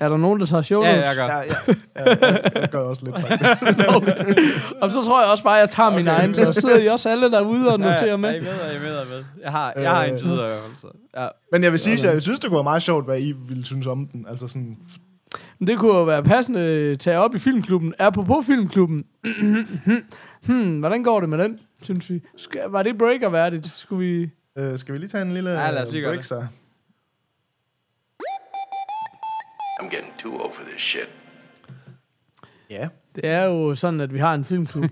er 0.00 0.08
der 0.08 0.16
nogen, 0.16 0.40
der 0.40 0.46
tager 0.46 0.62
show 0.62 0.82
Ja, 0.82 0.96
notes? 0.96 1.06
jeg 1.08 1.16
gør. 1.16 1.24
ja, 1.26 1.38
ja, 1.38 1.54
ja, 1.96 2.26
jeg, 2.32 2.50
jeg 2.60 2.68
gør 2.70 2.78
også 2.78 3.04
lidt 3.04 3.16
faktisk. 3.20 3.78
Og 4.82 4.90
så 4.90 5.02
tror 5.04 5.22
jeg 5.22 5.30
også 5.30 5.44
bare, 5.44 5.56
at 5.56 5.60
jeg 5.60 5.68
tager 5.68 5.96
min 5.96 6.08
egen, 6.08 6.34
så 6.34 6.52
sidder 6.52 6.78
I 6.78 6.86
også 6.86 7.08
alle 7.08 7.30
derude 7.30 7.72
og 7.72 7.78
noterer 7.80 8.06
Ja, 8.06 8.16
med. 8.16 8.28
er 8.30 8.34
I 8.34 8.40
med, 8.40 8.48
er 8.48 8.76
I 8.76 8.80
med, 8.82 9.16
med? 9.16 9.24
Jeg 9.42 9.50
har, 9.50 9.72
jeg 9.76 9.90
har 9.90 10.04
en 10.04 10.18
tid, 10.18 10.32
i 10.32 10.36
hvert 10.36 10.50
fald, 10.52 10.72
så. 10.78 10.86
Ja. 11.16 11.28
Men 11.52 11.62
jeg 11.64 11.70
vil 11.72 11.80
sige, 11.80 12.08
jeg 12.12 12.22
synes, 12.22 12.38
det 12.38 12.48
kunne 12.50 12.56
være 12.56 12.64
meget 12.64 12.82
sjovt, 12.82 13.04
hvad 13.04 13.20
I 13.20 13.32
ville 13.48 13.64
synes 13.64 13.86
om 13.86 14.06
den. 14.12 14.26
Altså 14.30 14.48
sådan, 14.48 14.76
Men 15.58 15.66
Det 15.66 15.78
kunne 15.78 15.96
jo 15.96 16.02
være 16.02 16.22
passende 16.22 16.60
at 16.60 16.98
tage 16.98 17.18
op 17.18 17.34
i 17.34 17.38
filmklubben. 17.38 17.94
Apropos 17.98 18.46
filmklubben. 18.46 19.04
hmm, 20.46 20.78
hvordan 20.78 21.02
går 21.02 21.20
det 21.20 21.28
med 21.28 21.38
den, 21.38 21.58
synes 21.82 22.10
vi? 22.10 22.20
Skal, 22.36 22.60
var 22.68 22.82
det 22.82 22.98
breaker-værdigt? 22.98 23.72
Skulle 23.76 24.06
vi... 24.08 24.30
øh, 24.58 24.78
skal 24.78 24.94
vi 24.94 24.98
lige 24.98 25.08
tage 25.08 25.22
en 25.22 25.34
lille 25.34 25.50
Ja, 25.50 25.70
lad 25.70 25.86
os 25.86 25.92
lige 25.92 26.02
gøre 26.02 26.10
break, 26.10 26.18
det. 26.18 26.26
så? 26.26 26.46
I'm 29.80 29.84
getting 29.94 30.12
too 30.18 30.32
old 30.42 30.52
for 30.54 30.62
this 30.72 30.82
shit. 30.82 31.08
Ja. 32.70 32.88
Det 33.14 33.24
er 33.24 33.44
jo 33.44 33.74
sådan, 33.74 34.00
at 34.00 34.14
vi 34.14 34.18
har 34.18 34.34
en 34.34 34.44
filmklub. 34.44 34.84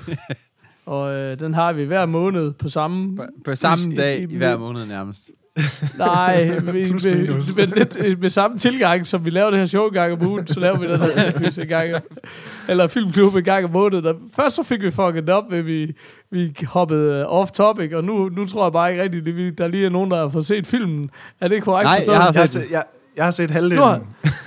og 0.86 1.14
øh, 1.14 1.38
den 1.38 1.54
har 1.54 1.72
vi 1.72 1.84
hver 1.84 2.06
måned 2.06 2.52
på 2.52 2.68
samme... 2.68 3.16
På, 3.16 3.22
på 3.44 3.54
samme 3.56 3.94
i- 3.94 3.96
dag 3.96 4.18
i- 4.18 4.22
i 4.22 4.36
hver 4.36 4.56
måned 4.58 4.86
nærmest. 4.86 5.30
Nej, 5.98 6.44
med, 6.50 6.62
med, 6.62 7.56
med, 7.56 7.66
lidt, 7.66 8.20
med 8.20 8.28
samme 8.28 8.58
tilgang, 8.58 9.06
som 9.06 9.24
vi 9.24 9.30
laver 9.30 9.50
det 9.50 9.58
her 9.58 9.66
show 9.66 9.86
en 9.88 9.92
gang 9.92 10.12
om 10.12 10.28
ugen, 10.28 10.46
så 10.46 10.60
laver 10.60 10.78
vi 10.78 10.86
den 10.86 11.00
her 11.00 11.30
filmquiz 11.30 11.58
en 11.58 11.66
gang, 11.68 11.94
om- 11.94 12.00
eller 12.70 12.86
filmklub 12.86 13.34
en 13.34 13.44
gang 13.44 13.64
om 13.64 13.70
måneden. 13.70 14.06
Og 14.06 14.14
først 14.36 14.56
så 14.56 14.62
fik 14.62 14.82
vi 14.82 14.90
fucking 14.90 15.30
op, 15.30 15.50
med 15.50 15.62
vi, 15.62 15.92
vi 16.30 16.56
hoppede 16.66 17.20
øh, 17.20 17.26
off 17.26 17.50
topic, 17.50 17.92
og 17.92 18.04
nu, 18.04 18.28
nu 18.28 18.46
tror 18.46 18.64
jeg 18.64 18.72
bare 18.72 18.90
ikke 18.90 19.02
rigtigt, 19.02 19.28
at 19.28 19.36
vi, 19.36 19.50
der 19.50 19.68
lige 19.68 19.86
er 19.86 19.90
nogen, 19.90 20.10
der 20.10 20.16
har 20.16 20.28
fået 20.28 20.46
set 20.46 20.66
filmen. 20.66 21.10
Er 21.40 21.48
det 21.48 21.62
korrekt 21.62 21.84
Nej, 21.86 21.98
forstået? 21.98 22.14
jeg 22.16 22.22
har 22.24 22.46
set, 22.46 22.70
jeg, 22.70 22.84
jeg 23.18 23.26
har 23.26 23.30
set 23.30 23.50
halvdelen. 23.50 23.78
Du 23.78 23.84
har, 23.88 24.00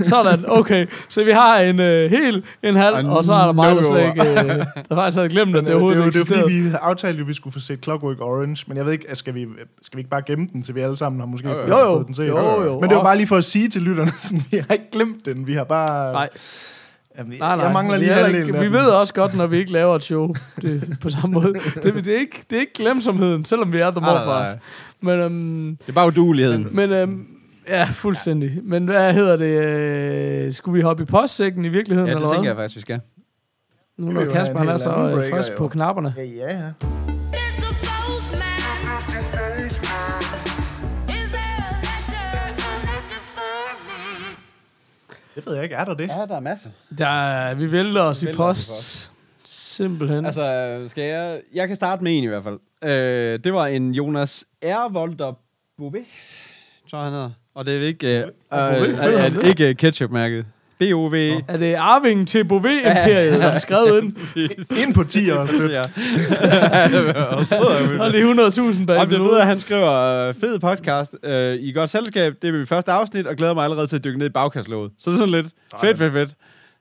sådan, 0.06 0.44
okay. 0.48 0.88
Så 1.10 1.24
vi 1.24 1.32
har 1.32 1.58
en 1.60 1.80
øh, 1.80 2.10
hel, 2.12 2.44
en 2.64 2.76
halv, 2.76 2.96
Og 2.96 3.18
og 3.18 3.24
så 3.26 3.34
er 3.34 3.46
der 3.46 3.54
mig, 3.54 3.76
der 3.76 3.84
slet 3.84 4.06
ikke, 4.06 4.22
øh, 4.22 4.66
der 4.90 4.96
faktisk 5.02 5.16
havde 5.18 5.30
glemt, 5.30 5.56
at 5.56 5.64
det 5.64 5.70
øh, 5.70 5.76
overhovedet 5.76 5.98
det, 5.98 6.02
er 6.04 6.06
jo- 6.06 6.10
det 6.12 6.16
jo 6.16 6.22
eksisterede. 6.22 6.42
fordi, 6.44 6.54
vi 6.56 6.62
havde 6.64 6.78
aftalt, 6.78 7.20
at 7.20 7.28
vi 7.28 7.34
skulle 7.34 7.54
få 7.54 7.60
set 7.60 7.84
Clockwork 7.84 8.22
Orange, 8.22 8.66
men 8.68 8.78
jeg 8.78 8.86
ved 8.86 8.92
ikke, 8.94 9.06
skal 9.14 9.34
vi, 9.36 9.46
skal 9.82 9.98
vi 9.98 10.00
ikke 10.00 10.10
bare 10.10 10.22
gemme 10.28 10.48
den, 10.54 10.64
så 10.64 10.74
vi 10.74 10.80
alle 10.82 10.98
sammen 10.98 11.20
har 11.20 11.28
måske 11.28 11.50
Jo, 11.50 11.56
jo. 11.56 11.68
Jo, 11.68 11.80
jo. 11.80 11.94
fået 11.96 12.06
den 12.08 12.14
set? 12.16 12.28
Jo, 12.28 12.64
jo. 12.64 12.80
Men 12.80 12.90
det 12.90 12.98
var 12.98 13.04
bare 13.04 13.18
lige 13.18 13.28
for 13.28 13.38
at 13.38 13.46
sige 13.46 13.68
til 13.68 13.82
lytterne, 13.82 14.12
sådan, 14.20 14.44
vi 14.52 14.58
har 14.68 14.74
ikke 14.74 14.92
glemt 14.92 15.26
den, 15.26 15.48
vi 15.48 15.54
har 15.54 15.64
bare... 15.64 16.14
Nej. 16.14 16.30
Jamen, 17.18 17.34
Nej, 17.40 17.56
nej. 17.56 17.66
Jeg 17.66 17.74
mangler 17.74 17.98
lige 17.98 18.12
halvdelen 18.12 18.62
Vi 18.62 18.72
ved 18.72 18.86
også 18.88 19.14
godt, 19.14 19.38
når 19.38 19.48
vi 19.48 19.58
ikke 19.58 19.72
laver 19.72 19.96
et 19.96 20.04
show 20.04 20.34
det, 20.62 20.98
på 21.02 21.10
samme 21.10 21.34
måde. 21.34 21.54
Det, 21.84 21.96
det, 21.96 22.08
er 22.08 22.20
ikke, 22.20 22.44
det 22.50 22.56
er 22.56 22.60
ikke 22.60 22.74
glemsomheden, 22.76 23.46
selvom 23.46 23.72
vi 23.74 23.78
er 23.80 23.92
the 23.92 24.00
morfars. 24.02 24.50
Men, 25.02 25.20
øhm, 25.20 25.76
Det 25.78 25.90
er 25.90 25.94
bare 25.94 26.08
uduligheden. 26.08 26.68
men 26.72 26.92
øhm, 26.92 27.26
ja, 27.68 27.84
fuldstændig. 27.84 28.60
Men 28.64 28.86
hvad 28.86 29.14
hedder 29.14 29.36
det? 29.36 30.46
Øh, 30.48 30.54
skulle 30.54 30.76
vi 30.76 30.82
hoppe 30.82 31.04
i 31.04 31.06
postsækken 31.06 31.66
i 31.66 31.70
virkeligheden, 31.70 32.08
Ja, 32.08 32.14
det 32.16 32.22
eller 32.22 32.30
tænker 32.34 32.42
hvad? 32.42 32.50
jeg 32.50 32.56
faktisk, 32.64 32.76
vi 32.76 32.82
skal. 32.82 33.02
Nu 33.98 34.12
når 34.12 34.26
Kasper 34.26 34.60
han 34.60 34.68
er 34.70 34.78
så 34.78 34.90
øh, 35.18 35.30
frisk 35.30 35.56
på 35.58 35.68
knapperne. 35.68 36.14
Ja, 36.18 36.24
ja, 36.24 36.58
ja. 36.58 36.72
Det 45.36 45.46
ved 45.46 45.54
jeg 45.54 45.64
ikke, 45.64 45.76
er 45.76 45.86
der 45.86 45.94
det? 45.94 46.08
Ja, 46.08 46.26
der 46.26 46.36
er 46.36 46.40
masser. 46.40 46.70
Der, 46.98 47.54
vi 47.54 47.72
vælter 47.72 48.02
os 48.02 48.22
Vi 48.22 48.26
i 48.26 48.28
vælter 48.28 48.44
i 48.44 48.48
post. 48.48 49.12
Simpelthen. 49.46 50.26
Altså, 50.26 50.84
skal 50.88 51.04
jeg... 51.04 51.42
Jeg 51.54 51.68
kan 51.68 51.76
starte 51.76 52.04
med 52.04 52.18
en 52.18 52.24
i 52.24 52.28
hvert 52.28 52.44
fald. 52.44 52.60
Øh, 52.84 53.40
det 53.44 53.54
var 53.54 53.66
en 53.68 53.92
Jonas 53.94 54.46
Ervolder 54.62 55.34
Bouvet, 55.78 56.06
tror 56.92 56.98
jeg 56.98 57.06
han 57.06 57.14
hedder. 57.14 57.32
Og 57.56 57.66
det 57.66 57.78
er 57.78 57.88
ikke... 57.88 58.08
Øh, 58.08 58.28
øh, 58.54 58.82
øh, 58.82 59.44
øh, 59.44 59.50
ikke 59.50 59.74
ketchup-mærket. 59.74 60.46
B-O-V. 60.80 61.14
er 61.48 61.58
det 61.58 61.74
arvingen 61.74 62.26
til 62.26 62.46
Bouvet-imperiet, 62.46 63.40
der 63.42 63.48
er 63.48 63.60
skrevet 63.60 64.04
ind? 64.04 64.16
Ind 64.82 64.94
på 64.94 65.04
10 65.04 65.30
og 65.30 65.50
støt. 65.50 65.72
Ja. 65.72 65.82
Er 66.42 68.00
Og 68.00 68.14
det 68.14 68.22
er 68.22 68.74
100.000 68.74 68.86
bag 68.86 69.00
Og 69.00 69.10
det 69.10 69.20
ved, 69.20 69.40
at 69.40 69.46
han 69.46 69.60
skriver 69.60 70.28
øh, 70.28 70.34
fed 70.34 70.60
podcast 70.60 71.16
øh, 71.24 71.56
i 71.56 71.72
godt 71.72 71.90
selskab. 71.90 72.34
Det 72.42 72.48
er 72.48 72.52
mit 72.52 72.70
første 72.70 72.92
afsnit, 72.92 73.28
og 73.28 73.36
glæder 73.36 73.54
mig 73.54 73.64
allerede 73.64 73.88
til 73.88 73.96
at 73.96 74.04
dykke 74.04 74.20
ned 74.20 74.28
i 74.28 74.30
bagkastlåget. 74.30 74.92
Så 75.00 75.10
det 75.10 75.16
er 75.16 75.20
sådan 75.20 75.32
lidt 75.32 75.48
fedt, 75.82 75.98
fedt, 75.98 76.14
fedt. 76.14 76.30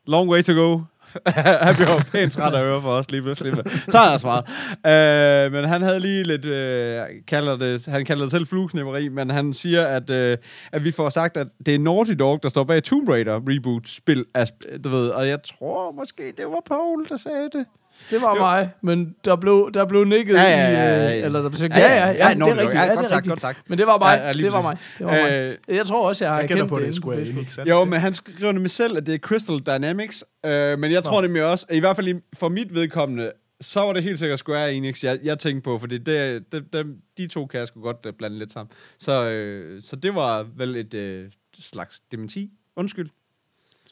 Long 0.06 0.30
way 0.30 0.42
to 0.42 0.52
go. 0.52 0.80
han 1.66 1.74
blev 1.74 1.88
pænt 2.12 2.32
træt 2.32 2.54
af 2.54 2.58
at 2.58 2.64
høre 2.64 2.82
for 2.82 2.88
os 2.88 3.10
lige 3.10 3.22
pludselig. 3.22 3.54
Så 3.88 3.98
har 3.98 4.10
jeg 4.10 4.20
svaret. 4.20 4.44
Øh, 4.86 5.52
men 5.52 5.64
han 5.64 5.82
havde 5.82 6.00
lige 6.00 6.22
lidt, 6.22 6.44
øh, 6.44 7.02
kalder 7.26 7.56
det, 7.56 7.86
han 7.86 8.04
kalder 8.04 8.24
det 8.24 8.30
selv 8.30 8.46
flueknæpperi, 8.46 9.08
men 9.08 9.30
han 9.30 9.52
siger, 9.52 9.86
at, 9.86 10.10
øh, 10.10 10.38
at 10.72 10.84
vi 10.84 10.90
får 10.90 11.08
sagt, 11.08 11.36
at 11.36 11.46
det 11.66 11.74
er 11.74 11.78
Naughty 11.78 12.12
Dog, 12.12 12.42
der 12.42 12.48
står 12.48 12.64
bag 12.64 12.82
Tomb 12.82 13.08
Raider 13.08 13.40
reboot-spil. 13.48 14.24
Du 14.84 14.88
ved, 14.88 15.08
og 15.08 15.28
jeg 15.28 15.42
tror 15.42 15.92
måske, 15.92 16.32
det 16.36 16.46
var 16.46 16.62
Paul, 16.66 17.08
der 17.08 17.16
sagde 17.16 17.48
det. 17.52 17.66
Det 18.10 18.20
var 18.22 18.34
mig, 18.34 18.70
men 18.82 19.14
der 19.24 19.36
blev, 19.36 19.70
der 19.74 19.84
blev 19.86 20.04
nikket 20.04 20.34
Ja, 20.34 20.42
ja, 20.42 20.48
ja, 20.50 20.70
ja, 20.70 20.96
i... 20.96 21.10
ja. 21.10 21.18
øh, 21.18 21.24
Eller 21.24 21.42
der 21.42 21.48
blev 21.48 21.56
sagt, 21.56 21.72
ja, 21.76 21.78
ja, 21.78 21.94
ja, 21.94 22.06
ja, 22.06 22.12
Ja, 22.12 22.30
er 22.30 22.34
det 22.34 22.40
var- 22.40 22.46
rigtigt. 22.50 22.74
ja, 22.74 22.82
Ja, 22.82 22.94
godt 22.94 23.04
er 23.04 23.08
sagt, 23.08 23.28
godt 23.28 23.40
sagt. 23.40 23.70
Men 23.70 23.78
det 23.78 23.86
var 23.86 23.98
mig. 23.98 24.18
Ja, 24.20 24.26
ja, 24.26 24.32
det 24.32 24.52
var 24.52 24.62
mig. 24.62 24.76
Det 24.98 25.06
var 25.06 25.12
mig. 25.12 25.56
Øh, 25.68 25.76
Jeg 25.76 25.86
tror 25.86 26.08
også, 26.08 26.24
jeg 26.24 26.32
har 26.32 26.40
Jeg 26.40 26.48
kendt 26.48 26.68
på, 26.68 26.76
det 26.78 26.82
det 26.82 26.88
er 26.88 26.92
Square 26.92 27.16
Facebook. 27.16 27.38
Enix. 27.42 27.58
er 27.58 27.64
det 27.64 27.70
Jo, 27.70 27.84
men 27.84 28.00
han 28.00 28.14
skriver 28.14 28.52
nemlig 28.52 28.70
selv, 28.70 28.96
at 28.96 29.06
det 29.06 29.14
er 29.14 29.18
Crystal 29.18 29.58
Dynamics. 29.58 30.24
Øh, 30.46 30.78
men 30.78 30.92
jeg 30.92 31.02
tror 31.04 31.22
nemlig 31.22 31.44
også, 31.44 31.66
at 31.68 31.76
i 31.76 31.78
hvert 31.78 31.96
fald 31.96 32.20
for 32.38 32.48
mit 32.48 32.74
vedkommende, 32.74 33.32
så 33.60 33.80
var 33.80 33.92
det 33.92 34.02
helt 34.02 34.18
sikkert 34.18 34.38
Square 34.38 34.72
Enix, 34.74 35.04
jeg, 35.04 35.18
jeg 35.22 35.38
tænkte 35.38 35.62
på, 35.64 35.78
fordi 35.78 35.98
det, 35.98 36.42
det, 36.52 36.72
det, 36.72 36.86
de 37.18 37.28
to 37.28 37.46
kan 37.46 37.60
jeg 37.60 37.68
sgu 37.68 37.80
godt 37.80 37.96
øh, 38.06 38.12
blande 38.18 38.38
lidt 38.38 38.52
sammen. 38.52 38.72
Så, 38.98 39.30
øh, 39.30 39.82
så 39.82 39.96
det 39.96 40.14
var 40.14 40.46
vel 40.56 40.76
et 40.76 40.94
øh, 40.94 41.26
slags 41.60 42.00
dementi. 42.12 42.50
Undskyld. 42.76 43.08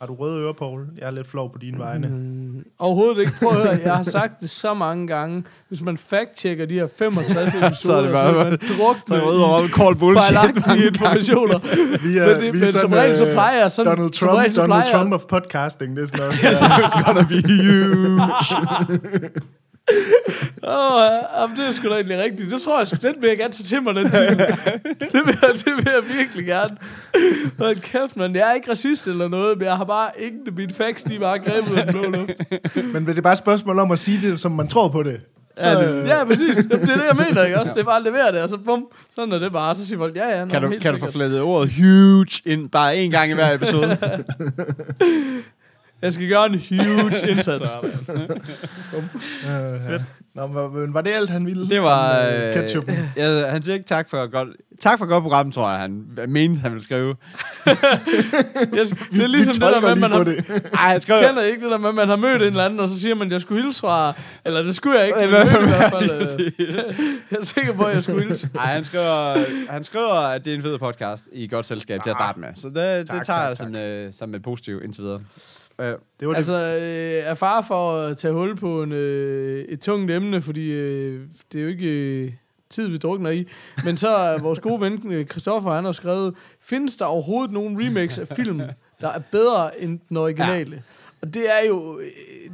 Har 0.00 0.06
du 0.06 0.14
røde 0.14 0.42
ører, 0.44 0.52
Paul? 0.52 0.86
Jeg 0.98 1.06
er 1.06 1.10
lidt 1.10 1.26
flov 1.26 1.52
på 1.52 1.58
dine 1.58 1.78
vegne. 1.78 2.06
Mm, 2.08 2.64
overhovedet 2.78 3.18
ikke. 3.20 3.32
Prøv 3.42 3.60
at 3.60 3.66
høre, 3.66 3.78
jeg 3.84 3.94
har 3.96 4.02
sagt 4.02 4.40
det 4.40 4.50
så 4.50 4.74
mange 4.74 5.06
gange. 5.06 5.44
Hvis 5.68 5.80
man 5.80 5.98
fact-checker 5.98 6.66
de 6.66 6.74
her 6.74 6.86
65 6.98 7.54
episoder, 7.54 7.72
Så 7.74 7.92
er 7.92 8.00
det 8.02 8.12
bare- 8.12 8.32
så 8.34 8.38
er 8.40 8.44
man 8.50 8.58
Så 8.68 8.74
drukne 8.78 9.14
jeg 9.16 9.24
ude 9.26 9.44
og 9.44 9.68
call 9.68 9.94
bullshit. 9.96 10.36
fejlagtige 10.36 10.86
informationer. 10.86 11.58
Vi 12.06 12.18
er, 12.18 12.26
Men 12.26 12.34
det- 12.34 12.42
vi 12.42 12.46
er 12.48 12.52
men 12.52 12.66
sådan, 12.66 12.80
som 12.80 12.92
regel 12.92 13.16
så 13.16 13.26
øh, 13.26 13.32
plejer 13.32 13.60
jeg 13.60 13.70
sådan- 13.70 13.96
Donald 13.96 14.12
Trump, 14.12 14.32
regel 14.38 14.52
så 14.52 14.60
Donald 14.60 14.82
jeg- 14.82 14.92
Trump 15.00 15.12
of 15.14 15.20
podcasting, 15.28 15.96
det 15.96 16.02
er 16.02 16.06
sådan 16.06 16.20
noget. 16.20 16.34
It's 16.84 17.04
gonna 17.06 17.24
be 17.32 17.38
huge. 17.48 18.20
Åh, 20.62 21.42
oh, 21.42 21.56
det 21.56 21.66
er 21.68 21.72
sgu 21.72 21.88
da 21.88 21.94
egentlig 21.94 22.18
rigtigt. 22.22 22.50
Det 22.50 22.60
tror 22.60 22.78
jeg, 22.78 22.86
sgu- 22.88 23.08
den 23.08 23.14
vil 23.20 23.28
jeg 23.28 23.36
gerne 23.38 23.52
tage 23.52 23.64
til 23.64 23.82
mig, 23.82 23.94
den 23.94 24.10
titel. 24.10 24.38
det, 25.12 25.20
vil 25.26 25.36
jeg, 25.42 25.50
det 25.54 25.72
vil 25.76 25.86
jeg 25.86 26.02
virkelig 26.18 26.46
gerne. 26.46 26.76
Hold 27.58 27.76
kæft, 27.76 28.16
man. 28.16 28.34
Jeg 28.36 28.50
er 28.50 28.54
ikke 28.54 28.70
racist 28.70 29.06
eller 29.06 29.28
noget, 29.28 29.58
men 29.58 29.66
jeg 29.66 29.76
har 29.76 29.84
bare 29.84 30.08
ingen 30.18 30.40
af 30.46 30.52
mine 30.52 30.74
facts, 30.74 31.02
de 31.02 31.14
er 31.14 31.20
bare 31.20 31.38
grebet 31.38 31.78
af 31.78 31.86
den 31.86 31.94
blå 31.94 32.10
luft. 32.10 32.40
Men 32.92 33.06
det 33.06 33.18
er 33.18 33.22
bare 33.22 33.32
et 33.32 33.38
spørgsmål 33.38 33.78
om 33.78 33.90
at 33.90 33.98
sige 33.98 34.30
det, 34.30 34.40
som 34.40 34.52
man 34.52 34.68
tror 34.68 34.88
på 34.88 35.02
det. 35.02 35.20
Så, 35.58 35.68
Ja, 35.68 35.78
ja, 35.80 35.96
det- 35.96 36.08
Ja, 36.08 36.24
præcis. 36.24 36.56
Det 36.56 36.72
er 36.72 36.78
det, 36.78 36.88
jeg 37.08 37.26
mener, 37.28 37.44
ikke 37.44 37.60
også? 37.60 37.72
Det 37.74 37.80
er 37.80 37.84
bare 37.84 37.96
at 37.96 38.02
levere 38.02 38.32
det, 38.32 38.42
og 38.42 38.48
så 38.48 38.56
bum. 38.64 38.84
Sådan 39.14 39.32
er 39.32 39.38
det 39.38 39.52
bare. 39.52 39.74
Så 39.74 39.86
siger 39.86 39.98
folk, 39.98 40.16
ja, 40.16 40.28
ja, 40.38 40.44
nå, 40.44 40.50
Kan 40.50 40.62
du, 40.62 40.68
helt 40.68 40.82
kan 40.82 40.92
du 40.92 40.98
få 40.98 41.06
sikkert. 41.06 41.14
flettet 41.14 41.40
ordet 41.40 41.72
huge 41.74 42.26
ind 42.46 42.68
bare 42.68 42.96
en 42.96 43.10
gang 43.10 43.30
i 43.30 43.34
hver 43.34 43.54
episode? 43.54 43.96
Jeg 46.02 46.12
skal 46.12 46.28
gøre 46.28 46.46
en 46.46 46.54
huge 46.68 47.28
indsats. 47.30 47.64
øh, 49.46 50.00
Nå, 50.34 50.46
men 50.68 50.94
var 50.94 51.00
det 51.00 51.10
alt, 51.10 51.30
han 51.30 51.46
ville? 51.46 51.70
Det 51.70 51.82
var... 51.82 52.28
Øh, 52.28 52.54
ketchup. 52.54 52.84
ja, 53.16 53.46
han 53.50 53.62
siger 53.62 53.74
ikke 53.74 53.86
tak 53.86 54.10
for 54.10 54.30
godt... 54.30 54.48
Tak 54.80 54.98
for 54.98 55.06
godt 55.06 55.22
program, 55.22 55.52
tror 55.52 55.70
jeg, 55.70 55.78
han 55.80 56.04
mente, 56.28 56.60
han 56.60 56.70
ville 56.72 56.84
skrive. 56.84 57.14
Jeg, 57.66 58.86
det 59.12 59.22
er 59.22 59.26
ligesom 59.26 59.52
det 59.52 59.60
der 59.60 59.80
med, 59.80 59.96
man 59.96 60.10
har, 60.10 60.24
det. 60.24 60.44
Ej, 60.74 60.90
han 60.90 61.00
skrev... 61.00 61.26
kender 61.26 61.42
ikke 61.42 61.62
det 61.64 61.70
der 61.70 61.78
med, 61.78 61.88
at 61.88 61.94
man 61.94 62.08
har 62.08 62.16
mødt 62.16 62.42
en 62.42 62.48
eller 62.48 62.64
anden, 62.64 62.80
og 62.80 62.88
så 62.88 63.00
siger 63.00 63.14
man, 63.14 63.32
jeg 63.32 63.40
skulle 63.40 63.62
hilse 63.62 63.80
fra... 63.80 64.12
Eller 64.44 64.62
det 64.62 64.74
skulle 64.76 64.98
jeg 64.98 65.06
ikke, 65.06 65.18
I 65.18 65.22
men 65.22 65.30
hvert 65.30 65.46
jeg 65.46 65.50
fald 65.52 65.62
mødte 65.62 65.74
i 65.74 65.78
hvert 65.78 65.90
fald. 66.28 66.58
Øh, 66.58 66.94
jeg 67.30 67.38
er 67.40 67.44
sikker 67.44 67.72
på, 67.72 67.82
at 67.82 67.94
jeg 67.94 68.02
skulle 68.02 68.22
hilse. 68.22 68.50
Nej, 68.54 68.66
han 68.66 68.84
skriver, 68.84 69.44
han 69.70 69.84
skriver, 69.84 70.14
at 70.14 70.44
det 70.44 70.52
er 70.52 70.56
en 70.56 70.62
fed 70.62 70.78
podcast 70.78 71.28
i 71.32 71.48
godt 71.48 71.66
selskab 71.66 72.02
til 72.02 72.10
at 72.10 72.16
starte 72.16 72.40
med. 72.40 72.48
Så 72.54 72.68
det, 72.68 72.74
det 72.76 73.06
Tak, 73.06 73.26
tager 73.26 73.38
tak, 73.38 73.48
jeg 73.48 73.56
som, 73.56 73.74
øh, 73.76 74.12
som 74.12 74.34
et 74.34 74.42
positivt 74.42 74.84
indtil 74.84 75.02
videre. 75.02 75.20
Uh, 75.78 75.84
Det 75.84 75.98
var 76.20 76.28
det. 76.28 76.36
Altså, 76.36 76.54
øh, 76.54 77.30
er 77.30 77.34
far 77.34 77.62
for 77.62 77.92
at 78.00 78.16
tage 78.16 78.34
hul 78.34 78.56
på 78.56 78.82
en, 78.82 78.92
øh, 78.92 79.64
et 79.64 79.80
tungt 79.80 80.10
emne, 80.10 80.42
fordi 80.42 80.70
øh, 80.70 81.20
det 81.52 81.58
er 81.58 81.62
jo 81.62 81.68
ikke 81.68 81.88
øh, 81.88 82.32
tid, 82.70 82.88
vi 82.88 82.96
drukner 82.96 83.30
i. 83.30 83.46
Men 83.84 83.96
så 83.96 84.08
er 84.08 84.38
vores 84.38 84.60
gode 84.60 84.80
ven, 84.80 85.12
øh, 85.12 85.26
Christoffer, 85.26 85.72
han 85.74 85.84
har 85.84 85.92
skrevet, 85.92 86.34
findes 86.60 86.96
der 86.96 87.04
overhovedet 87.04 87.52
nogen 87.52 87.86
remakes 87.86 88.18
af 88.18 88.28
film, 88.28 88.60
der 89.00 89.08
er 89.08 89.20
bedre 89.32 89.82
end 89.82 89.98
den 90.08 90.16
originale? 90.16 90.76
Ja. 90.76 90.80
Og 91.22 91.34
det 91.34 91.42
er 91.60 91.66
jo, 91.68 91.98
øh, 91.98 92.06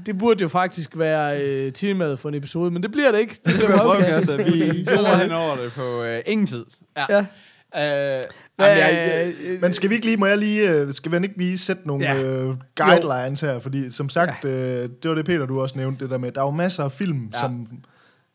det 0.06 0.18
burde 0.18 0.42
jo 0.42 0.48
faktisk 0.48 0.98
være 0.98 1.42
øh, 1.42 1.72
temaet 1.72 2.18
for 2.18 2.28
en 2.28 2.34
episode, 2.34 2.70
men 2.70 2.82
det 2.82 2.92
bliver 2.92 3.12
det 3.12 3.18
ikke. 3.18 3.40
Det 3.44 3.54
bliver 3.56 3.82
podcast. 3.82 4.28
podcast, 4.28 4.52
vi 4.54 4.84
zoomer 4.84 5.16
hen 5.16 5.32
over 5.32 5.56
det 5.56 5.72
på 5.72 6.02
øh, 6.02 6.22
ingen 6.26 6.46
tid. 6.46 6.64
Ja. 6.96 7.04
Ja. 7.10 7.26
Hvad, 7.74 8.76
jamen, 8.76 8.78
jeg, 8.78 9.32
øh, 9.44 9.60
Men 9.60 9.72
skal 9.72 9.90
vi 9.90 9.94
ikke 9.94 10.06
lige, 10.06 10.16
må 10.16 10.26
jeg 10.26 10.38
lige, 10.38 10.70
øh, 10.72 10.92
skal 10.92 11.12
vi 11.12 11.16
ikke 11.16 11.38
lige 11.38 11.58
sætte 11.58 11.86
nogle 11.86 12.04
Ja. 12.04 12.22
øh, 12.22 12.54
guidelines 12.76 13.40
her? 13.40 13.58
Fordi 13.58 13.90
som 13.90 14.08
sagt, 14.08 14.44
ja. 14.44 14.50
øh, 14.50 14.88
det 15.02 15.08
var 15.08 15.14
det 15.14 15.24
Peter, 15.24 15.46
du 15.46 15.60
også 15.60 15.78
nævnte, 15.78 16.04
det 16.04 16.10
der 16.10 16.18
med, 16.18 16.32
der 16.32 16.40
er 16.40 16.44
jo 16.44 16.50
masser 16.50 16.84
af 16.84 16.92
film, 16.92 17.30
ja. 17.34 17.40
som, 17.40 17.66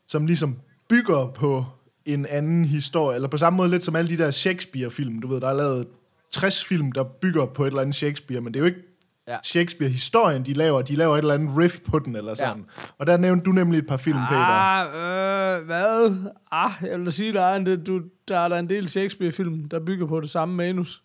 som 0.06 0.26
ligesom 0.26 0.56
bygger 0.88 1.32
på 1.34 1.64
en 2.06 2.26
anden 2.26 2.64
historie, 2.64 3.14
eller 3.14 3.28
på 3.28 3.36
samme 3.36 3.56
måde 3.56 3.68
lidt 3.70 3.84
som 3.84 3.96
alle 3.96 4.10
de 4.10 4.18
der 4.22 4.30
Shakespeare-film, 4.30 5.20
du 5.20 5.28
ved, 5.28 5.40
der 5.40 5.48
er 5.48 5.54
lavet 5.54 5.86
60 6.30 6.64
film, 6.64 6.92
der 6.92 7.02
bygger 7.04 7.46
på 7.46 7.62
et 7.64 7.66
eller 7.66 7.80
andet 7.80 7.94
Shakespeare, 7.94 8.40
men 8.40 8.54
det 8.54 8.60
er 8.60 8.64
jo 8.64 8.66
ikke 8.66 8.89
Ja. 9.30 9.36
Shakespeare-historien, 9.44 10.42
de 10.42 10.52
laver, 10.52 10.82
de 10.82 10.96
laver 10.96 11.14
et 11.14 11.18
eller 11.18 11.34
andet 11.34 11.56
riff 11.56 11.78
på 11.90 11.98
den, 11.98 12.16
eller 12.16 12.34
sådan. 12.34 12.56
Ja. 12.56 12.82
Og 12.98 13.06
der 13.06 13.16
nævnte 13.16 13.44
du 13.44 13.52
nemlig 13.52 13.78
et 13.78 13.86
par 13.86 13.96
film, 13.96 14.18
Peter. 14.28 14.40
Ah, 14.40 15.58
øh, 15.58 15.66
hvad? 15.66 16.16
Ah, 16.52 16.70
jeg 16.82 16.98
vil 16.98 17.06
da 17.06 17.10
sige, 17.10 17.32
der 17.32 17.42
er, 17.42 17.56
en, 17.56 17.84
du, 17.84 18.00
der 18.28 18.38
er 18.38 18.48
der 18.48 18.56
en 18.58 18.68
del 18.68 18.88
Shakespeare-film, 18.88 19.68
der 19.68 19.80
bygger 19.80 20.06
på 20.06 20.20
det 20.20 20.30
samme 20.30 20.54
manus. 20.54 21.02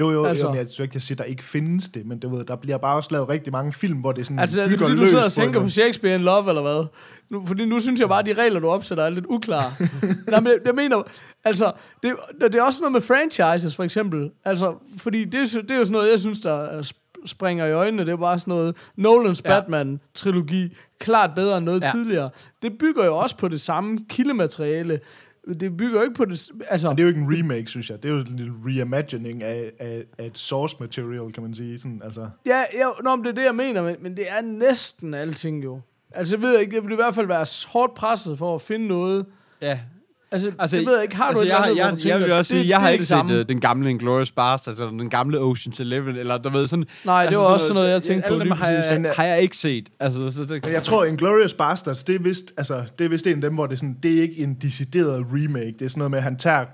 Jo, 0.00 0.10
jo, 0.10 0.24
Altså. 0.24 0.28
altså. 0.30 0.46
jo 0.46 0.50
men 0.50 0.58
jeg 0.58 0.66
synes 0.66 0.78
ikke, 0.84 0.94
jeg 0.96 1.02
siger, 1.02 1.16
der 1.16 1.24
ikke 1.24 1.44
findes 1.44 1.88
det, 1.88 2.06
men 2.06 2.18
du 2.18 2.28
ved, 2.28 2.44
der 2.44 2.56
bliver 2.56 2.78
bare 2.78 2.96
også 2.96 3.08
lavet 3.12 3.28
rigtig 3.28 3.52
mange 3.52 3.72
film, 3.72 3.98
hvor 3.98 4.12
det 4.12 4.26
sådan 4.26 4.38
Altså, 4.38 4.62
er 4.62 4.68
det 4.68 4.78
fordi, 4.78 4.96
du 4.96 5.06
sidder 5.06 5.24
og 5.24 5.32
tænker 5.32 5.60
på 5.60 5.68
Shakespeare 5.68 6.14
in 6.14 6.20
Love, 6.22 6.48
eller 6.48 6.62
hvad? 6.62 6.86
Nu, 7.30 7.46
fordi 7.46 7.64
nu 7.64 7.80
synes 7.80 8.00
jeg 8.00 8.08
bare, 8.08 8.18
at 8.18 8.26
de 8.26 8.32
regler, 8.42 8.60
du 8.60 8.68
opsætter, 8.68 9.04
er 9.04 9.10
lidt 9.10 9.26
uklare. 9.28 9.72
Nej, 10.30 10.40
men 10.40 10.52
jeg 10.64 10.74
mener, 10.74 11.02
altså, 11.44 11.72
det, 12.02 12.12
det 12.40 12.54
er 12.54 12.62
også 12.62 12.80
noget 12.80 12.92
med 12.92 13.00
franchises, 13.00 13.76
for 13.76 13.84
eksempel. 13.84 14.30
Altså, 14.44 14.74
fordi 14.96 15.24
det, 15.24 15.34
er 15.34 15.52
jo- 15.56 15.62
det 15.62 15.70
er 15.70 15.76
jo 15.78 15.84
sådan 15.84 15.92
noget, 15.92 16.10
jeg 16.10 16.18
synes, 16.20 16.40
der 16.40 16.52
er 16.54 16.82
sp- 16.82 17.02
springer 17.26 17.66
i 17.66 17.72
øjnene. 17.72 18.04
Det 18.06 18.12
er 18.12 18.16
bare 18.16 18.38
sådan 18.38 18.54
noget, 18.54 18.76
Nolans 18.96 19.42
Ja. 19.44 19.60
Batman-trilogi, 19.60 20.68
klart 21.00 21.30
bedre 21.34 21.56
end 21.56 21.64
noget 21.66 21.82
ja. 21.82 21.90
tidligere. 21.94 22.30
Det 22.62 22.72
bygger 22.78 23.04
jo 23.04 23.16
også 23.16 23.36
på 23.36 23.48
det 23.48 23.60
samme 23.60 23.98
kildemateriale, 24.08 25.00
det 25.54 25.76
bygger 25.76 25.96
jo 25.96 26.02
ikke 26.02 26.14
på 26.14 26.24
det... 26.24 26.50
Altså, 26.68 26.88
Men 26.88 26.96
det 26.96 27.02
er 27.02 27.04
jo 27.04 27.08
ikke 27.08 27.20
en 27.20 27.38
remake, 27.38 27.66
synes 27.66 27.90
jeg. 27.90 28.02
Det 28.02 28.08
er 28.08 28.12
jo 28.12 28.20
en 28.20 28.36
lille 28.36 28.52
reimagining 28.66 29.42
af, 29.42 29.72
af, 29.78 30.04
af 30.18 30.26
et 30.26 30.38
source 30.38 30.76
material, 30.80 31.32
kan 31.32 31.42
man 31.42 31.54
sige. 31.54 31.78
Sådan, 31.78 32.00
altså. 32.04 32.28
Ja, 32.46 32.58
ja 32.74 32.86
nå, 33.04 33.16
men 33.16 33.24
det 33.24 33.30
er 33.30 33.34
det, 33.34 33.44
jeg 33.44 33.54
mener, 33.54 33.82
men, 33.82 33.96
men 34.00 34.16
det 34.16 34.30
er 34.30 34.40
næsten 34.40 35.14
alting 35.14 35.64
jo. 35.64 35.80
Altså, 36.10 36.36
jeg 36.36 36.42
ved 36.42 36.58
ikke, 36.58 36.76
det 36.76 36.84
vil 36.84 36.92
i 36.92 36.94
hvert 36.94 37.14
fald 37.14 37.26
være 37.26 37.46
hårdt 37.68 37.94
presset 37.94 38.38
for 38.38 38.54
at 38.54 38.62
finde 38.62 38.86
noget. 38.86 39.26
Ja. 39.60 39.80
Altså, 40.32 40.46
Altså, 40.48 40.56
altså 40.62 40.76
det 40.76 40.86
ved 40.86 40.94
jeg 40.94 41.02
ikke, 41.02 41.16
har 41.16 41.24
altså, 41.24 41.44
du 41.44 41.46
et 41.46 41.50
jeg, 41.50 41.56
andet, 41.64 41.76
jeg, 41.76 41.84
jeg, 41.84 41.90
tænker, 41.98 42.08
jeg 42.08 42.20
vil 42.20 42.32
også 42.32 42.54
det- 42.54 42.60
sige, 42.62 42.68
jeg 42.70 42.74
det 42.76 42.80
har 42.80 42.88
er 42.88 42.92
ikke 42.92 43.00
det 43.00 43.08
set 43.08 43.16
samme? 43.16 43.40
uh, 43.40 43.44
den 43.48 43.60
gamle 43.60 43.90
Inglourious 43.90 44.30
Basterds, 44.32 44.76
eller 44.76 44.90
den 44.90 45.10
gamle 45.10 45.38
Ocean's 45.38 45.80
Eleven, 45.80 46.16
eller 46.16 46.38
du 46.38 46.48
ved 46.48 46.66
sådan... 46.66 46.84
Nej, 47.04 47.26
det 47.26 47.36
var 47.38 47.44
også 47.44 47.66
sådan 47.66 47.74
noget, 47.74 47.90
jeg 47.90 48.02
tænkte 48.02 48.28
på 48.28 48.34
Alle 48.34 48.44
dem 48.44 48.52
har 48.52 48.68
jeg, 48.70 48.84
præcis. 49.00 49.16
har 49.16 49.24
jeg 49.24 49.40
ikke 49.42 49.56
set. 49.56 49.88
Altså, 50.00 50.30
så 50.30 50.44
det, 50.44 50.66
jeg 50.72 50.82
tror, 50.82 51.04
Inglourious 51.04 51.54
Basterds, 51.54 52.04
det 52.04 52.14
er 52.14 52.18
vist, 52.20 52.52
altså, 52.56 52.82
det 52.98 53.04
er 53.04 53.08
vist 53.08 53.26
en 53.26 53.34
af 53.34 53.40
dem, 53.40 53.54
hvor 53.54 53.66
det 53.66 53.72
er, 53.72 53.76
sådan, 53.76 53.96
det 54.02 54.18
er 54.18 54.22
ikke 54.22 54.38
en 54.38 54.54
decideret 54.54 55.24
remake. 55.32 55.74
Det 55.78 55.82
er 55.84 55.88
sådan 55.88 55.98
noget 55.98 56.10
med, 56.10 56.18
at 56.18 56.22
han 56.24 56.36
tager 56.36 56.64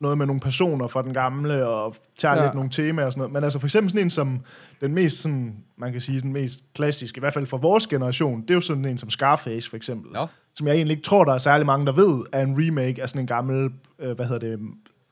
noget 0.00 0.18
med 0.18 0.26
nogle 0.26 0.40
personer 0.40 0.86
fra 0.86 1.02
den 1.02 1.12
gamle, 1.14 1.66
og 1.68 1.94
tager 2.18 2.34
Ja. 2.34 2.40
ja. 2.40 2.46
lidt 2.46 2.54
nogle 2.54 2.70
temaer 2.70 3.06
og 3.06 3.12
sådan 3.12 3.20
noget. 3.20 3.32
Men 3.32 3.44
altså 3.44 3.58
for 3.58 3.66
eksempel 3.66 3.90
sådan 3.90 4.02
en 4.06 4.10
som 4.10 4.40
den 4.80 4.94
mest, 4.94 5.22
sådan, 5.22 5.56
man 5.78 5.92
kan 5.92 6.00
sige, 6.00 6.20
den 6.20 6.32
mest 6.32 6.60
klassiske, 6.74 7.18
i 7.18 7.20
hvert 7.20 7.34
fald 7.34 7.46
for 7.46 7.58
vores 7.58 7.86
generation, 7.86 8.42
det 8.42 8.50
er 8.50 8.54
jo 8.54 8.60
sådan 8.60 8.84
en 8.84 8.98
som 8.98 9.10
Scarface 9.10 9.70
for 9.70 9.76
eksempel. 9.76 10.12
Nå. 10.12 10.26
Som 10.54 10.66
jeg 10.66 10.74
egentlig 10.76 10.92
ikke 10.96 11.04
tror, 11.06 11.24
der 11.24 11.32
er 11.32 11.38
særlig 11.38 11.66
mange, 11.66 11.86
der 11.86 11.92
ved, 11.92 12.24
er 12.32 12.42
en 12.42 12.54
remake 12.66 13.02
af 13.02 13.08
sådan 13.08 13.20
en 13.20 13.26
gammel, 13.26 13.70
øh, 13.98 14.12
hvad 14.16 14.26
hedder 14.26 14.48
det, 14.50 14.58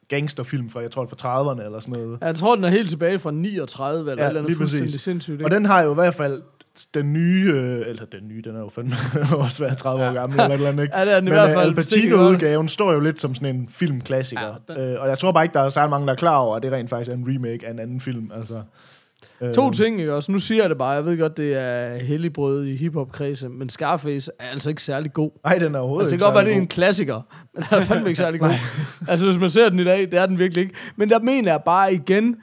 gangsterfilm 0.08 0.70
fra, 0.70 0.80
jeg 0.80 0.90
tror, 0.90 1.06
fra 1.06 1.52
30'erne 1.52 1.64
eller 1.64 1.80
sådan 1.80 1.94
noget. 1.94 2.18
Jeg 2.20 2.34
tror, 2.34 2.54
den 2.54 2.64
er 2.64 2.68
helt 2.68 2.90
tilbage 2.90 3.18
fra 3.18 3.30
39, 3.30 4.10
eller 4.10 4.22
Ja, 4.22 4.22
ja, 4.22 4.28
eller 4.28 4.40
andet 4.40 4.50
lige 4.50 4.58
præcis. 4.58 5.02
sindssygt. 5.02 5.34
Ikke? 5.34 5.44
Og 5.44 5.50
den 5.50 5.64
har 5.64 5.82
jo 5.82 5.90
i 5.90 5.94
hvert 5.94 6.14
fald 6.14 6.42
den 6.94 7.12
nye, 7.12 7.52
øh, 7.54 7.80
eller 7.86 8.04
den 8.04 8.28
nye, 8.28 8.42
den 8.44 8.56
er 8.56 8.60
jo 8.60 8.68
fandme 8.68 8.94
også 9.44 9.62
været 9.64 9.78
30 9.78 10.04
år 10.04 10.12
gammel, 10.12 10.40
eller 10.40 10.54
eller 10.54 10.68
andet, 10.68 10.82
ikke? 10.82 10.96
Ja, 10.98 11.04
det 11.04 11.12
er 11.12 11.16
den 11.20 11.28
i 11.28 11.30
Men 11.30 11.38
hvert 11.38 11.48
øh, 11.48 11.54
fald. 11.54 11.68
Al 11.68 11.74
Pacino-udgaven 11.74 12.68
står 12.68 12.92
jo 12.92 13.00
lidt 13.00 13.20
som 13.20 13.34
sådan 13.34 13.56
en 13.56 13.68
filmklassiker. 13.68 14.58
Ja, 14.68 14.74
Ja, 14.82 14.92
øh, 14.94 15.02
og 15.02 15.08
jeg 15.08 15.18
tror 15.18 15.32
bare 15.32 15.44
ikke, 15.44 15.54
der 15.54 15.60
er 15.60 15.68
særlig 15.68 15.90
mange, 15.90 16.06
der 16.06 16.12
er 16.12 16.16
klar 16.16 16.36
over, 16.36 16.56
at 16.56 16.62
det 16.62 16.72
rent 16.72 16.90
faktisk 16.90 17.10
er 17.10 17.14
en 17.14 17.24
remake 17.28 17.66
af 17.66 17.70
en 17.70 17.78
anden 17.78 18.00
film. 18.00 18.30
Altså, 18.36 18.62
øh, 19.40 19.54
To 19.54 19.70
ting, 19.70 20.00
ikke 20.00 20.14
også? 20.14 20.32
Nu 20.32 20.38
siger 20.38 20.62
jeg 20.62 20.70
det 20.70 20.78
bare. 20.78 20.90
Jeg 20.90 21.04
ved 21.04 21.18
godt, 21.18 21.36
det 21.36 21.54
er 21.60 21.96
helligbrød 22.04 22.64
i 22.64 22.76
hiphop-kredse, 22.76 23.48
men 23.48 23.68
Scarface 23.68 24.30
er 24.38 24.44
altså 24.52 24.68
ikke 24.68 24.82
særlig 24.82 25.12
god. 25.12 25.30
Nej, 25.44 25.58
den 25.58 25.74
er 25.74 25.78
overhovedet 25.78 26.04
Altså, 26.04 26.12
det 26.16 26.20
kan 26.20 26.26
godt 26.26 26.34
være, 26.34 26.44
det 26.44 26.52
er 26.52 26.60
en 26.60 26.66
klassiker, 26.66 27.20
men 27.54 27.64
den 27.70 27.78
er 27.78 27.82
fandme 27.84 28.08
ikke 28.08 28.18
særlig 28.18 28.40
god. 28.46 28.50
altså, 29.08 29.26
hvis 29.26 29.40
man 29.40 29.50
ser 29.50 29.68
den 29.68 29.78
i 29.78 29.84
dag, 29.84 30.00
det 30.00 30.14
er 30.14 30.26
den 30.26 30.38
virkelig 30.38 30.62
ikke. 30.62 30.74
Men 30.96 31.08
der 31.10 31.18
mener 31.18 31.52
jeg 31.52 31.60
bare 31.64 31.94
igen, 31.94 32.36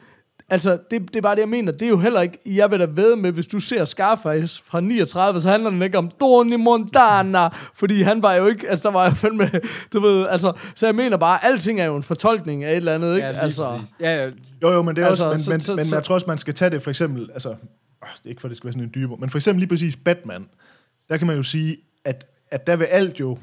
altså, 0.52 0.72
det, 0.92 1.02
det 1.08 1.16
er 1.16 1.22
bare 1.22 1.36
det, 1.36 1.42
jeg 1.42 1.50
mener. 1.50 1.72
Det 1.72 1.82
er 1.82 1.90
jo 1.90 1.98
heller 1.98 2.22
ikke, 2.22 2.38
jeg 2.46 2.72
vil 2.72 2.80
da 2.80 2.88
ved 2.90 3.16
med, 3.16 3.32
hvis 3.32 3.48
du 3.48 3.60
ser 3.60 3.86
Scarface 3.86 4.64
fra 4.66 4.82
39, 4.82 5.42
så 5.42 5.50
handler 5.50 5.70
den 5.70 5.82
ikke 5.82 5.98
om 5.98 6.12
Tony 6.20 6.56
Montana, 6.56 7.50
fordi 7.76 8.02
han 8.02 8.22
var 8.24 8.34
jo 8.34 8.48
ikke, 8.48 8.70
altså, 8.70 8.84
der 8.90 8.94
var 8.94 9.06
jo 9.06 9.12
fandme, 9.12 9.50
du 9.94 10.00
ved, 10.00 10.28
altså, 10.28 10.54
så 10.76 10.86
jeg 10.86 10.96
mener 10.96 11.18
bare, 11.18 11.46
alting 11.46 11.80
er 11.82 11.86
jo 11.86 11.96
en 11.96 12.04
fortolkning 12.04 12.64
af 12.64 12.72
et 12.72 12.78
eller 12.78 12.94
andet, 12.96 13.16
ikke? 13.16 13.28
Ja, 13.28 13.34
altså, 13.34 13.80
ja, 14.00 14.24
ja, 14.24 14.30
Jo, 14.62 14.70
jo, 14.70 14.82
men 14.82 14.96
det 14.96 15.04
er 15.04 15.08
altså, 15.08 15.26
også, 15.26 15.36
men, 15.36 15.44
så- 15.44 15.52
men, 15.52 15.62
så- 15.62 15.76
men 15.76 15.86
så- 15.86 15.96
jeg 15.96 16.04
tror 16.04 16.16
også, 16.16 16.28
man 16.28 16.38
skal 16.38 16.54
tage 16.54 16.70
det 16.72 16.84
for 16.84 16.90
eksempel, 16.90 17.30
altså, 17.34 17.50
øh, 17.50 17.56
det 18.02 18.26
er 18.26 18.30
ikke 18.30 18.42
for, 18.42 18.48
det 18.48 18.58
skal 18.58 18.66
være 18.66 18.74
sådan 18.74 18.84
en 18.88 18.92
dybere, 18.96 19.18
men 19.20 19.30
for 19.30 19.38
eksempel 19.38 19.60
lige 19.60 19.70
præcis 19.70 19.96
Batman, 20.06 20.46
der 21.10 21.18
kan 21.18 21.28
man 21.28 21.36
jo 21.36 21.44
sige, 21.44 21.78
at, 22.06 22.28
at 22.52 22.68
der 22.68 22.76
vil 22.76 22.86
alt 22.86 23.20
jo, 23.20 23.38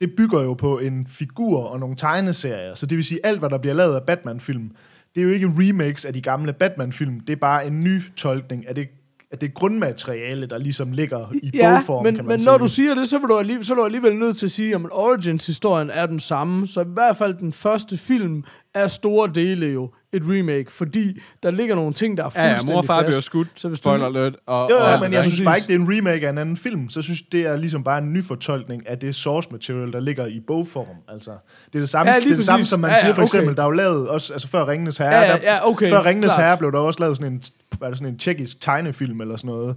det 0.00 0.12
bygger 0.16 0.42
jo 0.42 0.54
på 0.54 0.78
en 0.78 1.06
figur 1.10 1.64
og 1.64 1.80
nogle 1.80 1.96
tegneserier, 1.96 2.74
så 2.74 2.86
det 2.86 2.96
vil 2.96 3.04
sige, 3.04 3.20
alt 3.26 3.38
hvad 3.38 3.50
der 3.50 3.58
bliver 3.58 3.74
lavet 3.74 3.94
af 3.94 4.02
Batman-film, 4.02 4.70
det 5.14 5.20
er 5.20 5.24
jo 5.24 5.30
ikke 5.30 5.46
remakes 5.58 6.04
af 6.04 6.12
de 6.12 6.20
gamle 6.20 6.52
Batman-film, 6.52 7.20
det 7.20 7.32
er 7.32 7.36
bare 7.36 7.66
en 7.66 7.80
ny 7.80 8.02
tolkning 8.16 8.68
af 8.68 8.74
det, 8.74 8.88
af 9.32 9.38
det 9.38 9.54
grundmateriale, 9.54 10.46
der 10.46 10.58
ligesom 10.58 10.92
ligger 10.92 11.30
i 11.42 11.50
Ja, 11.54 11.76
bogform, 11.76 12.04
men, 12.04 12.14
kan 12.14 12.24
man 12.24 12.32
men 12.32 12.40
sige. 12.40 12.50
når 12.50 12.58
du 12.58 12.68
siger 12.68 12.94
det, 12.94 13.08
så, 13.08 13.18
vil 13.18 13.28
du 13.28 13.38
alligevel, 13.38 13.64
så 13.64 13.72
er 13.72 13.76
du 13.76 13.84
alligevel 13.84 14.16
nødt 14.16 14.36
til 14.36 14.46
at 14.46 14.50
sige, 14.52 14.74
at 14.74 14.80
Origins-historien 14.90 15.90
er 15.90 16.06
den 16.06 16.20
samme. 16.20 16.66
Så 16.66 16.80
i 16.80 16.84
hvert 16.94 17.16
fald 17.16 17.34
den 17.34 17.52
første 17.52 17.96
film 17.96 18.44
er 18.74 18.88
store 18.88 19.30
dele 19.34 19.66
jo 19.66 19.90
et 20.12 20.22
remake, 20.26 20.72
fordi 20.72 21.20
der 21.42 21.50
ligger 21.50 21.74
nogle 21.74 21.92
ting, 21.92 22.16
der 22.16 22.24
er 22.24 22.30
ja, 22.34 22.42
ja, 22.42 22.50
fuldstændig 22.50 22.74
mor 22.74 22.78
og 22.80 22.84
far 22.86 23.02
bliver 23.02 23.20
skudt. 23.20 23.48
Så 23.54 23.68
hvis 23.68 23.80
du- 23.80 23.82
Spoiler 23.82 24.06
alert. 24.06 24.36
Og, 24.46 24.70
Jo, 24.70 24.76
og 24.76 24.80
jo, 24.80 24.86
alt 24.86 25.00
men 25.02 25.12
jeg 25.12 25.24
der. 25.24 25.28
synes 25.30 25.40
bare 25.44 25.56
ikke, 25.56 25.66
det 25.68 25.74
er 25.74 25.78
en 25.78 25.96
remake 25.98 26.26
af 26.26 26.30
en 26.30 26.38
anden 26.38 26.56
film. 26.56 26.88
Så 26.88 27.02
synes 27.02 27.22
det 27.22 27.40
er 27.46 27.56
ligesom 27.56 27.84
bare 27.84 27.98
en 27.98 28.12
ny 28.12 28.24
fortolkning 28.24 28.88
af 28.88 28.98
det 28.98 29.14
source 29.14 29.48
material, 29.52 29.92
der 29.92 30.00
ligger 30.00 30.26
i 30.26 30.40
bogform. 30.46 30.86
Altså, 31.08 31.30
det 31.66 31.74
er 31.74 31.78
det 31.78 31.88
samme, 31.88 32.10
Ja, 32.10 32.14
ja, 32.16 32.20
det 32.20 32.32
er 32.32 32.36
det 32.36 32.44
samme 32.44 32.64
som 32.64 32.80
man 32.80 32.90
Ja, 32.90 32.94
ja, 32.96 33.00
siger 33.00 33.14
for 33.14 33.22
eksempel, 33.22 33.48
okay. 33.48 33.56
der 33.56 33.62
er 33.62 33.66
jo 33.66 33.70
lavet 33.70 34.08
også, 34.08 34.32
altså 34.32 34.48
før 34.48 34.68
Ringenes 34.68 34.96
Herre, 34.98 35.14
Ja, 35.14 35.20
ja, 35.20 35.32
der, 35.32 35.38
ja, 35.42 35.68
okay, 35.68 35.90
før 35.90 36.04
Ringenes. 36.06 36.34
Herre 36.34 36.56
blev 36.58 36.72
der 36.72 36.78
også 36.78 37.00
lavet 37.00 37.16
sådan 37.16 37.32
en, 37.32 37.42
hvad 37.78 37.88
er 37.88 37.90
det, 37.90 37.98
sådan 37.98 38.12
en 38.12 38.18
tjekkisk 38.18 38.60
tegnefilm 38.60 39.20
eller 39.20 39.36
sådan 39.36 39.48
noget, 39.50 39.76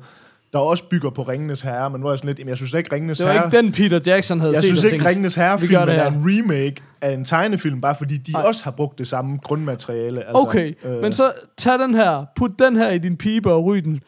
der 0.57 0.63
også 0.63 0.83
bygger 0.89 1.09
på 1.09 1.21
Ringenes 1.23 1.61
Herre, 1.61 1.89
men 1.89 2.01
hvor 2.01 2.11
jeg 2.11 2.17
sådan 2.17 2.27
lidt, 2.27 2.39
jamen, 2.39 2.49
jeg 2.49 2.57
synes 2.57 2.73
ikke 2.73 2.95
Ringenes 2.95 3.17
Det 3.17 3.27
var 3.27 3.33
Herre... 3.33 3.45
ikke 3.45 3.57
den, 3.57 3.71
Peter 3.71 3.99
Jackson 4.05 4.39
havde 4.39 4.53
jeg 4.53 4.61
set 4.61 4.67
synes 4.67 4.79
og 4.83 4.85
ikke, 4.85 4.93
tænkt, 4.93 5.09
Ringenes 5.09 5.37
vi 5.37 5.41
gør 5.41 5.45
Herre-filmen 5.47 5.87
det 5.87 5.97
er 5.97 6.07
en 6.07 6.23
remake 6.25 6.75
af 7.01 7.13
en 7.13 7.25
tegnefilm, 7.25 7.81
bare 7.81 7.95
fordi 7.95 8.17
de 8.17 8.31
Ej. 8.35 8.41
også 8.41 8.63
har 8.63 8.71
brugt 8.71 8.97
det 8.99 9.07
samme 9.07 9.37
grundmateriale. 9.43 10.19
Altså, 10.19 10.47
Okay, 10.47 10.73
øh, 10.83 11.01
men 11.01 11.13
så 11.13 11.31
tag 11.57 11.79
den 11.79 11.95
her, 11.95 12.25
put 12.35 12.51
den 12.59 12.75
her 12.75 12.89
i 12.91 12.97
din 12.97 13.17
pibe 13.17 13.51
og 13.51 13.65
ryg 13.65 13.83
den. 13.83 13.93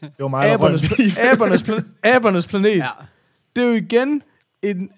det 0.00 0.10
var 0.18 0.28
meget 0.28 0.52
Abernes, 0.52 0.82
pla- 0.82 1.20
abernes, 1.32 1.62
pla- 1.62 1.82
abernes 2.04 2.46
planet. 2.46 2.76
Ja. 2.76 2.84
Det 3.56 3.64
er 3.64 3.68
jo 3.68 3.74
igen 3.74 4.22
en, 4.62 4.90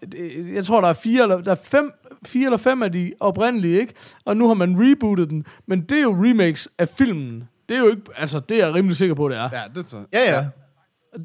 jeg 0.55 0.64
tror, 0.64 0.80
der 0.80 0.88
er 0.88 0.93
fire 0.93 1.22
eller, 1.22 1.41
der 1.41 1.51
er 1.51 1.57
fem, 1.64 1.93
fire 2.26 2.45
eller 2.45 2.59
fem 2.59 2.82
af 2.82 2.93
de 2.93 3.12
oprindelige, 3.20 3.80
ikke? 3.80 3.95
Og 4.24 4.36
nu 4.36 4.47
har 4.47 4.55
man 4.55 4.76
rebootet 4.78 5.30
den. 5.30 5.45
Men 5.66 5.80
det 5.80 5.99
er 5.99 6.03
jo 6.03 6.16
remakes 6.24 6.68
af 6.78 6.88
filmen. 6.88 7.45
Det 7.71 7.77
er 7.79 7.81
jo 7.81 7.89
ikke, 7.91 8.03
altså, 8.16 8.41
det 8.41 8.61
er 8.62 8.66
jeg 8.66 8.75
rimelig 8.75 8.97
sikker 8.97 9.14
på, 9.14 9.29
det 9.29 9.37
er. 9.37 9.49
Ja, 9.53 9.62
det 9.75 9.87
tror 9.87 9.99
jeg. 9.99 10.07
Ja, 10.12 10.37
ja. 10.37 10.47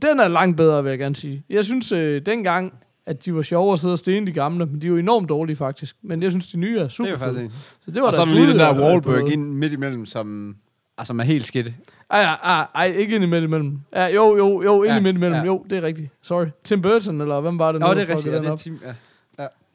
Den 0.02 0.20
er 0.20 0.28
langt 0.28 0.58
bedre, 0.58 0.84
vil 0.84 0.89
jeg 0.89 1.00
gerne 1.00 1.16
sige. 1.16 1.43
Jeg 1.50 1.66
synes, 1.66 1.91
øh, 1.91 2.22
dengang, 2.26 2.74
at 3.06 3.26
de 3.26 3.36
var 3.36 3.41
sjove 3.41 3.74
at 3.74 3.80
sidde 3.80 3.93
og 3.93 4.00
stene 4.00 4.28
de 4.28 4.32
gamle, 4.32 4.66
men 4.66 4.82
de 4.82 4.86
er 4.86 4.89
jo 4.89 4.98
enormt 4.98 5.30
dårlige, 5.30 5.56
faktisk. 5.56 5.96
Men 6.04 6.24
jeg 6.24 6.32
synes, 6.32 6.48
de 6.52 6.58
nye 6.58 6.80
er 6.80 6.84
Det 6.84 6.91
super 6.91 7.08
er 7.08 7.12
jo 7.12 7.18
faktisk 7.18 7.39
fede. 7.39 7.50
Så 7.86 7.91
det 7.91 8.02
var 8.02 8.08
Og 8.08 8.14
så 8.14 8.22
er 8.22 8.26
lige 8.26 8.48
den 8.48 8.60
der 8.60 8.74
fald 8.74 8.84
Wahlberg 8.84 9.32
ind 9.32 9.52
midt 9.54 9.74
imellem, 9.74 10.06
som, 10.06 10.56
altså, 10.98 11.10
som 11.10 11.20
er 11.20 11.24
helt 11.24 11.48
skidt. 11.48 11.68
Ej, 12.12 12.22
ej, 12.22 12.38
ej, 12.43 12.68
ej, 12.76 12.86
ikke 12.98 13.16
ind 13.16 13.24
imellem. 13.24 13.80
Ja, 13.93 14.06
jo, 14.08 14.38
jo, 14.38 14.62
jo, 14.64 14.84
ind 14.84 14.91
Ja, 14.93 14.98
imellem. 15.00 15.34
ja. 15.34 15.43
Jo, 15.43 15.66
det 15.70 15.78
er 15.78 15.82
rigtigt. 15.84 16.10
Sorry. 16.22 16.46
Tim 16.64 16.82
Burton, 16.82 17.22
eller 17.22 17.41
hvem 17.41 17.60
var 17.60 17.72
det? 17.72 17.82
Nå, 17.82 17.88
det 17.88 17.98
er 18.02 18.10
rigtigt. 18.10 18.26
Ja, 18.34 18.38
det 18.39 18.48
er 18.48 18.52
op? 18.52 18.60
team, 18.60 18.80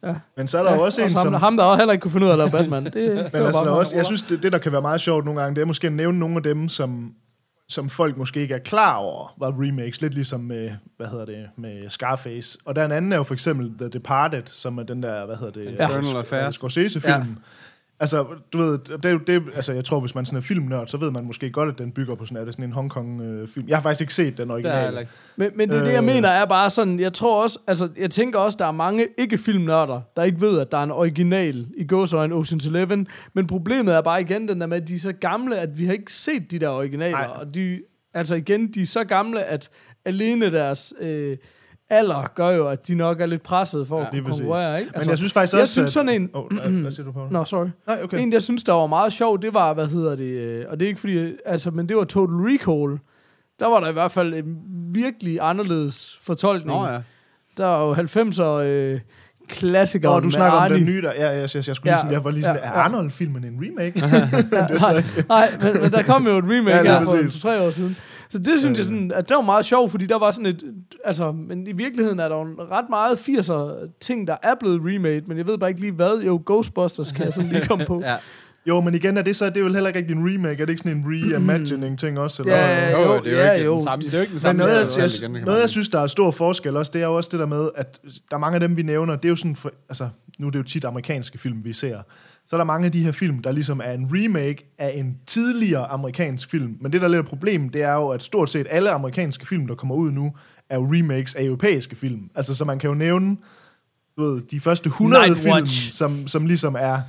ja. 0.03 0.15
Men 0.37 0.49
så 0.49 0.59
er 0.59 0.63
der 0.63 0.75
jo 0.75 0.83
også 0.83 1.03
en, 1.03 1.09
ham, 1.09 1.17
som... 1.17 1.33
der, 1.33 1.39
ham, 1.39 1.57
der 1.57 1.65
også 1.65 1.77
heller 1.77 1.93
ikke 1.93 2.03
kunne 2.03 2.11
finde 2.11 2.27
ud 2.27 2.31
af 2.31 2.35
at 2.35 2.39
lave 2.39 2.51
Batman. 2.51 2.85
Det, 2.85 2.95
det 2.95 3.33
Men 3.33 3.41
var 3.41 3.47
altså, 3.47 3.65
der 3.65 3.71
er 3.71 3.75
også, 3.75 3.97
jeg 3.97 4.07
synes, 4.07 4.23
det, 4.23 4.43
det, 4.43 4.53
der 4.53 4.59
kan 4.59 4.73
være 4.73 4.83
meget 4.83 5.01
sjovt 5.01 5.25
nogle 5.25 5.41
gange, 5.41 5.55
det 5.55 5.63
er 5.63 5.67
måske 5.67 5.87
at 5.87 5.93
nævne 5.93 6.19
nogle 6.19 6.37
af 6.37 6.43
dem, 6.43 6.69
som, 6.69 7.15
som 7.69 7.91
folk 7.91 8.17
måske 8.17 8.41
ikke 8.41 8.55
er 8.55 8.59
klar 8.59 8.97
over, 8.97 9.35
var 9.39 9.55
remakes. 9.59 10.01
Lidt 10.01 10.15
ligesom 10.15 10.41
med, 10.41 10.71
hvad 10.97 11.07
hedder 11.07 11.25
det, 11.25 11.47
med 11.57 11.89
Scarface. 11.89 12.59
Og 12.65 12.77
der 12.77 12.83
er 12.83 12.87
en 12.87 12.93
anden 12.93 13.13
er 13.13 13.17
jo 13.17 13.23
for 13.23 13.35
eksempel 13.35 13.79
The 13.79 13.89
Departed, 13.89 14.43
som 14.47 14.79
er 14.79 14.83
den 14.83 15.03
der, 15.03 15.27
hvad 15.27 15.37
hedder 15.37 15.53
det, 15.53 15.71
Infernal 15.71 16.17
Affairs. 16.17 16.55
Scorsese-film. 16.55 17.15
Ja. 17.15 17.25
Altså, 18.03 18.27
du 18.53 18.59
ved, 18.59 18.79
det, 18.79 19.27
det, 19.27 19.43
altså, 19.55 19.73
jeg 19.73 19.85
tror, 19.85 20.01
hvis 20.01 20.15
man 20.15 20.27
sådan 20.27 20.37
er 20.37 20.41
filmnørd, 20.41 20.87
så 20.87 20.97
ved 20.97 21.11
man 21.11 21.25
måske 21.25 21.51
godt, 21.51 21.69
at 21.69 21.79
den 21.79 21.93
bygger 21.93 22.15
på 22.15 22.25
sådan, 22.25 22.37
er 22.41 22.45
det 22.45 22.55
sådan 22.55 22.65
en 22.65 22.73
Hongkong-film. 22.73 23.69
Jeg 23.69 23.77
har 23.77 23.83
faktisk 23.83 24.01
ikke 24.01 24.15
set 24.15 24.39
den 24.39 24.49
Det 24.49 24.51
er 24.51 24.55
originale. 24.55 25.01
ikke. 25.01 25.13
Men, 25.37 25.51
men 25.55 25.71
det, 25.71 25.79
er 25.79 25.83
det, 25.83 25.93
jeg 25.93 25.99
Øh. 25.99 26.05
mener, 26.05 26.29
er 26.29 26.45
bare 26.47 26.71
sådan, 26.71 27.01
jeg 27.01 27.13
tror 27.13 27.43
også, 27.43 27.59
altså, 27.67 27.89
jeg 27.99 28.11
tænker 28.11 28.39
også, 28.39 28.57
der 28.59 28.67
er 28.67 28.71
mange 28.73 29.07
ikke-filmnørder, 29.19 30.01
der 30.17 30.23
ikke 30.23 30.41
ved, 30.41 30.61
at 30.61 30.73
der 30.73 30.79
er 30.79 30.83
en 30.83 30.91
original 30.91 31.67
i 31.77 31.87
gåsøjne 31.87 32.35
Ocean's 32.35 32.69
Eleven, 32.69 33.07
men 33.35 33.47
problemet 33.47 33.95
er 33.95 34.01
bare 34.01 34.21
igen 34.21 34.49
den 34.49 34.61
der 34.61 34.67
med, 34.67 34.77
at 34.83 34.89
de 34.89 34.95
er 34.95 34.99
så 34.99 35.13
gamle, 35.13 35.57
at 35.59 35.79
vi 35.79 35.87
har 35.87 35.93
ikke 35.93 36.15
set 36.15 36.51
de 36.51 36.59
der 36.59 36.69
originaler, 36.69 37.19
Nej. 37.19 37.27
og 37.41 37.55
de, 37.55 37.81
altså 38.15 38.35
igen, 38.35 38.73
de 38.75 38.83
er 38.83 38.87
så 38.87 39.05
gamle, 39.05 39.43
at 39.43 39.71
alene 40.05 40.53
deres 40.53 40.95
øh, 41.01 41.37
alder 41.91 42.31
gør 42.35 42.51
jo, 42.51 42.69
at 42.69 42.89
de 42.89 42.95
nok 42.95 43.21
er 43.21 43.27
lidt 43.27 43.43
presset 43.43 43.89
for 43.89 44.01
Ja, 44.01 44.07
at 44.07 44.25
konkurrere, 44.25 44.81
ikke? 44.81 44.91
Altså, 44.95 45.01
Men 45.01 45.11
jeg 45.11 45.19
synes 45.19 45.33
faktisk 45.33 45.53
jeg 45.53 45.61
også, 45.63 45.73
synes 45.73 45.87
at... 45.87 45.93
sådan 45.93 46.09
en, 46.09 46.31
Oh, 46.35 46.53
nej, 46.53 46.69
hvad 46.69 46.91
siger 46.91 47.07
du 47.07 47.13
på? 47.13 47.27
Nå, 47.31 47.45
sorry. 47.45 47.67
Nej, 47.87 48.01
okay. 48.05 48.19
En, 48.19 48.33
jeg 48.33 48.43
synes, 48.43 48.65
der 48.65 48.73
var 48.73 48.87
meget 48.87 49.13
sjov, 49.13 49.43
det 49.43 49.55
var, 49.55 49.75
hvad 49.75 49.87
hedder 49.87 50.17
det, 50.17 50.25
øh, 50.31 50.65
og 50.69 50.81
det 50.81 50.87
er 50.87 50.89
ikke 50.89 51.01
fordi, 51.01 51.33
altså, 51.47 51.71
men 51.71 51.89
det 51.89 51.97
var 51.97 52.05
Total 52.05 52.35
Recall. 52.35 52.99
Der 53.61 53.67
var 53.67 53.81
der 53.81 53.89
i 53.89 53.93
hvert 53.93 54.13
fald 54.13 54.35
en 54.35 54.57
virkelig 54.95 55.39
anderledes 55.43 56.19
fortolkning. 56.23 56.79
Nå 56.81 56.87
ja. 56.87 56.99
Der 57.57 57.67
er 57.67 57.81
jo 57.87 57.95
90'er 57.95 58.43
øh, 58.65 59.01
klassikere 59.49 60.13
Nå, 60.15 60.21
du 60.21 60.31
snakker 60.31 60.59
om 60.59 60.63
Arnie. 60.65 60.77
den 60.79 60.87
nye 60.87 61.03
der. 61.03 61.13
Ja, 61.13 61.31
jeg, 61.31 61.49
jeg, 61.55 61.67
jeg, 61.69 61.77
skulle 61.77 61.91
Ja, 61.91 61.93
lige 61.93 61.99
sådan, 62.01 62.13
jeg 62.13 62.25
var 62.25 62.31
lige 62.31 62.43
sådan, 62.45 62.61
ja, 62.63 62.69
er. 62.69 62.73
Arnold-filmen 62.73 63.45
en 63.45 63.61
remake? 63.65 64.01
det 64.01 64.99
ikke. 64.99 65.29
Nej, 65.29 65.49
men, 65.63 65.83
men 65.83 65.93
der 65.93 66.03
kom 66.03 66.27
jo 66.27 66.39
et 66.39 66.45
remake 66.45 66.77
Ja, 66.77 66.99
her 66.99 67.05
for 67.05 67.41
tre 67.41 67.61
år 67.67 67.71
siden. 67.71 67.97
Så 68.31 68.39
det 68.39 68.61
synes 68.61 68.79
jeg 68.79 68.85
sådan, 68.87 69.13
at 69.15 69.29
det 69.29 69.35
var 69.35 69.43
meget 69.43 69.65
sjovt, 69.65 69.91
fordi 69.91 70.07
der 70.07 70.19
var 70.19 70.31
sådan 70.31 70.47
et, 70.47 70.63
altså, 71.05 71.33
men 71.33 71.67
i 71.67 71.73
virkeligheden 71.73 72.19
er 72.21 72.29
der 72.29 72.37
jo 72.37 72.43
ret 72.71 72.85
meget 72.91 73.17
80'er 73.17 73.89
ting, 74.01 74.27
der 74.27 74.37
er 74.43 74.55
blevet 74.61 74.81
remade, 74.85 75.23
men 75.27 75.39
jeg 75.39 75.47
ved 75.47 75.59
bare 75.59 75.71
ikke 75.71 75.81
lige 75.81 75.93
hvad. 75.93 76.21
Jo, 76.27 76.43
Ghostbusters 76.47 77.13
kan 77.13 77.25
jeg 77.25 77.33
sådan 77.33 77.51
lige 77.51 77.67
komme 77.67 77.85
på. 77.87 78.01
ja. 78.07 78.17
Jo, 78.67 78.81
men 78.81 78.95
igen 78.95 79.17
er 79.17 79.23
det 79.23 79.37
så, 79.37 79.47
det 79.51 79.57
er 79.57 79.63
vel 79.63 79.73
heller 79.75 79.89
ikke 79.89 79.99
rigtig 79.99 80.17
en 80.17 80.35
remake, 80.35 80.63
er 80.63 80.67
det 80.67 80.69
ikke 80.69 80.79
sådan 80.83 80.97
en 80.97 81.05
reimagining 81.09 81.99
ting 81.99 82.19
også? 82.19 82.43
Eller 82.43 82.57
Ja, 82.57 82.91
sådan? 82.91 83.07
jo, 83.07 83.19
det 83.25 83.27
er 83.27 83.31
jo 83.33 83.39
ja, 83.39 83.53
ikke 83.53 83.67
jo. 83.67 83.75
den 83.77 83.85
samme. 83.85 84.05
Det 84.05 84.15
er 84.15 84.19
jo 84.19 84.21
ikke 84.21 84.31
den 84.31 84.35
Men 84.35 84.41
samme. 84.41 84.59
noget, 84.59 84.97
jeg, 84.99 85.03
jeg, 85.23 85.31
igen, 85.33 85.45
noget, 85.45 85.61
jeg 85.61 85.71
synes, 85.71 85.89
der 85.89 86.01
er 86.01 86.07
stor 86.07 86.31
forskel 86.31 86.77
også, 86.77 86.91
det 86.95 87.03
er 87.03 87.07
jo 87.07 87.17
også 87.17 87.29
det 87.33 87.41
der 87.41 87.47
med, 87.47 87.69
at 87.75 88.01
der 88.31 88.37
er 88.37 88.41
mange 88.41 88.55
af 88.55 88.61
dem, 88.61 88.77
vi 88.77 88.83
nævner, 88.83 89.17
det 89.17 89.25
er 89.25 89.29
jo 89.29 89.37
sådan, 89.37 89.57
for, 89.57 89.73
altså, 89.89 90.09
nu 90.41 90.47
er 90.47 90.51
det 90.51 90.59
jo 90.59 90.63
tit 90.65 90.85
amerikanske 90.85 91.39
film, 91.39 91.65
vi 91.65 91.73
ser. 91.73 91.99
Så 92.51 92.57
er 92.57 92.59
der 92.59 92.65
mange 92.65 92.87
af 92.87 92.93
de 92.93 93.03
her 93.03 93.13
film, 93.13 93.39
der 93.39 93.53
ligesom 93.53 93.81
er 93.85 93.93
en 93.93 94.09
remake 94.13 94.67
af 94.79 94.93
en 94.97 95.19
tidligere 95.27 95.87
amerikansk 95.87 96.51
film. 96.51 96.77
Men 96.81 96.93
det, 96.93 97.01
der 97.01 97.07
er 97.07 97.11
lidt 97.11 97.19
af 97.19 97.27
problemet, 97.27 97.75
det 97.75 97.83
er 97.83 97.93
jo, 97.93 98.09
at 98.09 98.23
stort 98.23 98.51
set 98.51 98.67
alle 98.71 98.91
amerikanske 98.91 99.47
film, 99.47 99.67
der 99.67 99.75
kommer 99.75 99.95
ud 99.95 100.11
nu, 100.11 100.33
er 100.71 100.77
jo 100.77 100.89
remakes 100.93 101.35
af 101.35 101.45
europæiske 101.45 101.97
film. 101.97 102.31
Altså, 102.35 102.55
så 102.55 102.65
man 102.65 102.79
kan 102.79 102.89
jo 102.89 102.95
nævne 102.95 103.37
du 104.17 104.23
ved, 104.23 104.43
de 104.43 104.61
første 104.61 104.87
100 104.87 105.27
Night 105.27 105.39
film, 105.41 105.55
Watch. 105.55 105.93
som, 105.93 106.27
som 106.27 106.47
ligesom 106.47 106.77
er, 106.79 107.01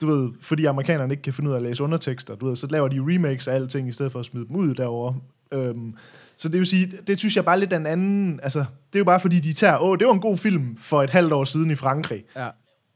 du 0.00 0.06
ved, 0.06 0.30
fordi 0.40 0.64
amerikanerne 0.64 1.12
ikke 1.12 1.22
kan 1.22 1.32
finde 1.32 1.50
ud 1.50 1.54
af 1.54 1.58
at 1.58 1.62
læse 1.62 1.82
undertekster, 1.82 2.34
du 2.34 2.46
ved, 2.46 2.56
så 2.56 2.66
laver 2.70 2.88
de 2.88 3.00
remakes 3.00 3.48
af 3.48 3.54
alting, 3.54 3.88
i 3.88 3.92
stedet 3.92 4.12
for 4.12 4.20
at 4.20 4.26
smide 4.26 4.46
dem 4.48 4.56
ud 4.56 4.74
derovre. 4.74 5.16
Øhm, 5.52 5.94
så 6.36 6.48
det 6.48 6.58
vil 6.58 6.66
sige, 6.66 6.86
det, 6.86 7.08
det 7.08 7.18
synes 7.18 7.36
jeg 7.36 7.44
bare 7.44 7.60
lidt 7.60 7.72
er 7.72 7.76
en 7.76 7.86
anden, 7.86 8.40
altså, 8.42 8.58
det 8.58 8.94
er 8.94 8.98
jo 8.98 9.04
bare 9.04 9.20
fordi, 9.20 9.40
de 9.40 9.52
tager, 9.52 9.78
åh, 9.78 9.98
det 9.98 10.06
var 10.06 10.12
en 10.12 10.20
god 10.20 10.36
film 10.38 10.76
for 10.76 11.02
et 11.02 11.10
halvt 11.10 11.32
år 11.32 11.44
siden 11.44 11.70
i 11.70 11.74
Frankrig. 11.74 12.24
Ja. 12.36 12.48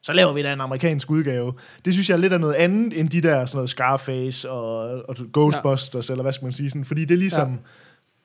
Så 0.05 0.13
laver 0.13 0.33
vi 0.33 0.43
da 0.43 0.53
en 0.53 0.61
amerikansk 0.61 1.11
udgave. 1.11 1.53
Det 1.85 1.93
synes 1.93 2.09
jeg 2.09 2.17
er 2.17 2.21
lidt 2.21 2.33
af 2.33 2.41
noget 2.41 2.55
andet, 2.55 3.01
end 3.01 3.09
de 3.09 3.21
der 3.21 3.47
sådan 3.47 3.57
noget 3.57 3.71
Scarface 3.71 4.51
og, 4.51 4.79
og 5.09 5.17
Ghostbusters, 5.33 6.09
ja. 6.09 6.13
eller 6.13 6.23
hvad 6.23 6.33
skal 6.33 6.45
man 6.45 6.53
sige, 6.53 6.71
sådan, 6.71 6.85
fordi 6.85 7.05
det 7.05 7.19
ligesom 7.19 7.51
ja. 7.51 7.57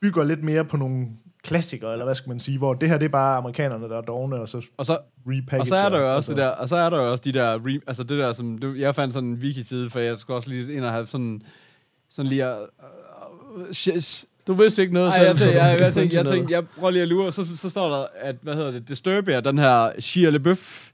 bygger 0.00 0.24
lidt 0.24 0.44
mere 0.44 0.64
på 0.64 0.76
nogle 0.76 1.06
klassikere, 1.44 1.92
eller 1.92 2.04
hvad 2.04 2.14
skal 2.14 2.28
man 2.28 2.40
sige, 2.40 2.58
hvor 2.58 2.74
det 2.74 2.88
her, 2.88 2.98
det 2.98 3.04
er 3.04 3.10
bare 3.10 3.36
amerikanerne, 3.36 3.88
der 3.88 3.96
er 3.96 4.00
dogne, 4.00 4.36
og 4.36 4.48
så 4.48 4.66
Og 4.76 4.86
så, 4.86 4.98
repackage. 5.26 5.60
og 5.60 5.66
så 5.66 5.76
er 5.76 5.88
der 5.88 6.00
jo 6.00 6.16
også 6.16 6.16
altså. 6.16 6.30
det 6.30 6.38
der, 6.38 6.48
og 6.48 6.68
så 6.68 6.76
er 6.76 6.90
der 6.90 6.96
jo 6.96 7.10
også 7.12 7.22
de 7.24 7.32
der, 7.32 7.58
re, 7.58 7.80
altså 7.86 8.02
det 8.02 8.18
der, 8.18 8.32
som, 8.32 8.58
det, 8.58 8.78
jeg 8.78 8.94
fandt 8.94 9.14
sådan 9.14 9.28
en 9.28 9.34
wiki-side, 9.34 9.90
for 9.90 10.00
jeg 10.00 10.16
skulle 10.16 10.36
også 10.36 10.48
lige 10.48 10.72
ind 10.72 10.84
og 10.84 10.90
have 10.90 11.06
sådan, 11.06 11.42
sådan 12.10 12.28
lige 12.28 12.44
at, 12.44 12.58
uh, 13.56 13.60
uh, 13.60 14.02
Du 14.46 14.52
vidste 14.52 14.82
ikke 14.82 14.94
noget 14.94 15.08
Ej, 15.08 15.16
selv. 15.16 15.26
jeg, 15.26 15.36
tænkte, 15.36 15.58
så 15.58 15.66
jeg, 15.66 15.80
jeg, 15.80 15.94
tænkte, 15.94 16.16
jeg, 16.16 16.26
tænkte, 16.26 16.52
jeg 16.52 16.68
prøver 16.68 16.90
lige 16.90 17.02
at 17.02 17.08
lure, 17.08 17.32
så, 17.32 17.56
så 17.56 17.68
står 17.68 17.88
der, 17.88 18.06
at, 18.20 18.36
hvad 18.42 18.54
hedder 18.54 18.70
det, 18.70 18.88
Disturbia, 18.88 19.40
den 19.40 19.58
her 19.58 19.92
Shia 19.98 20.30
LaBeouf 20.30 20.90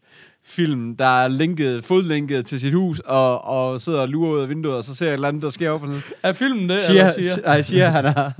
film, 0.48 0.96
der 0.96 1.24
er 1.24 1.28
linket, 1.28 1.84
fodlinket 1.84 2.46
til 2.46 2.60
sit 2.60 2.74
hus, 2.74 3.00
og, 3.00 3.44
og 3.44 3.80
sidder 3.80 4.00
og 4.00 4.08
lurer 4.08 4.32
ud 4.32 4.40
af 4.40 4.48
vinduet, 4.48 4.76
og 4.76 4.84
så 4.84 4.94
ser 4.94 5.06
et 5.06 5.12
eller 5.12 5.28
andet, 5.28 5.42
der 5.42 5.50
sker 5.50 5.70
op 5.70 5.82
og 5.82 5.88
ned. 5.88 6.00
Er 6.22 6.32
filmen 6.32 6.68
det, 6.68 6.82
Shia, 6.82 6.94
eller 6.94 7.12
siger? 7.12 7.42
nej, 7.44 7.62
Shia, 7.62 7.88
han 7.88 8.04
er. 8.04 8.30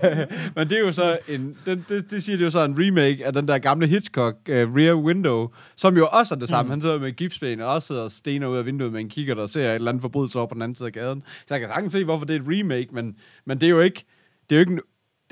Men 0.56 0.70
det 0.70 0.78
er 0.78 0.80
jo 0.80 0.90
så 0.90 1.18
en, 1.28 1.56
den, 1.66 1.84
det, 1.88 2.10
det 2.10 2.22
siger 2.22 2.36
det 2.36 2.44
jo 2.44 2.50
så 2.50 2.64
en 2.64 2.74
remake 2.78 3.26
af 3.26 3.32
den 3.32 3.48
der 3.48 3.58
gamle 3.58 3.86
Hitchcock, 3.86 4.36
uh, 4.48 4.54
Rear 4.54 4.94
Window, 4.94 5.48
som 5.76 5.96
jo 5.96 6.06
også 6.12 6.34
er 6.34 6.38
det 6.38 6.48
samme. 6.48 6.66
Mm. 6.66 6.70
Han 6.70 6.80
sidder 6.80 6.98
med 6.98 7.08
en 7.08 7.14
gipsben, 7.14 7.60
og 7.60 7.74
også 7.74 7.86
sidder 7.86 8.02
og 8.02 8.10
stener 8.10 8.46
ud 8.46 8.56
af 8.56 8.66
vinduet 8.66 8.92
med 8.92 9.00
en 9.00 9.08
kigger, 9.08 9.34
der 9.34 9.46
ser 9.46 9.70
et 9.70 9.74
eller 9.74 9.88
andet 9.88 10.02
forbrydelse 10.02 10.38
op 10.38 10.48
på 10.48 10.54
den 10.54 10.62
anden 10.62 10.74
side 10.74 10.86
af 10.86 10.92
gaden. 10.92 11.22
Så 11.48 11.54
jeg 11.54 11.60
kan 11.60 11.68
sagtens 11.68 11.92
se, 11.92 12.04
hvorfor 12.04 12.26
det 12.26 12.36
er 12.36 12.40
et 12.40 12.46
remake, 12.48 12.88
men, 12.92 13.16
men 13.46 13.60
det 13.60 13.66
er 13.66 13.70
jo 13.70 13.80
ikke, 13.80 14.04
det 14.50 14.56
er 14.56 14.58
jo 14.58 14.60
ikke, 14.60 14.72
en, 14.72 14.80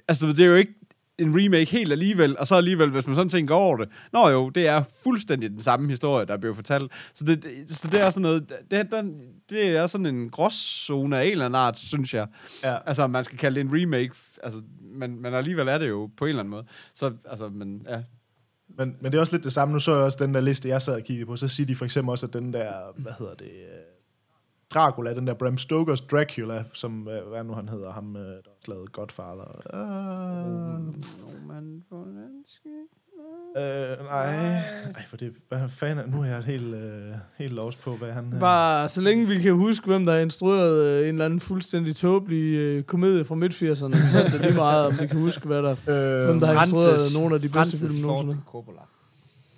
altså 0.09 0.27
det 0.27 0.41
er 0.41 0.47
jo 0.47 0.55
ikke 0.55 0.75
en 1.19 1.37
remake 1.37 1.71
helt 1.71 1.93
alligevel, 1.93 2.39
og 2.39 2.47
så 2.47 2.55
alligevel, 2.55 2.91
hvis 2.91 3.07
man 3.07 3.17
sådan 3.17 3.29
tænker 3.29 3.55
over 3.55 3.77
det, 3.77 3.89
nå 4.13 4.29
jo, 4.29 4.49
det 4.49 4.67
er 4.67 4.83
fuldstændig 5.03 5.51
den 5.51 5.63
samme 5.63 5.89
historie, 5.89 6.27
der 6.27 6.37
blev 6.37 6.55
fortalt. 6.55 6.93
Så 7.15 7.25
det, 7.25 7.43
det, 7.43 7.71
så 7.71 7.89
det 7.89 8.01
er 8.01 8.11
sådan 8.11 8.23
noget, 8.23 8.53
det, 8.71 8.93
den, 8.93 9.21
det 9.51 9.67
er 9.69 9.87
sådan 9.87 10.07
en 10.07 10.31
gråzone 10.31 11.19
af 11.19 11.25
en 11.25 11.33
eller 11.33 11.45
anden 11.45 11.61
art, 11.61 11.79
synes 11.79 12.15
jeg. 12.15 12.27
Ja. 12.65 12.77
Altså, 12.87 13.07
man 13.07 13.25
skal 13.25 13.39
kalde 13.39 13.55
det 13.55 13.61
en 13.61 13.83
remake, 13.83 14.15
altså, 14.43 14.63
men, 14.81 15.23
men 15.23 15.35
alligevel 15.35 15.69
er 15.69 15.79
det 15.79 15.89
jo 15.89 16.11
på 16.17 16.25
en 16.25 16.29
eller 16.29 16.41
anden 16.41 16.51
måde. 16.51 16.65
Så, 16.95 17.13
altså, 17.31 17.49
men 17.49 17.87
ja. 17.89 18.03
Men, 18.79 18.97
men 19.01 19.13
det 19.13 19.19
er 19.19 19.21
også 19.21 19.37
lidt 19.37 19.45
det 19.45 19.53
samme. 19.53 19.73
Nu 19.73 19.79
så 19.79 19.95
jeg 19.95 20.01
også 20.01 20.19
den 20.21 20.35
der 20.35 20.41
liste, 20.41 20.69
jeg 20.69 20.83
sad 20.83 20.95
og 20.95 21.03
kiggede 21.03 21.27
på. 21.27 21.37
Så 21.37 21.49
siger 21.49 21.67
de 21.67 21.77
for 21.77 21.85
eksempel 21.85 22.11
også, 22.11 22.27
at 22.27 22.33
den 22.33 22.53
der, 22.53 22.73
hvad 22.97 23.13
hedder 23.19 23.35
det, 23.35 23.45
øh, 23.45 23.98
Dracula, 24.75 25.15
den 25.15 25.27
der 25.27 25.35
Bram 25.35 25.59
Stokers 25.59 26.01
Dracula, 26.01 26.65
som, 26.73 27.09
øh, 27.09 27.29
hvad 27.29 27.45
nu 27.45 27.53
han 27.53 27.69
hedder, 27.69 27.93
ham, 27.93 28.17
øh, 28.17 28.23
der 28.23 28.31
har 28.67 28.73
lavet 28.75 28.93
Godfather. 28.93 29.61
Uh, 29.75 30.89
øh, 33.57 34.07
nej, 34.07 34.57
ej, 34.95 35.03
for 35.09 35.17
det, 35.17 35.33
hvad 35.49 35.69
fanden, 35.69 36.11
nu 36.11 36.21
er 36.23 36.27
jeg 36.27 36.43
helt, 36.43 36.75
øh, 36.75 37.13
helt 37.39 37.53
lost 37.53 37.83
på, 37.83 37.91
hvad 37.91 38.13
han... 38.13 38.33
øh, 38.35 38.41
Bare 38.41 38.89
så 38.89 39.01
længe 39.01 39.27
vi 39.27 39.39
kan 39.39 39.53
huske, 39.55 39.87
hvem 39.87 40.07
der 40.07 40.13
har 40.13 40.21
instrueret 40.21 40.85
øh, 40.85 41.03
en 41.03 41.15
eller 41.15 41.25
anden 41.25 41.41
fuldstændig 41.41 41.97
tåbelig 41.97 42.55
øh, 42.55 42.83
komedie 42.83 43.25
fra 43.25 43.35
midt-80'erne, 43.35 44.09
så 44.11 44.23
er 44.25 44.29
det 44.29 44.41
lige 44.41 44.55
meget, 44.57 44.87
om 44.87 44.93
vi 45.01 45.07
kan 45.07 45.19
huske, 45.21 45.47
hvad 45.47 45.63
der, 45.63 45.71
øh, 45.71 46.27
hvem 46.27 46.41
der 46.41 46.47
har 46.47 46.65
instrueret 46.65 46.99
nogle 47.21 47.35
af 47.35 47.41
de 47.41 47.49
bedste 47.49 47.59
Francis 47.59 47.81
film 47.81 48.05
Ford 48.05 48.13
nogensinde. 48.17 48.43
Coppola. 48.47 48.81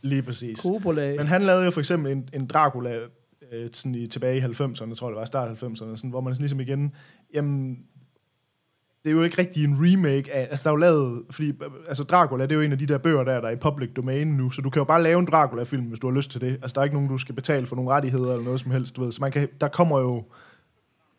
Lige 0.03 0.23
præcis. 0.23 0.59
Coppola. 0.59 1.15
Men 1.17 1.27
han 1.27 1.43
lavede 1.43 1.65
jo 1.65 1.71
for 1.71 1.81
eksempel 1.81 2.13
en, 2.13 2.29
en 2.33 2.47
Dracula 2.47 2.99
øh, 3.53 3.69
sådan 3.73 3.95
i, 3.95 4.07
tilbage 4.07 4.37
i 4.37 4.41
90'erne, 4.41 4.95
tror 4.95 5.07
jeg 5.07 5.15
det 5.15 5.17
var, 5.17 5.25
start 5.25 5.63
90'erne, 5.63 5.75
sådan, 5.75 6.11
hvor 6.11 6.21
man 6.21 6.35
sådan 6.35 6.43
ligesom 6.43 6.61
igen, 6.61 6.95
jamen, 7.35 7.79
det 9.05 9.11
er 9.11 9.15
jo 9.15 9.23
ikke 9.23 9.39
rigtig 9.39 9.65
en 9.65 9.77
remake 9.81 10.33
af, 10.35 10.49
altså 10.51 10.65
der 10.65 10.71
er 10.71 10.73
jo 10.73 10.77
lavet, 10.77 11.23
fordi 11.31 11.53
altså 11.89 12.05
Dracula, 12.05 12.43
det 12.43 12.53
er 12.53 12.57
jo 12.57 12.63
en 12.63 12.73
af 12.73 12.79
de 12.79 12.87
der 12.87 12.99
bøger 12.99 13.25
der, 13.25 13.41
der 13.41 13.49
er 13.49 13.53
i 13.53 13.57
public 13.57 13.91
domain 13.97 14.27
nu, 14.27 14.51
så 14.51 14.63
du 14.63 14.71
kan 14.71 14.81
jo 14.81 14.85
bare 14.85 15.03
lave 15.03 15.19
en 15.19 15.25
Dracula-film, 15.25 15.85
hvis 15.85 15.99
du 16.01 16.11
har 16.11 16.17
lyst 16.17 16.31
til 16.31 16.41
det. 16.41 16.53
Altså 16.53 16.73
der 16.75 16.81
er 16.81 16.85
ikke 16.85 16.97
nogen, 16.97 17.09
du 17.09 17.19
skal 17.19 17.35
betale 17.35 17.67
for 17.67 17.77
nogle 17.77 17.91
rettigheder 17.91 18.33
eller 18.33 18.45
noget 18.45 18.61
som 18.61 18.71
helst, 18.71 18.97
du 18.97 19.05
ved. 19.05 19.13
Så 19.13 19.19
man 19.21 19.33
kan, 19.33 19.49
der 19.61 19.69
kommer 19.69 20.01
jo 20.01 20.25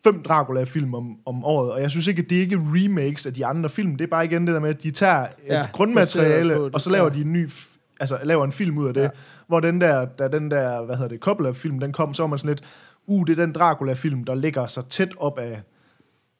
fem 0.04 0.22
Dracula-film 0.22 0.94
om, 0.94 1.16
om 1.26 1.44
året, 1.44 1.72
og 1.72 1.80
jeg 1.80 1.90
synes 1.90 2.06
ikke, 2.06 2.22
at 2.22 2.30
det 2.30 2.38
er 2.38 2.42
ikke 2.42 2.60
remakes 2.62 3.26
af 3.26 3.34
de 3.34 3.46
andre 3.46 3.70
film, 3.70 3.96
det 3.96 4.04
er 4.04 4.08
bare 4.08 4.24
igen 4.24 4.46
det 4.46 4.54
der 4.54 4.60
med, 4.60 4.70
at 4.70 4.82
de 4.82 4.90
tager 4.90 5.26
ja, 5.48 5.54
Ja, 5.54 5.64
et 5.64 5.72
grundmateriale, 5.72 6.60
og 6.60 6.80
så 6.80 6.90
laver 6.90 7.08
de 7.08 7.20
en 7.20 7.32
ny, 7.32 7.48
altså 8.02 8.18
laver 8.24 8.44
en 8.44 8.52
film 8.52 8.78
ud 8.78 8.88
af 8.88 8.94
det, 8.94 9.00
Ja. 9.02 9.08
hvor 9.46 9.60
den 9.60 9.80
der, 9.80 10.04
da 10.04 10.28
den 10.28 10.50
der, 10.50 10.84
hvad 10.84 10.96
hedder 10.96 11.08
det, 11.08 11.20
Coppola-film, 11.20 11.78
den 11.78 11.92
kom, 11.92 12.14
så 12.14 12.22
var 12.22 12.28
man 12.28 12.38
sådan 12.38 12.48
lidt, 12.48 12.64
uh, 13.06 13.26
det 13.26 13.38
er 13.38 13.44
den 13.44 13.52
Dracula-film, 13.54 14.24
der 14.24 14.34
ligger 14.34 14.66
så 14.66 14.82
tæt 14.82 15.08
op 15.16 15.38
af, 15.38 15.62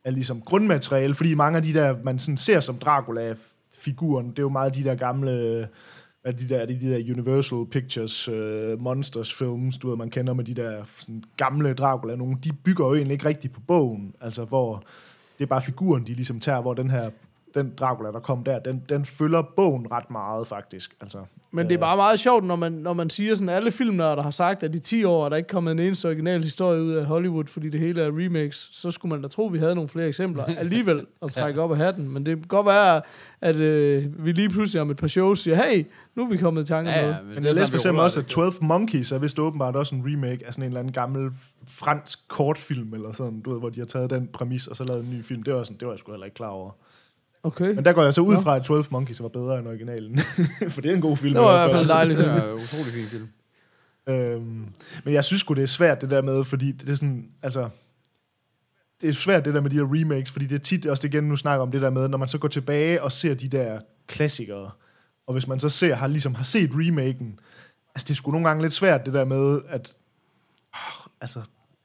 af 0.05 0.15
ligesom 0.15 0.41
grundmateriale, 0.41 1.15
fordi 1.15 1.35
mange 1.35 1.57
af 1.57 1.63
de 1.63 1.75
der, 1.75 1.97
man 2.05 2.19
sådan 2.19 2.37
ser 2.37 2.61
som 2.61 2.79
Dracula-figuren, 2.79 4.31
det 4.31 4.39
er 4.39 4.43
jo 4.43 4.49
meget 4.49 4.75
de 4.75 4.85
der 4.85 4.95
gamle, 4.95 5.69
hvad 6.23 6.33
de 6.33 6.49
der, 6.49 6.67
de, 6.67 6.81
de 6.81 6.91
der 6.91 7.13
Universal 7.13 7.67
Pictures 7.71 8.29
uh, 8.29 8.81
Monsters 8.83 9.35
films, 9.35 9.79
du 9.79 9.89
ved, 9.89 9.97
man 9.97 10.11
kender 10.11 10.33
med 10.35 10.45
de 10.45 10.55
der 10.55 10.83
sådan, 11.01 11.25
gamle 11.37 11.75
Dracula, 11.75 12.17
nogle, 12.17 12.37
de 12.45 12.51
bygger 12.65 12.87
jo 12.87 12.95
egentlig 12.95 13.13
ikke 13.13 13.29
rigtigt 13.29 13.53
på 13.55 13.61
bogen, 13.61 14.15
altså 14.21 14.45
hvor 14.45 14.83
det 15.39 15.45
er 15.45 15.49
bare 15.49 15.63
figuren, 15.63 16.07
de 16.07 16.15
ligesom 16.15 16.41
tager, 16.41 16.61
hvor 16.61 16.75
den 16.75 16.91
her, 16.91 17.11
den 17.55 17.73
Dracula, 17.79 18.11
der 18.11 18.19
kom 18.19 18.45
der, 18.45 18.59
den, 18.59 18.83
den 18.89 19.05
følger 19.05 19.43
bogen 19.57 19.87
ret 19.93 20.11
meget, 20.11 20.47
faktisk. 20.47 20.95
Altså, 21.01 21.19
Men 21.51 21.69
det 21.69 21.75
er 21.75 21.79
bare 21.79 21.97
meget 21.97 22.21
sjovt, 22.21 22.45
når 22.45 22.57
man, 22.57 22.73
når 22.73 22.93
man 22.93 23.11
siger 23.11 23.35
sådan, 23.35 23.49
alle 23.49 23.71
filmnørder 23.71 24.23
har 24.23 24.31
sagt, 24.31 24.63
at 24.63 24.75
i 24.75 24.79
10 24.79 25.05
år 25.05 25.25
er 25.25 25.29
der 25.29 25.37
ikke 25.37 25.49
kommet 25.49 25.73
en 25.73 25.79
eneste 25.79 26.07
original 26.07 26.43
historie 26.43 26.83
ud 26.83 26.93
af 26.93 27.05
Hollywood, 27.05 27.45
fordi 27.45 27.69
det 27.69 27.81
hele 27.81 28.03
er 28.03 28.09
remakes, 28.09 28.69
så 28.73 28.91
skulle 28.91 29.11
man 29.11 29.23
da 29.23 29.29
tro, 29.29 29.47
at 29.47 29.53
vi 29.53 29.59
havde 29.59 29.75
nogle 29.75 29.89
flere 29.89 30.09
eksempler 30.09 30.45
alligevel 30.59 31.07
at 31.23 31.33
trække 31.33 31.63
op 31.63 31.71
af 31.71 31.77
hatten. 31.77 32.09
Men 32.09 32.27
det 32.27 32.37
kan 32.37 32.49
godt 32.49 32.67
være, 32.67 33.03
at 33.41 33.57
øh, 33.57 34.25
vi 34.25 34.33
lige 34.33 34.49
pludselig 34.49 34.83
om 34.83 34.91
et 34.91 34.97
par 34.97 35.07
shows 35.07 35.41
siger, 35.41 35.57
hey, 35.57 35.87
nu 36.15 36.25
er 36.25 36.29
vi 36.29 36.37
kommet 36.37 36.63
i 36.63 36.67
tanke 36.67 36.91
Ja, 36.91 37.09
ja, 37.09 37.17
Men 37.35 37.45
jeg 37.45 37.55
læste 37.55 37.71
for 37.71 37.79
eksempel 37.79 38.03
også, 38.03 38.21
at 38.21 38.27
12 38.27 38.53
Monkeys 38.61 39.13
er 39.13 39.19
vist 39.19 39.39
åbenbart 39.39 39.77
også 39.77 39.95
en 39.95 40.03
remake 40.07 40.47
af 40.47 40.53
sådan 40.53 40.65
en 40.65 40.67
eller 40.67 40.81
anden 40.81 40.93
gammel 40.93 41.31
fransk 41.67 42.29
kortfilm, 42.29 42.95
eller 42.95 43.13
sådan, 43.13 43.41
du 43.41 43.51
ved, 43.51 43.59
hvor 43.59 43.69
de 43.69 43.81
har 43.81 43.87
taget 43.87 44.11
den 44.11 44.29
præmis, 44.33 44.67
og 44.67 44.77
så 44.77 44.85
lavet 44.85 45.05
en 45.05 45.11
ny 45.11 45.25
film. 45.25 45.43
Det 45.43 45.55
var, 45.55 45.65
sådan, 45.65 45.77
det 45.77 45.87
var 45.87 45.93
jeg 45.93 45.99
sgu 45.99 46.13
heller 46.13 46.25
ikke 46.25 46.35
klar 46.35 46.49
over. 46.49 46.71
Okay. 47.43 47.75
Men 47.75 47.85
der 47.85 47.93
går 47.93 48.03
jeg 48.03 48.15
så 48.15 48.21
ud 48.21 48.37
fra, 48.43 48.57
at 48.57 48.65
12 48.65 48.85
Monkeys 48.91 49.23
var 49.23 49.29
bedre 49.29 49.59
end 49.59 49.69
originalen. 49.69 50.19
For 50.69 50.81
det 50.81 50.91
er 50.91 50.95
en 50.95 51.01
god 51.01 51.17
film. 51.17 51.35
Det 51.35 51.43
var 51.43 51.65
i 51.65 51.69
hvert 51.69 51.77
fald 51.77 51.89
dejligt. 51.89 52.19
Det 52.19 52.29
er 52.29 52.53
en 52.53 52.53
utrolig 52.53 52.93
fin 52.93 53.07
film. 53.07 53.29
Øhm, 54.09 54.67
men 55.05 55.15
jeg 55.15 55.25
synes 55.25 55.41
sgu, 55.41 55.55
det 55.55 55.63
er 55.63 55.67
svært 55.67 56.01
det 56.01 56.11
der 56.11 56.23
med, 56.23 56.45
fordi 56.45 56.73
det 56.73 56.89
er 56.89 56.95
sådan, 56.95 57.29
altså, 57.43 57.69
det 59.01 59.09
er 59.09 59.13
svært 59.13 59.45
det 59.45 59.55
der 59.55 59.61
med 59.61 59.71
de 59.71 59.77
her 59.77 59.95
remakes, 60.01 60.31
fordi 60.31 60.47
det 60.47 60.55
er 60.55 60.63
tit 60.63 60.87
også 60.87 61.07
igen, 61.07 61.25
nu 61.25 61.37
snakker 61.37 61.63
om 61.63 61.71
det 61.71 61.83
der 61.83 61.91
med, 61.91 62.09
når 62.09 62.19
man 62.19 62.29
så 62.29 62.39
går 62.39 62.49
tilbage 62.49 63.03
og 63.03 63.13
ser 63.13 63.35
de 63.35 63.49
der 63.49 63.81
klassikere, 64.07 64.71
og 65.27 65.33
hvis 65.33 65.49
man 65.49 65.61
så 65.61 65.69
ser, 65.69 65.95
har, 65.95 66.07
ligesom 66.07 66.35
har 66.35 66.45
set 66.45 66.71
remaken, 66.73 67.39
altså 67.95 68.05
det 68.09 68.11
er 68.11 68.15
sgu 68.15 68.31
nogle 68.31 68.49
gange 68.49 68.63
lidt 68.63 68.73
svært 68.73 69.07
det 69.07 69.15
der 69.15 69.25
med, 69.25 69.61
at 69.69 69.95
åh, 70.75 71.07
altså, 71.21 71.41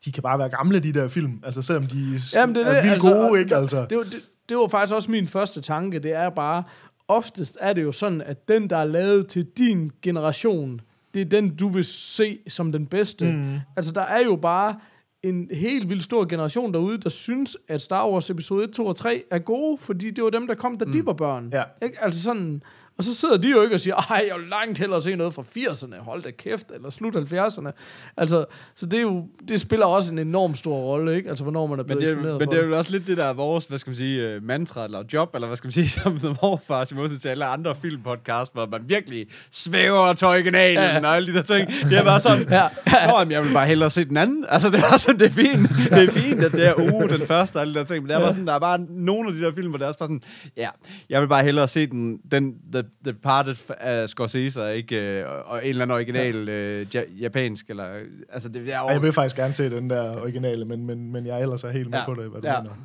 de 0.06 0.12
kan 0.12 0.24
bare 0.24 0.40
være 0.40 0.50
gamle, 0.50 0.80
de 0.80 0.94
der 0.94 1.08
film, 1.08 1.42
altså 1.44 1.62
selvom 1.62 1.88
de 1.88 2.20
Jamen, 2.34 2.56
det 2.56 2.62
er 2.62 2.68
er 2.68 2.74
det, 2.74 2.84
vildt 2.84 2.94
altså, 2.94 3.14
gode, 3.14 3.40
ikke 3.40 3.56
altså. 3.56 3.82
Det 3.90 4.12
det, 4.12 4.22
det 4.50 4.58
var 4.58 4.68
faktisk 4.68 4.96
også 4.96 5.12
min 5.12 5.28
første 5.28 5.62
tanke. 5.62 6.00
Det 6.00 6.14
er 6.14 6.30
bare, 6.30 6.64
oftest 7.08 7.58
er 7.62 7.74
det 7.74 7.84
jo 7.84 7.92
sådan, 7.92 8.22
at 8.22 8.48
den, 8.48 8.70
der 8.70 8.78
er 8.78 8.86
lavet 8.86 9.28
til 9.28 9.46
din 9.58 9.92
generation, 10.02 10.82
det 11.14 11.22
er 11.22 11.26
den, 11.26 11.56
du 11.56 11.68
vil 11.68 11.84
se 11.84 12.40
som 12.48 12.72
den 12.72 12.86
bedste. 12.86 13.32
Mm. 13.32 13.60
Altså, 13.76 13.92
der 13.92 14.02
er 14.02 14.24
jo 14.24 14.36
bare 14.36 14.76
en 15.24 15.50
helt 15.54 15.90
vildt 15.90 16.04
stor 16.04 16.26
generation 16.26 16.74
derude, 16.74 16.98
der 16.98 17.10
synes, 17.10 17.58
at 17.68 17.82
Star 17.82 18.10
Wars 18.10 18.30
episode 18.30 18.64
1, 18.64 18.72
2 18.72 18.86
og 18.86 18.96
3 18.96 19.24
er 19.32 19.40
gode, 19.40 19.78
fordi 19.78 20.12
det 20.12 20.24
var 20.24 20.30
dem, 20.30 20.48
der 20.48 20.56
kom, 20.56 20.78
da 20.78 20.86
de 20.86 21.06
var 21.06 21.14
børn. 21.14 21.50
Ja. 21.54 21.64
Ikke? 21.82 22.04
Altså 22.04 22.22
sådan, 22.22 22.64
og 22.98 23.04
så 23.04 23.16
sidder 23.16 23.38
de 23.38 23.50
jo 23.52 23.62
ikke 23.62 23.76
og 23.76 23.80
siger, 23.80 23.96
ej, 23.96 24.26
jeg 24.30 24.36
vil 24.40 24.48
langt 24.50 24.78
hellere 24.80 25.02
se 25.02 25.16
noget 25.16 25.34
fra 25.34 25.42
80'erne, 25.42 26.04
hold 26.04 26.24
da 26.24 26.32
kæft, 26.32 26.72
eller 26.76 26.90
slut 26.90 27.16
70'erne. 27.16 27.72
Altså, 28.18 28.46
så 28.76 28.86
det, 28.86 28.98
er 28.98 29.02
jo, 29.02 29.26
det 29.50 29.60
spiller 29.60 29.86
også 29.86 30.14
en 30.14 30.20
enorm 30.20 30.56
stor 30.56 30.76
rolle, 30.78 31.16
ikke? 31.16 31.30
Altså, 31.30 31.44
hvornår 31.44 31.68
man 31.68 31.80
er 31.80 31.84
Men 31.84 31.98
blevet 31.98 32.18
det, 32.18 32.26
er, 32.26 32.32
men 32.32 32.42
for 32.46 32.52
det 32.52 32.60
er 32.62 32.66
jo 32.66 32.78
også 32.78 32.92
lidt 32.92 33.08
det, 33.08 33.18
der 33.18 33.26
er 33.26 33.34
vores, 33.34 33.66
hvad 33.66 33.78
skal 33.78 33.90
man 33.92 33.98
sige, 33.98 34.22
øh, 34.30 34.44
mantra 34.44 34.86
eller 34.86 35.04
job, 35.14 35.36
eller 35.36 35.48
hvad 35.48 35.58
skal 35.58 35.68
man 35.68 35.72
sige, 35.72 35.90
som 36.00 36.20
The 36.20 36.36
Morfars, 36.42 36.92
i 36.92 36.96
modsætning 36.96 37.22
til 37.22 37.30
alle 37.30 37.46
andre 37.46 37.76
filmpodcasts, 37.82 38.54
hvor 38.54 38.66
man 38.72 38.82
virkelig 38.88 39.28
svæver 39.52 40.14
til 40.14 40.28
originalen 40.28 40.78
Ja. 40.84 40.94
ja. 40.98 41.08
og 41.08 41.16
alle 41.16 41.34
de 41.34 41.38
der 41.38 41.44
ting. 41.44 41.70
Det 41.90 41.98
er 41.98 42.04
bare 42.04 42.20
sådan, 42.20 42.48
Ja. 42.58 42.68
Nå, 43.08 43.18
jamen, 43.20 43.32
jeg 43.32 43.44
vil 43.44 43.54
bare 43.54 43.68
hellere 43.68 43.90
se 43.90 44.06
den 44.06 44.18
anden. 44.18 44.46
Altså, 44.50 44.70
det 44.70 44.80
er 44.80 44.98
sådan, 44.98 45.20
det 45.20 45.26
er 45.26 45.30
fint. 45.30 45.70
Det 45.90 46.04
er 46.10 46.12
fint, 46.12 46.44
at 46.44 46.52
det 46.52 46.68
er 46.68 46.74
uge, 46.94 47.10
den 47.10 47.28
første 47.28 47.56
og 47.56 47.62
alle 47.62 47.74
de 47.74 47.80
der 47.80 47.86
ting. 47.86 48.04
Men 48.04 48.10
det 48.10 48.16
er 48.16 48.20
bare 48.20 48.32
sådan, 48.32 48.48
der 48.48 48.54
er 48.54 48.60
bare 48.60 48.80
nogle 48.90 49.30
af 49.30 49.36
de 49.36 49.42
der 49.42 49.52
film, 49.56 49.70
hvor 49.70 49.78
det 49.78 49.84
er 49.84 49.88
også 49.88 50.00
bare 50.00 50.08
sådan, 50.08 50.22
ja, 50.58 50.70
jeg 51.10 51.22
vil 51.22 51.28
bare 51.28 51.44
hellere 51.44 51.68
se 51.68 51.88
den, 51.88 52.18
den 52.32 52.54
the 52.74 52.84
Departed 53.06 53.56
af 53.80 54.10
Scorsese, 54.10 54.64
og 54.64 54.76
ikke 54.76 54.96
øh, 55.20 55.26
og 55.46 55.64
en 55.64 55.70
eller 55.70 55.82
anden 55.82 55.96
original 55.96 56.50
øh, 56.50 56.96
ja, 56.96 57.02
japansk, 57.20 57.70
eller, 57.70 57.86
altså, 58.34 58.50
det 58.50 58.74
er 58.74 58.80
Ej, 58.80 58.92
jeg 58.94 59.02
vil 59.02 59.14
faktisk 59.14 59.36
gerne 59.36 59.54
se 59.54 59.70
den 59.70 59.90
der 59.90 60.22
originale, 60.22 60.66
men, 60.66 60.86
men, 60.86 61.12
men 61.12 61.26
jeg 61.26 61.38
er 61.38 61.42
ellers 61.44 61.64
er 61.64 61.70
helt 61.72 61.90
med 61.90 61.98
Ja. 62.00 62.06
på 62.06 62.14
det, 62.22 62.30
hvad 62.30 62.42
du 62.42 62.48
Ja. 62.48 62.62
mener. 62.62 62.76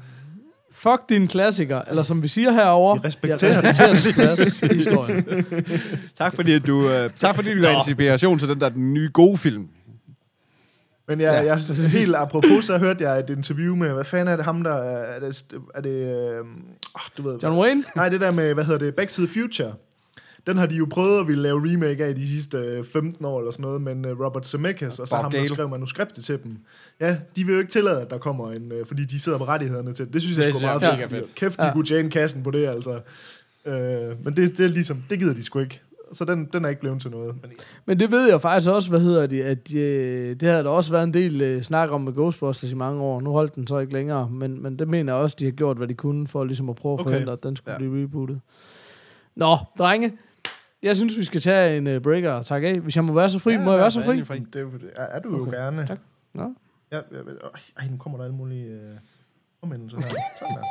Fuck 0.74 1.08
din 1.08 1.28
klassiker, 1.28 1.82
eller 1.88 2.02
som 2.02 2.22
vi 2.22 2.28
siger 2.28 2.50
herovre, 2.52 3.00
Vi 3.02 3.06
respekterer 3.06 3.52
jeg 3.54 3.64
respekterer 3.90 4.68
din 4.68 4.78
historien. 4.84 5.24
Tak 6.18 6.34
fordi, 6.34 6.52
at 6.52 6.66
du, 6.66 6.82
øh, 6.82 7.10
tak 7.20 7.34
fordi 7.34 7.54
du 7.54 7.60
gav 7.60 7.74
inspiration 7.88 8.38
til 8.38 8.48
den 8.48 8.60
der 8.60 8.68
den 8.68 8.94
nye 8.94 9.10
gode 9.12 9.38
film. 9.38 9.68
Men 11.08 11.20
jeg, 11.20 11.44
ja, 11.46 11.54
jeg 11.56 11.76
helt 11.92 12.16
apropos, 12.16 12.64
så 12.64 12.78
hørte 12.78 13.04
jeg 13.04 13.18
et 13.18 13.30
interview 13.30 13.74
med, 13.76 13.92
hvad 13.92 14.04
fanden 14.04 14.28
er 14.28 14.36
det 14.36 14.44
ham, 14.44 14.62
der 14.62 14.74
er, 14.74 15.20
det, 15.20 15.42
er 15.74 15.80
det 15.80 16.16
øh, 16.38 16.44
du 17.18 17.22
ved, 17.22 17.38
John 17.42 17.58
Wayne? 17.58 17.84
Nej, 17.96 18.08
det 18.08 18.20
der 18.20 18.30
med, 18.30 18.54
hvad 18.54 18.64
hedder 18.64 18.78
det, 18.78 18.94
Back 18.94 19.10
to 19.10 19.26
the 19.26 19.40
Future. 19.40 19.72
Den 20.46 20.58
har 20.58 20.66
de 20.66 20.74
jo 20.74 20.86
prøvet 20.90 21.20
at 21.20 21.26
ville 21.28 21.42
lave 21.42 21.72
remake 21.72 22.04
af 22.04 22.14
de 22.14 22.28
sidste 22.28 22.58
øh, 22.58 22.84
15 22.84 23.24
år 23.24 23.38
eller 23.38 23.50
sådan 23.50 23.62
noget, 23.62 23.82
men 23.82 24.04
øh, 24.04 24.20
Robert 24.20 24.46
Zemeckis 24.46 24.98
og 24.98 25.08
så 25.08 25.14
Bob 25.16 25.22
ham, 25.22 25.32
der 25.32 25.44
skrev 25.44 25.68
manuskriptet 25.68 26.24
til 26.24 26.38
dem. 26.44 26.56
Ja, 27.00 27.16
de 27.36 27.44
vil 27.46 27.52
jo 27.52 27.58
ikke 27.58 27.70
tillade, 27.72 28.00
at 28.02 28.10
der 28.10 28.18
kommer 28.18 28.52
en, 28.52 28.72
øh, 28.72 28.86
fordi 28.86 29.04
de 29.04 29.20
sidder 29.20 29.38
med 29.38 29.48
rettighederne 29.48 29.92
til 29.92 30.04
det. 30.06 30.14
Det 30.14 30.22
synes 30.22 30.38
jeg 30.38 30.44
Det 30.46 30.52
sgu 30.54 30.58
synes 30.58 30.80
meget 30.82 31.00
jeg 31.00 31.10
fedt. 31.10 31.22
fedt. 31.22 31.34
Kæft, 31.34 31.60
de 31.60 31.66
Ja. 31.66 31.72
kunne 31.72 31.84
tjene 31.84 32.10
kassen 32.10 32.42
på 32.42 32.50
det, 32.50 32.66
altså. 32.66 33.00
Øh, 33.66 33.74
men 34.24 34.36
det, 34.36 34.58
det 34.58 34.60
er 34.60 34.68
ligesom, 34.68 35.02
det 35.10 35.18
gider 35.18 35.34
de 35.34 35.44
sgu 35.44 35.58
ikke. 35.58 35.80
Så 36.12 36.24
den, 36.24 36.48
den 36.52 36.64
er 36.64 36.68
ikke 36.68 36.80
blevet 36.80 37.00
til 37.02 37.10
noget. 37.10 37.34
Men, 37.42 37.50
Men 37.86 37.98
det 38.00 38.10
ved 38.10 38.28
jeg 38.30 38.40
faktisk 38.40 38.70
også, 38.70 38.88
hvad 38.88 39.00
hedder 39.00 39.26
det, 39.26 39.42
at 39.42 39.74
øh, 39.74 40.36
det 40.40 40.48
har 40.48 40.62
der 40.62 40.70
også 40.70 40.90
været 40.90 41.02
en 41.04 41.14
del 41.14 41.40
øh, 41.40 41.62
snak 41.62 41.90
om 41.90 42.00
med 42.00 42.12
Ghostbusters 42.12 42.70
i 42.70 42.74
mange 42.74 43.02
år. 43.02 43.20
Nu 43.20 43.30
holdt 43.30 43.54
den 43.54 43.66
så 43.66 43.78
ikke 43.78 43.92
længere, 43.92 44.28
men, 44.30 44.62
men 44.62 44.78
det 44.78 44.88
mener 44.88 45.12
jeg 45.14 45.22
også, 45.22 45.36
de 45.38 45.44
har 45.44 45.52
gjort, 45.52 45.76
hvad 45.76 45.88
de 45.88 45.94
kunne, 45.94 46.28
for 46.28 46.44
ligesom 46.44 46.68
at 46.70 46.76
prøve 46.76 46.94
at 46.94 47.00
Okay. 47.00 47.10
forhindre, 47.10 47.32
at 47.32 47.42
den 47.42 47.56
skulle 47.56 47.72
ja. 47.72 47.78
blive 47.78 48.02
rebootet. 48.04 48.40
Nå, 49.36 49.56
drenge, 49.78 50.12
jeg 50.82 50.96
synes, 50.96 51.18
vi 51.18 51.24
skal 51.24 51.40
tage 51.40 51.76
en 51.76 51.86
uh, 51.96 52.02
breaker 52.02 52.32
og 52.32 52.46
takke 52.46 52.68
af. 52.68 52.80
Hvis 52.80 52.96
jeg 52.96 53.04
må 53.04 53.12
være 53.12 53.28
så 53.30 53.38
fri, 53.38 53.56
må 53.56 53.70
jeg 53.70 53.80
være 53.80 53.90
så 53.90 54.02
fri? 54.02 54.16
det 54.20 54.56
er, 54.56 54.60
jo- 54.60 54.70
er, 54.96 55.02
er 55.04 55.18
du 55.20 55.36
jo 55.36 55.42
Okay, 55.42 55.52
gerne. 55.58 55.86
tak. 55.86 55.98
Nå. 56.34 56.54
Ja, 56.92 56.96
ja, 56.96 57.00
ja, 57.16 57.48
ej, 57.78 57.88
nu 57.90 57.96
kommer 57.96 58.18
der 58.18 58.24
alle 58.24 58.36
mulige 58.36 58.66
øh, 58.66 58.96
omvendelser 59.62 59.98
her. 60.00 60.08
Sådan 60.08 60.54
der. 60.56 60.62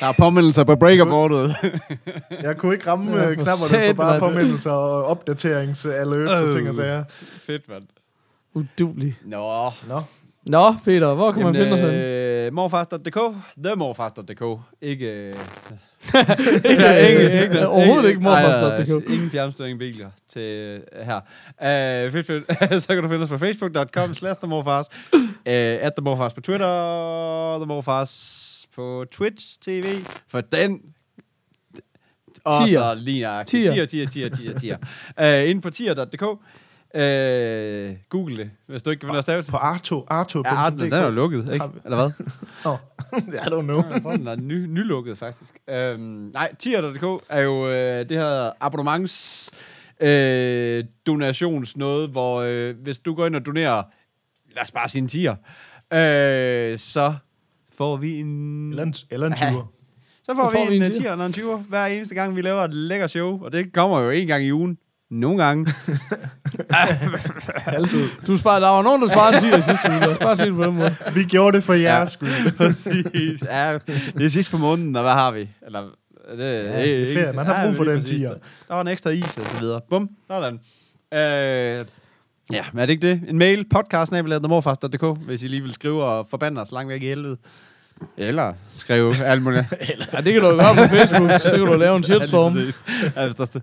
Der 0.00 0.06
er 0.06 0.12
påmindelser 0.18 0.64
på 0.64 0.76
breakerboardet. 0.76 1.54
Jeg 2.42 2.56
kunne 2.56 2.74
ikke 2.74 2.86
ramme 2.90 3.10
Ja, 3.16 3.22
ja, 3.22 3.28
for 3.28 3.34
knapperne 3.34 3.86
for 3.88 3.92
bare 4.02 4.18
påmindelser 4.20 4.70
og 4.70 5.04
opdaterings-alerts 5.06 6.42
og 6.46 6.52
ting 6.52 6.68
og 6.68 6.74
sager. 6.74 7.04
Fedt, 7.46 7.68
mand. 7.68 7.82
Udulig. 8.54 9.16
Nå. 9.24 9.70
Nå, 9.88 10.00
Nå, 10.48 10.74
Peter, 10.84 11.14
hvor 11.14 11.32
kan 11.32 11.42
man 11.42 11.54
finde 11.54 11.72
os 11.72 11.82
øh, 11.82 12.52
morfars.dk, 12.52 13.18
themorfars.dk, 13.64 14.60
ikke... 14.82 15.06
Øh, 15.28 15.34
Ikke, 16.70 17.08
ikke, 17.10 17.42
ikke, 17.42 17.68
overhovedet 17.68 18.08
ikke 18.08 18.20
morfars.dk. 18.20 19.10
Ingen 19.10 19.30
fjernstyring 19.30 19.78
biler 19.78 20.10
til 20.28 20.42
øh, 20.42 20.80
her. 21.04 21.16
Uh, 22.06 22.12
fedt, 22.12 22.26
fedt. 22.26 22.82
så 22.82 22.88
kan 22.88 23.02
du 23.02 23.08
finde 23.08 23.22
os 23.22 23.28
på 23.28 23.38
facebook.com 23.38 24.14
slash 24.14 24.40
themorfars, 24.40 24.86
uh, 25.14 25.20
at 25.44 25.92
themorfars 25.96 26.34
på 26.34 26.40
Twitter, 26.40 27.56
themorfars 27.58 28.66
på 28.74 29.04
Twitch 29.10 29.58
TV, 29.62 30.02
for 30.28 30.40
den 30.40 30.80
og 32.44 32.68
Tier. 32.68 32.78
så 32.78 32.94
lige 32.94 33.22
nøjagtigt. 33.22 33.72
Tier. 33.72 33.86
Tier, 33.86 34.06
tier, 34.06 34.28
tier, 34.30 34.58
tier, 34.58 34.78
tier. 35.18 35.42
uh, 35.44 35.50
inde 35.50 35.60
på 35.60 35.70
tier.dk. 35.70 36.24
Uh, 36.94 37.00
Google 38.08 38.36
det, 38.36 38.50
hvis 38.66 38.82
du 38.82 38.90
ikke 38.90 39.06
at 39.06 39.22
stave 39.22 39.42
til. 39.42 39.50
på 39.50 39.56
Arto. 39.56 40.06
Arto. 40.08 40.42
Ja, 40.44 40.54
Arten, 40.54 40.78
den 40.78 40.92
er 40.92 41.04
jo 41.04 41.10
lukket, 41.10 41.52
ikke? 41.52 41.66
Eller 41.84 41.96
hvad? 41.96 42.10
Oh. 42.64 42.76
I 43.46 43.48
don't 43.48 43.62
know. 43.62 43.82
Jeg 43.92 44.02
tror, 44.02 44.16
den 44.16 44.26
er 44.26 44.36
ny, 44.36 44.64
nylukket, 44.66 45.18
faktisk. 45.18 45.58
Øhm, 45.70 46.00
nej, 46.34 46.54
tier.dk 46.58 47.24
er 47.28 47.40
jo 47.40 47.68
øh, 47.68 48.08
det 48.08 48.10
her 48.10 48.50
abonnements 48.60 49.50
øh, 50.00 50.84
donations 51.06 51.76
noget, 51.76 52.10
hvor 52.10 52.40
øh, 52.40 52.74
hvis 52.82 52.98
du 52.98 53.14
går 53.14 53.26
ind 53.26 53.36
og 53.36 53.46
donerer, 53.46 53.82
lad 54.54 54.62
os 54.62 54.70
bare 54.70 54.88
sige 54.88 55.02
en 55.02 55.08
tier, 55.08 55.34
øh, 55.92 56.78
så 56.78 57.14
får 57.76 57.96
vi 57.96 58.16
en... 58.18 58.70
Eller 58.70 58.82
en, 58.82 58.94
eller 59.10 59.26
en 59.26 59.34
Ja. 59.40 59.50
20'er. 59.50 59.74
Så 60.24 60.34
får, 60.34 60.46
Så 60.46 60.52
får 60.52 60.64
vi 60.64 60.70
vi 60.70 60.76
en 60.76 60.82
en 60.82 60.88
øh, 60.88 60.94
tier 60.94 61.12
eller 61.12 61.26
en 61.26 61.32
20 61.32 61.58
hver 61.58 61.86
eneste 61.86 62.14
gang, 62.14 62.36
vi 62.36 62.42
laver 62.42 62.62
et 62.62 62.74
lækker 62.74 63.06
show, 63.06 63.44
og 63.44 63.52
det 63.52 63.72
kommer 63.72 64.00
jo 64.00 64.10
en 64.10 64.26
gang 64.26 64.44
i 64.44 64.52
ugen. 64.52 64.78
Nogle 65.10 65.44
gange. 65.44 65.66
Altid. 67.66 68.08
Du 68.26 68.36
sparer, 68.36 68.60
der 68.60 68.68
var 68.68 68.82
nogen, 68.82 69.02
der 69.02 69.08
sparede 69.08 69.46
en 69.46 69.52
10 69.52 69.58
i 69.58 69.62
sidste 69.62 69.90
uge. 69.90 70.00
Lad 70.00 70.08
os 70.08 70.18
bare 70.18 70.36
sige 70.36 70.46
det 70.46 70.56
på 70.56 70.62
den 70.62 70.74
måde. 70.74 70.90
Vi 71.14 71.24
gjorde 71.24 71.56
det 71.56 71.64
for 71.64 71.74
jeres 71.74 72.10
skyld. 72.10 72.52
Præcis. 72.56 73.42
Ja, 73.50 73.78
det 74.18 74.26
er 74.26 74.28
sidst 74.28 74.50
på 74.50 74.58
måneden, 74.58 74.96
og 74.96 75.02
hvad 75.02 75.12
har 75.12 75.32
vi? 75.32 75.48
Eller, 75.66 75.80
det, 75.80 76.38
ja, 76.38 76.82
det 76.82 77.10
er 77.10 77.14
ferie. 77.14 77.32
Man 77.32 77.46
har 77.46 77.64
brug 77.64 77.76
for 77.76 77.84
lige 77.84 77.94
den 77.94 78.00
præcis. 78.00 78.18
tier. 78.18 78.30
Der 78.68 78.74
var 78.74 78.80
en 78.80 78.88
ekstra 78.88 79.10
is, 79.10 79.24
og 79.24 79.46
så 79.46 79.60
videre. 79.60 79.80
Bum, 79.90 80.10
sådan. 80.30 80.54
Øh, 81.14 81.84
ja, 82.52 82.64
men 82.72 82.80
er 82.82 82.86
det 82.86 82.90
ikke 82.90 83.08
det? 83.08 83.22
En 83.28 83.38
mail, 83.38 83.64
podcast 83.70 84.12
hvis 85.26 85.42
I 85.42 85.48
lige 85.48 85.62
vil 85.62 85.72
skrive 85.72 86.04
og 86.04 86.26
forbande 86.30 86.62
os 86.62 86.72
langt 86.72 86.88
væk 86.88 87.02
i 87.02 87.06
helvede. 87.06 87.36
Eller 88.16 88.52
skrive 88.72 89.24
alt 89.24 89.42
muligt. 89.42 89.64
Eller, 89.92 90.06
Ja, 90.12 90.20
det 90.20 90.32
kan 90.32 90.42
du 90.42 90.48
gøre 90.48 90.74
på 90.74 90.94
Facebook, 90.94 91.30
så 91.40 91.50
kan 91.54 91.66
du 91.66 91.74
lave 91.74 91.96
en 91.96 92.02
shitstorm. 92.02 92.56
Ja, 92.56 92.62
der 93.16 93.40
er 93.40 93.44
det. 93.44 93.62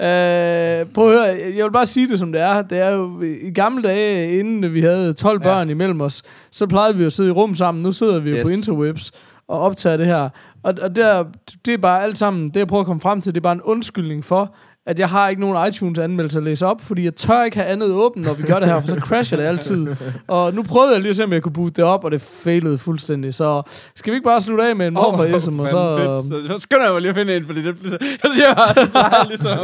Øh, 0.00 0.86
prøv 0.94 1.12
at 1.12 1.12
høre, 1.18 1.52
jeg 1.56 1.64
vil 1.64 1.72
bare 1.72 1.86
sige 1.86 2.08
det 2.08 2.18
som 2.18 2.32
det 2.32 2.40
er. 2.40 2.62
Det 2.62 2.78
er 2.78 2.90
jo 2.90 3.22
i 3.22 3.50
gamle 3.50 3.82
dage, 3.82 4.38
inden 4.38 4.74
vi 4.74 4.80
havde 4.80 5.12
12 5.12 5.40
Ja. 5.42 5.48
børn 5.48 5.70
imellem 5.70 6.00
os, 6.00 6.22
så 6.50 6.66
plejede 6.66 6.94
vi 6.96 7.00
jo 7.02 7.06
at 7.06 7.12
sidde 7.12 7.28
i 7.28 7.32
rum 7.32 7.54
sammen. 7.54 7.82
Nu 7.82 7.92
sidder 7.92 8.20
vi 8.20 8.30
jo 8.30 8.36
Yes. 8.36 8.42
på 8.44 8.48
interwebs 8.50 9.12
og 9.48 9.60
optager 9.60 9.96
det 9.96 10.06
her. 10.06 10.28
Og, 10.62 10.74
og 10.82 10.96
der, 10.96 11.24
det 11.66 11.74
er 11.74 11.78
bare 11.78 12.02
alt 12.02 12.18
sammen, 12.18 12.48
det 12.48 12.56
jeg 12.56 12.66
prøver 12.66 12.80
at 12.80 12.86
komme 12.86 13.00
frem 13.00 13.20
til, 13.20 13.34
det 13.34 13.40
er 13.40 13.42
bare 13.42 13.52
en 13.52 13.62
undskyldning 13.62 14.24
for, 14.24 14.54
at 14.86 14.98
jeg 14.98 15.08
har 15.08 15.28
ikke 15.28 15.40
nogen 15.40 15.68
iTunes-anmeldelser 15.68 16.38
at 16.40 16.44
læse 16.44 16.66
op, 16.66 16.80
fordi 16.80 17.04
jeg 17.04 17.14
tør 17.14 17.44
ikke 17.44 17.56
have 17.56 17.66
andet 17.68 17.90
åbent, 17.90 18.26
når 18.26 18.34
vi 18.34 18.42
gør 18.42 18.58
det 18.58 18.68
her, 18.68 18.80
for 18.80 18.88
så 18.88 18.96
crasher 18.96 19.36
det 19.38 19.44
altid. 19.44 19.86
Og 20.26 20.54
nu 20.54 20.62
prøvede 20.62 20.92
jeg 20.92 21.00
lige 21.00 21.10
at 21.10 21.16
se, 21.16 21.24
om 21.24 21.32
jeg 21.32 21.42
kunne 21.42 21.52
boote 21.52 21.74
det 21.74 21.84
op, 21.84 22.04
og 22.04 22.10
det 22.10 22.20
failede 22.20 22.78
fuldstændig. 22.78 23.34
Så 23.34 23.62
skal 23.94 24.10
vi 24.12 24.16
ikke 24.16 24.24
bare 24.26 24.40
slutte 24.40 24.64
af 24.68 24.76
med 24.76 24.86
en 24.86 24.94
morfar-ism, 24.94 25.60
og 25.60 25.68
så... 25.68 25.88
så... 25.88 26.48
Så 26.48 26.58
skynder 26.58 26.84
jeg 26.84 26.92
mig 26.92 27.00
lige 27.02 27.10
at 27.10 27.16
finde 27.16 27.36
en, 27.36 27.44
fordi 27.46 27.62
det 27.62 27.78
bliver 27.78 27.90
så... 27.90 27.98
Jeg 28.00 28.30
siger 28.34 28.54
bare 28.92 29.28
ligesom... 29.28 29.58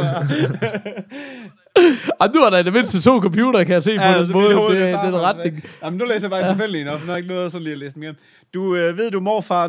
Ej, 2.21 2.27
nu 2.35 2.41
er 2.41 2.49
der 2.49 2.57
i 2.57 2.63
det 2.63 2.73
mindste 2.73 3.01
to 3.01 3.19
computer, 3.21 3.63
kan 3.63 3.73
jeg 3.73 3.83
se 3.83 3.97
på 3.97 4.03
Ja, 4.03 4.17
den 4.17 4.27
så 4.27 4.33
måde. 4.33 4.55
hoved, 4.55 4.69
Det, 4.75 4.79
det 4.81 4.93
er 4.93 5.11
på 5.11 5.17
retning. 5.17 5.63
Jamen, 5.83 5.97
nu 5.97 6.05
læser 6.05 6.21
jeg 6.27 6.29
bare 6.31 6.41
en 6.41 6.47
tilfældig 6.47 6.83
nok, 6.85 6.99
for 6.99 7.05
nu 7.07 7.11
har 7.11 7.17
ikke 7.17 7.29
noget 7.29 7.51
sådan 7.51 7.63
lige 7.63 7.71
at 7.73 7.79
læse 7.79 7.93
igennem. 7.97 8.15
Du 8.53 8.75
øh, 8.75 8.97
ved 8.97 9.11
du 9.11 9.19
morfar, 9.19 9.67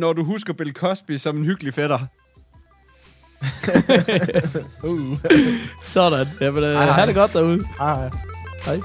når 0.00 0.12
du 0.12 0.24
husker 0.24 0.52
Bill 0.52 0.72
Cosby 0.72 1.16
som 1.16 1.36
en 1.36 1.44
hyggelig 1.44 1.74
fætter. 1.74 1.98
Sådan. 5.82 6.26
Jamen, 6.40 6.64
øh, 6.64 6.78
ha' 6.78 7.06
det 7.06 7.14
godt 7.14 7.32
derude. 7.32 7.64
Hej. 7.78 8.10
Hej. 8.66 8.80